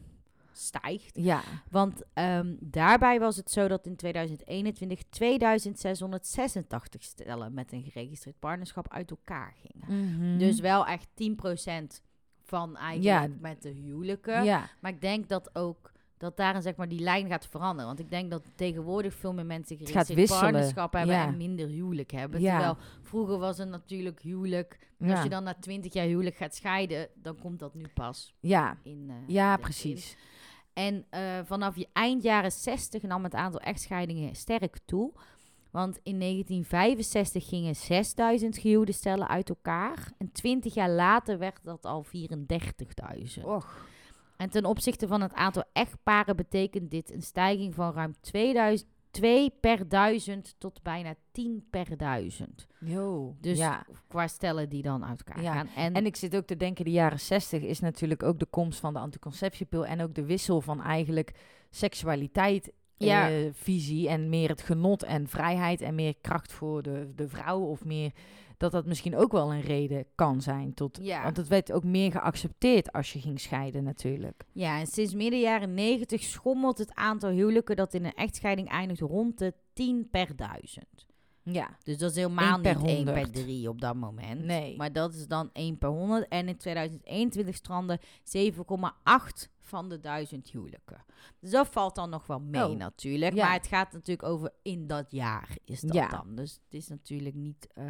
stijgt. 0.53 1.17
ja. 1.17 1.41
Want 1.69 2.01
ehm, 2.13 2.55
daarbij 2.59 3.19
was 3.19 3.35
het 3.35 3.51
zo 3.51 3.67
dat 3.67 3.85
in 3.85 3.95
2021 3.95 5.03
2686 5.09 7.03
stellen 7.03 7.53
met 7.53 7.71
een 7.71 7.83
geregistreerd 7.83 8.39
partnerschap 8.39 8.89
uit 8.93 9.09
elkaar 9.11 9.53
gingen. 9.61 10.03
Mhm. 10.09 10.37
Dus 10.37 10.59
wel 10.59 10.85
echt 10.85 11.07
10% 11.13 12.01
van 12.43 12.77
eigenlijk 12.77 13.31
Ja. 13.31 13.37
met 13.39 13.61
de 13.61 13.69
huwelijken. 13.69 14.43
ja. 14.43 14.69
Maar 14.79 14.91
ik 14.91 15.01
denk 15.01 15.29
dat 15.29 15.55
ook 15.55 15.91
dat 16.17 16.37
daarin 16.37 16.61
zeg 16.61 16.75
maar 16.75 16.87
die 16.89 16.99
lijn 16.99 17.27
gaat 17.27 17.47
veranderen. 17.47 17.85
Want 17.85 17.99
ik 17.99 18.09
denk 18.09 18.31
dat 18.31 18.43
tegenwoordig 18.55 19.13
veel 19.13 19.33
meer 19.33 19.45
mensen 19.45 19.77
geregistreerd 19.77 20.29
partnerschap 20.29 20.93
hebben 20.93 21.15
ja. 21.15 21.27
en 21.27 21.37
minder 21.37 21.67
huwelijk 21.67 22.11
hebben. 22.11 22.41
Ja. 22.41 22.51
Terwijl 22.51 22.77
vroeger 23.01 23.37
was 23.37 23.57
het 23.57 23.69
natuurlijk 23.69 24.21
huwelijk. 24.21 24.79
Ja. 24.97 25.11
Als 25.13 25.23
je 25.23 25.29
dan 25.29 25.43
na 25.43 25.53
20 25.59 25.93
jaar 25.93 26.05
huwelijk 26.05 26.35
gaat 26.35 26.55
scheiden, 26.55 27.07
dan 27.15 27.39
komt 27.39 27.59
dat 27.59 27.73
nu 27.73 27.85
pas 27.93 28.33
ja. 28.39 28.77
in. 28.83 29.05
eh, 29.09 29.15
Ja, 29.27 29.57
precies. 29.57 30.11
in. 30.11 30.17
En 30.73 31.05
eh, 31.09 31.39
vanaf 31.43 31.75
je 31.75 31.87
eind 31.93 32.23
jaren 32.23 32.51
60 32.51 33.01
nam 33.01 33.23
het 33.23 33.33
aantal 33.33 33.59
echtscheidingen 33.59 34.35
sterk 34.35 34.77
toe. 34.85 35.13
Want 35.71 35.99
in 36.03 36.19
1965 36.19 37.47
gingen 37.47 37.75
6000 37.75 38.57
gehuwde 38.57 38.91
stellen 38.91 39.27
uit 39.27 39.49
elkaar. 39.49 40.11
En 40.17 40.31
20 40.31 40.73
jaar 40.73 40.89
later 40.89 41.37
werd 41.37 41.59
dat 41.63 41.85
al 41.85 42.05
34.000. 43.37 43.43
Och. 43.43 43.87
En 44.37 44.49
ten 44.49 44.65
opzichte 44.65 45.07
van 45.07 45.21
het 45.21 45.33
aantal 45.33 45.63
echtparen 45.73 46.35
betekent 46.35 46.91
dit 46.91 47.13
een 47.13 47.21
stijging 47.21 47.75
van 47.75 47.93
ruim 47.93 48.15
2000, 48.21 48.89
2 49.13 49.49
per 49.59 49.89
duizend 49.89 50.55
tot 50.57 50.81
bijna 50.83 51.15
10 51.31 51.67
per 51.69 51.97
duizend. 51.97 52.67
Jo. 52.79 53.35
Dus 53.41 53.57
ja. 53.57 53.85
qua 54.07 54.27
stellen 54.27 54.69
die 54.69 54.81
dan 54.81 55.05
uit 55.05 55.23
elkaar 55.25 55.43
Ja. 55.43 55.53
gaan. 55.53 55.67
En, 55.75 55.93
En 55.93 56.05
ik 56.05 56.15
zit 56.15 56.35
ook 56.35 56.45
te 56.45 56.57
denken, 56.57 56.85
de 56.85 56.91
jaren 56.91 57.19
60 57.19 57.61
is 57.61 57.79
natuurlijk 57.79 58.23
ook 58.23 58.39
de 58.39 58.45
komst 58.45 58.79
van 58.79 58.93
de 58.93 58.99
anticonceptiepil 58.99 59.85
en 59.85 60.01
ook 60.01 60.13
de 60.15 60.25
wissel 60.25 60.61
van 60.61 60.81
eigenlijk 60.81 61.31
seksualiteit. 61.69 62.71
Ja. 63.05 63.51
visie 63.53 64.09
en 64.09 64.29
meer 64.29 64.49
het 64.49 64.61
genot 64.61 65.03
en 65.03 65.27
vrijheid 65.27 65.81
en 65.81 65.95
meer 65.95 66.15
kracht 66.21 66.53
voor 66.53 66.83
de, 66.83 67.11
de 67.15 67.27
vrouw 67.27 67.59
of 67.59 67.85
meer 67.85 68.11
dat 68.57 68.71
dat 68.71 68.85
misschien 68.85 69.15
ook 69.15 69.31
wel 69.31 69.53
een 69.53 69.61
reden 69.61 70.05
kan 70.15 70.41
zijn 70.41 70.73
tot 70.73 70.99
Ja. 71.01 71.23
want 71.23 71.37
het 71.37 71.47
werd 71.47 71.71
ook 71.71 71.83
meer 71.83 72.11
geaccepteerd 72.11 72.91
als 72.91 73.13
je 73.13 73.19
ging 73.19 73.39
scheiden 73.39 73.83
natuurlijk 73.83 74.45
ja, 74.51 74.79
en 74.79 74.87
sinds 74.87 75.13
midden 75.13 75.39
jaren 75.39 75.73
90 75.73 76.23
schommelt 76.23 76.77
het 76.77 76.93
aantal 76.95 77.29
huwelijken 77.29 77.75
dat 77.75 77.93
in 77.93 78.05
een 78.05 78.13
echtscheiding 78.13 78.69
eindigt 78.69 79.01
rond 79.01 79.37
de 79.37 79.53
10 79.73 80.07
per 80.11 80.35
duizend. 80.35 81.05
Ja. 81.43 81.77
Dus 81.83 81.97
dat 81.97 82.09
is 82.09 82.15
helemaal 82.15 82.59
per 82.61 82.77
niet 82.77 82.87
1 82.87 83.03
per 83.03 83.15
100. 83.15 83.33
3 83.33 83.69
op 83.69 83.81
dat 83.81 83.95
moment. 83.95 84.43
Nee. 84.43 84.75
Maar 84.77 84.93
dat 84.93 85.13
is 85.13 85.27
dan 85.27 85.49
1 85.53 85.77
per 85.77 85.89
100. 85.89 86.27
En 86.27 86.47
in 86.47 86.57
2021 86.57 87.55
stranden 87.55 87.99
7,8 87.99 89.51
van 89.63 89.89
de 89.89 89.99
1000 89.99 90.49
huwelijken. 90.49 91.05
Dus 91.39 91.51
dat 91.51 91.67
valt 91.67 91.95
dan 91.95 92.09
nog 92.09 92.27
wel 92.27 92.39
mee 92.39 92.65
Oh. 92.69 92.77
natuurlijk. 92.77 93.33
Ja. 93.33 93.45
Maar 93.45 93.53
het 93.53 93.67
gaat 93.67 93.91
natuurlijk 93.93 94.27
over 94.29 94.51
in 94.61 94.87
dat 94.87 95.11
jaar 95.11 95.57
is 95.65 95.81
dat 95.81 95.93
Ja. 95.93 96.07
dan. 96.07 96.35
Dus 96.35 96.53
het 96.53 96.73
is 96.73 96.87
natuurlijk 96.87 97.35
niet 97.35 97.67
eh, 97.73 97.85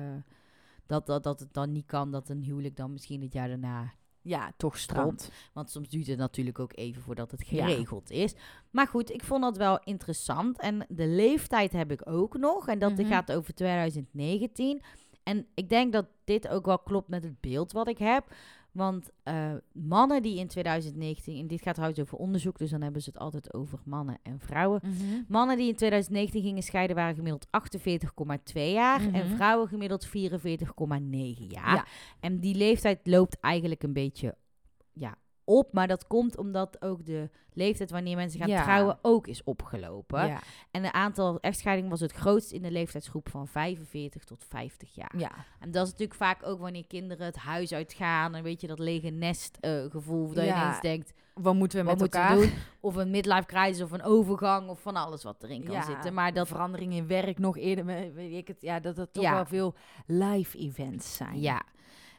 dat, 0.86 1.05
dat, 1.05 1.24
dat 1.24 1.39
het 1.39 1.53
dan 1.53 1.71
niet 1.71 1.86
kan 1.86 2.11
dat 2.11 2.30
een 2.30 2.43
huwelijk 2.43 2.76
dan 2.76 2.91
misschien 2.91 3.21
het 3.21 3.34
jaar 3.34 3.47
daarna 3.47 3.93
Ja, 4.26 4.51
toch 4.57 4.78
strand. 4.78 5.32
want 5.53 5.69
soms 5.69 5.89
duurt 5.89 6.07
het 6.07 6.17
natuurlijk 6.17 6.59
ook 6.59 6.76
even 6.78 7.01
voordat 7.01 7.32
het 7.32 7.47
Ja. 7.47 7.65
geregeld 7.67 8.09
is. 8.11 8.36
Maar 8.71 8.88
goed, 8.88 9.11
ik 9.11 9.24
vond 9.24 9.41
dat 9.41 9.57
wel 9.57 9.80
interessant. 9.84 10.59
En 10.59 10.86
de 10.89 11.07
leeftijd 11.07 11.71
heb 11.71 11.91
ik 11.91 12.01
ook 12.09 12.38
nog. 12.38 12.67
En 12.67 12.80
dat 12.80 12.91
Mhm. 12.97 13.05
gaat 13.07 13.32
over 13.32 13.53
2019. 13.53 14.82
En 15.24 15.47
ik 15.53 15.69
denk 15.69 15.93
dat 15.93 16.05
dit 16.24 16.47
ook 16.47 16.65
wel 16.65 16.80
klopt 16.80 17.07
met 17.07 17.24
het 17.24 17.41
beeld 17.41 17.71
wat 17.71 17.88
ik 17.88 17.97
heb. 17.97 18.36
Want 18.74 19.09
eh, 19.24 19.51
mannen 19.71 20.21
die 20.21 20.38
in 20.39 20.47
2019, 20.47 21.39
en 21.39 21.47
dit 21.47 21.61
gaat 21.61 21.74
trouwens 21.74 22.01
over 22.01 22.17
onderzoek, 22.17 22.57
dus 22.57 22.69
dan 22.69 22.82
hebben 22.82 23.01
ze 23.01 23.09
het 23.09 23.19
altijd 23.19 23.53
over 23.53 23.80
mannen 23.86 24.17
en 24.24 24.39
vrouwen. 24.39 24.80
Mhm. 24.84 25.21
Mannen 25.28 25.57
die 25.57 25.67
in 25.67 25.76
2019 25.76 26.41
gingen 26.41 26.63
scheiden 26.63 26.95
waren 26.95 27.15
gemiddeld 27.15 27.47
48,2 27.49 28.71
jaar 28.71 29.01
en 29.01 29.26
Mhm. 29.28 29.36
vrouwen 29.36 29.67
gemiddeld 29.67 30.05
44,9 30.05 31.45
jaar. 31.47 31.76
Ja. 31.76 31.86
En 32.19 32.39
die 32.39 32.55
leeftijd 32.55 32.99
loopt 33.07 33.39
eigenlijk 33.39 33.84
een 33.84 33.93
beetje 33.93 34.36
ja, 34.93 35.15
op, 35.46 35.74
maar 35.74 35.88
dat 35.88 36.08
komt 36.08 36.38
omdat 36.38 36.82
ook 36.82 37.06
de 37.06 37.30
leeftijd 37.54 37.91
wanneer 37.91 38.16
mensen 38.16 38.39
gaan 38.39 38.50
Ja. 38.50 38.64
trouwen 38.64 38.98
ook 39.02 39.28
is 39.28 39.44
opgelopen. 39.44 40.28
Ja. 40.28 40.39
En 40.72 40.84
het 40.84 40.94
aantal 40.94 41.39
echtscheidingen 41.39 41.89
was 41.91 42.00
het 42.00 42.12
grootst 42.12 42.52
in 42.52 42.62
de 42.62 42.72
leeftijdsgroep 42.72 43.30
van 43.30 43.48
45 43.48 44.24
tot 44.24 44.46
50 44.50 44.96
jaar. 44.96 45.14
ja. 45.18 45.32
En 45.60 45.72
dat 45.72 45.86
is 45.86 45.91
natuurlijk 45.91 46.20
vaak 46.20 46.46
ook 46.46 46.60
wanneer 46.60 46.88
kinderen 46.88 47.26
het 47.26 47.36
huis 47.36 47.74
uitgaan, 47.74 48.34
een 48.34 48.44
beetje 48.44 48.68
dat 48.68 48.80
lege 48.80 49.10
nest 49.10 49.58
eh, 49.60 49.84
gevoel, 49.89 50.28
dat 50.34 50.46
je 50.46 50.52
ineens 50.52 50.82
denkt, 50.82 51.14
Wat 51.34 51.54
moeten 51.56 51.80
we 51.80 51.86
wat 51.86 52.00
met 52.00 52.14
elkaar 52.14 52.38
we 52.38 52.41
doen? 52.46 52.54
Of 52.80 52.96
een 52.96 53.10
midlife 53.12 53.46
crisis 53.46 53.82
of 53.82 53.91
een 53.91 54.04
overgang 54.04 54.70
of 54.70 54.82
van 54.82 54.96
alles 54.96 55.24
wat 55.24 55.44
erin 55.44 55.64
kan 55.64 55.84
zitten. 55.84 56.14
Maar 56.14 56.34
dat 56.34 56.48
verandering 56.48 56.94
in 56.94 57.08
werk 57.08 57.39
nog 57.39 57.58
eerder, 57.58 57.86
we- 57.86 58.12
weet 58.14 58.34
ik 58.34 58.48
het, 58.48 58.62
ja, 58.62 58.80
dat 58.80 58.98
er 58.98 59.12
toch 59.12 59.30
wel 59.30 59.46
veel 59.46 59.74
live 60.06 60.58
events 60.58 61.16
zijn. 61.16 61.39
Ja. 61.41 61.62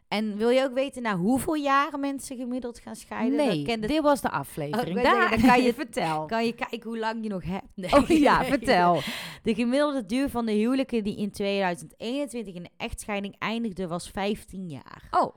En 0.08 0.36
wil 0.36 0.48
je 0.48 0.62
ook 0.62 0.74
weten 0.74 1.02
na 1.02 1.16
hoeveel 1.16 1.54
jaren 1.54 2.00
mensen 2.00 2.36
gemiddeld 2.36 2.78
gaan 2.78 2.96
scheiden? 2.96 3.36
Nee, 3.36 3.78
dit 3.78 4.00
was 4.00 4.20
de 4.20 4.28
Oh, 4.28 4.34
aflevering. 4.34 5.02
wou 5.02 5.04
Daar 5.18 5.40
kan 5.40 5.62
je- 5.62 5.74
vertel. 5.74 6.26
kan 6.34 6.44
je 6.46 6.52
kijken 6.52 6.82
hoe 6.90 6.98
lang 6.98 7.22
je 7.22 7.28
nog 7.28 7.44
hebt. 7.44 7.68
Nee. 7.74 7.92
Oh 7.92 8.08
ja, 8.08 8.44
vertel. 8.54 9.00
De 9.42 9.54
gemiddelde 9.54 10.06
duur 10.06 10.28
van 10.30 10.46
de 10.46 10.52
huwelijken 10.52 11.04
die 11.04 11.16
in 11.16 11.30
2021 11.30 12.54
in 12.54 12.68
echtscheiding 12.76 13.34
eindigde 13.38 13.86
was 13.86 14.10
15 14.10 14.68
jaar. 14.68 15.02
Oh, 15.10 15.34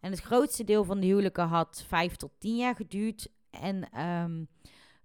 En 0.00 0.10
het 0.10 0.20
grootste 0.20 0.64
deel 0.64 0.84
van 0.84 1.00
de 1.00 1.06
huwelijken 1.06 1.46
had 1.46 1.84
5 1.88 2.16
tot 2.16 2.30
10 2.38 2.56
jaar 2.56 2.74
geduurd. 2.74 3.28
En 3.50 3.88
ehm, 3.92 4.44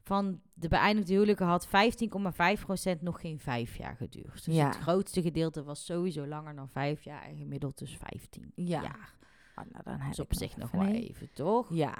van 0.03 0.39
de 0.53 0.67
beëindigde 0.67 1.13
huwelijken 1.13 1.45
had 1.45 1.67
15,5% 1.67 3.01
nog 3.01 3.19
geen 3.21 3.39
5 3.39 3.75
jaar 3.77 3.95
geduurd. 3.95 4.45
Dus 4.45 4.55
Ja. 4.55 4.65
het 4.65 4.77
grootste 4.77 5.21
gedeelte 5.21 5.63
was 5.63 5.85
sowieso 5.85 6.27
langer 6.27 6.55
dan 6.55 6.69
5 6.69 7.01
jaar 7.03 7.23
en 7.23 7.37
gemiddeld 7.37 7.77
dus 7.77 7.97
15 7.97 8.51
Ja. 8.55 8.81
jaar. 8.81 9.13
oh, 9.55 9.63
nou, 9.71 9.83
dan 9.83 9.99
heb 9.99 10.13
ik 10.13 10.19
op 10.19 10.33
zich 10.33 10.57
nog 10.57 10.71
wel 10.71 10.85
even, 10.85 11.29
toch? 11.33 11.67
Ja, 11.69 11.93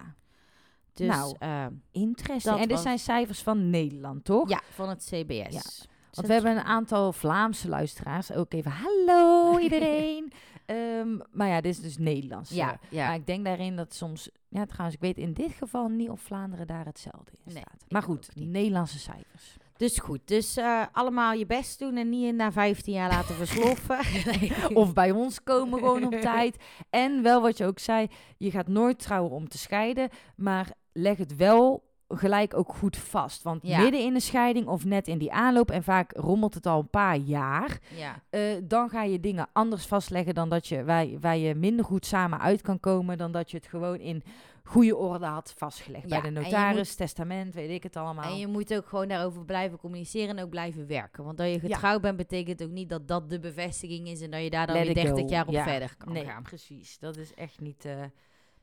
Dus 0.93 1.07
Nou, 1.07 1.35
ehm, 1.39 1.73
interesting. 1.91 2.53
Dat 2.53 2.61
En 2.63 2.67
dit 2.67 2.79
zijn 2.79 2.99
cijfers 2.99 3.41
van 3.43 3.69
Nederland, 3.69 4.23
toch? 4.25 4.49
ja, 4.49 4.61
van 4.69 4.89
het 4.89 5.03
CBS. 5.03 5.53
Ja. 5.53 5.91
Want 6.11 6.27
we 6.27 6.33
hebben 6.33 6.51
een 6.51 6.63
aantal 6.63 7.13
Vlaamse 7.13 7.69
luisteraars. 7.69 8.31
Ook 8.31 8.53
even 8.53 8.71
hallo 8.71 9.57
iedereen. 9.65 10.31
Ehm, 10.65 11.17
maar 11.31 11.47
ja, 11.47 11.61
dit 11.61 11.71
is 11.71 11.81
dus 11.81 11.97
Nederlands. 11.97 12.49
Ja, 12.49 12.79
ja. 12.89 13.05
Maar 13.07 13.15
ik 13.15 13.27
denk 13.27 13.45
daarin 13.45 13.75
dat 13.75 13.93
soms... 13.93 14.29
Ja, 14.47 14.65
trouwens, 14.65 14.95
ik 14.95 15.01
weet 15.01 15.17
in 15.17 15.33
dit 15.33 15.51
geval 15.51 15.87
niet 15.87 16.09
of 16.09 16.21
Vlaanderen 16.21 16.67
daar 16.67 16.85
hetzelfde 16.85 17.31
in 17.31 17.53
Nee, 17.53 17.63
staat. 17.63 17.85
Maar 17.89 18.03
goed. 18.03 18.29
Nederlandse 18.35 18.99
cijfers. 18.99 19.57
Dus 19.77 19.97
goed, 19.97 20.19
dus 20.25 20.57
eh, 20.57 20.81
allemaal 20.91 21.33
je 21.33 21.45
best 21.45 21.79
doen 21.79 21.97
en 21.97 22.09
niet 22.09 22.35
na 22.35 22.51
15 22.51 22.93
jaar 22.93 23.09
laten 23.09 23.35
versloffen. 23.35 23.99
Of 24.81 24.93
bij 24.93 25.11
ons 25.11 25.43
komen 25.43 25.79
gewoon 25.79 26.05
op 26.05 26.21
tijd. 26.31 26.57
En 26.89 27.21
wel 27.21 27.41
wat 27.41 27.57
je 27.57 27.65
ook 27.65 27.79
zei, 27.79 28.07
je 28.37 28.51
gaat 28.51 28.67
nooit 28.67 28.99
trouwen 28.99 29.31
om 29.31 29.47
te 29.47 29.57
scheiden. 29.57 30.09
Maar 30.35 30.71
leg 30.91 31.17
het 31.17 31.35
wel 31.35 31.83
gelijk 32.17 32.57
ook 32.57 32.73
goed 32.73 32.97
vast. 32.97 33.43
Want 33.43 33.61
Ja. 33.67 33.79
midden 33.81 34.01
in 34.01 34.13
de 34.13 34.19
scheiding 34.19 34.67
of 34.67 34.85
net 34.85 35.07
in 35.07 35.17
die 35.17 35.31
aanloop... 35.31 35.71
en 35.71 35.83
vaak 35.83 36.11
rommelt 36.17 36.53
het 36.53 36.65
al 36.65 36.79
een 36.79 36.89
paar 36.89 37.17
jaar... 37.17 37.79
ja. 37.97 38.21
eh, 38.29 38.41
dan 38.63 38.89
ga 38.89 39.03
je 39.03 39.19
dingen 39.19 39.47
anders 39.53 39.85
vastleggen 39.85 40.33
dan 40.33 40.49
dat 40.49 40.67
je, 40.67 40.83
waar, 40.83 41.19
waar 41.19 41.37
je 41.37 41.55
minder 41.55 41.85
goed 41.85 42.05
samen 42.05 42.39
uit 42.39 42.61
kan 42.61 42.79
komen 42.79 43.17
dan 43.17 43.31
dat 43.31 43.51
je 43.51 43.57
het 43.57 43.67
gewoon 43.67 43.99
in 43.99 44.23
goede 44.63 44.95
orde 44.95 45.25
had 45.25 45.53
vastgelegd. 45.57 46.09
Ja, 46.09 46.21
Bij 46.21 46.31
de 46.33 46.39
notaris, 46.39 46.87
moet- 46.87 46.97
testament, 46.97 47.53
weet 47.53 47.69
ik 47.69 47.83
het 47.83 47.95
allemaal. 47.95 48.31
En 48.31 48.37
je 48.37 48.47
moet 48.47 48.73
ook 48.75 48.87
gewoon 48.87 49.07
daarover 49.07 49.45
blijven 49.45 49.77
communiceren 49.77 50.37
en 50.37 50.43
ook 50.43 50.49
blijven 50.49 50.87
werken. 50.87 51.23
Want 51.23 51.37
dat 51.37 51.47
je 51.47 51.53
Ja. 51.53 51.59
getrouwd 51.59 52.01
bent, 52.01 52.17
betekent 52.17 52.63
ook 52.63 52.69
niet 52.69 52.89
dat 52.89 53.07
dat 53.07 53.29
de 53.29 53.39
bevestiging 53.39 54.07
is 54.07 54.21
en 54.21 54.31
dat 54.31 54.41
je 54.43 54.49
daar 54.49 54.67
dan 54.67 54.75
Let 54.75 54.85
weer 54.85 54.97
it 54.97 55.03
30 55.03 55.23
go. 55.23 55.29
jaar 55.29 55.47
op 55.47 55.53
Ja. 55.53 55.63
verder 55.63 55.95
kan 55.97 56.13
nee, 56.13 56.25
gaan. 56.25 56.43
precies. 56.43 56.97
Dat 56.99 57.17
is 57.17 57.33
echt 57.33 57.59
niet... 57.59 57.85
eh, 57.85 57.93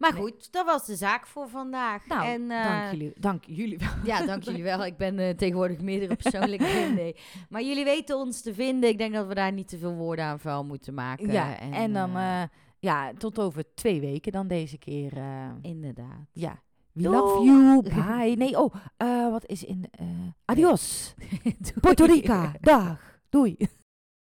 Maar 0.01 0.13
Nee. 0.13 0.21
goed, 0.23 0.53
dat 0.53 0.67
was 0.67 0.87
de 0.87 0.97
zaak 0.97 1.27
voor 1.27 1.49
vandaag. 1.49 2.07
nou, 2.07 2.27
en, 2.27 2.51
eh, 2.51 2.65
dank 2.65 2.91
jullie. 2.91 3.13
Dank 3.19 3.45
jullie 3.47 3.79
wel. 3.79 3.89
Ja, 4.05 4.27
dank 4.27 4.43
jullie 4.43 4.63
wel. 4.63 4.85
Ik 4.87 4.97
ben 4.97 5.19
eh, 5.19 5.35
tegenwoordig 5.35 5.81
meerdere 5.81 6.17
persoonlijkheden. 6.17 6.95
Nee. 7.03 7.17
Maar 7.49 7.63
jullie 7.63 7.85
weten 7.85 8.17
ons 8.17 8.41
te 8.43 8.55
vinden. 8.55 8.89
Ik 8.91 8.99
denk 8.99 9.15
dat 9.15 9.27
we 9.27 9.35
daar 9.35 9.53
niet 9.53 9.69
te 9.69 9.79
veel 9.79 9.95
woorden 9.95 10.25
aan 10.25 10.39
vuil 10.41 10.65
moeten 10.65 10.95
maken. 10.95 11.33
ja, 11.33 11.59
en, 11.59 11.93
dan... 11.93 12.17
eh, 12.17 12.43
eh, 12.43 12.49
ja, 12.79 13.13
tot 13.19 13.39
over 13.39 13.65
twee 13.75 14.01
weken 14.01 14.33
dan 14.33 14.47
deze 14.49 14.79
keer. 14.79 15.17
eh, 15.17 15.49
inderdaad. 15.63 16.27
ja. 16.33 16.63
We 16.93 17.09
love 17.09 17.45
you. 17.45 17.83
Bye. 17.83 18.35
Nee, 18.37 18.59
oh, 18.59 18.75
eh, 18.97 19.31
wat 19.31 19.47
is 19.47 19.65
in... 19.65 19.87
eh, 19.91 20.07
adios. 20.45 21.15
Puerto 21.81 22.05
Rica. 22.05 22.53
Dag. 22.61 23.19
Doei. 23.29 23.57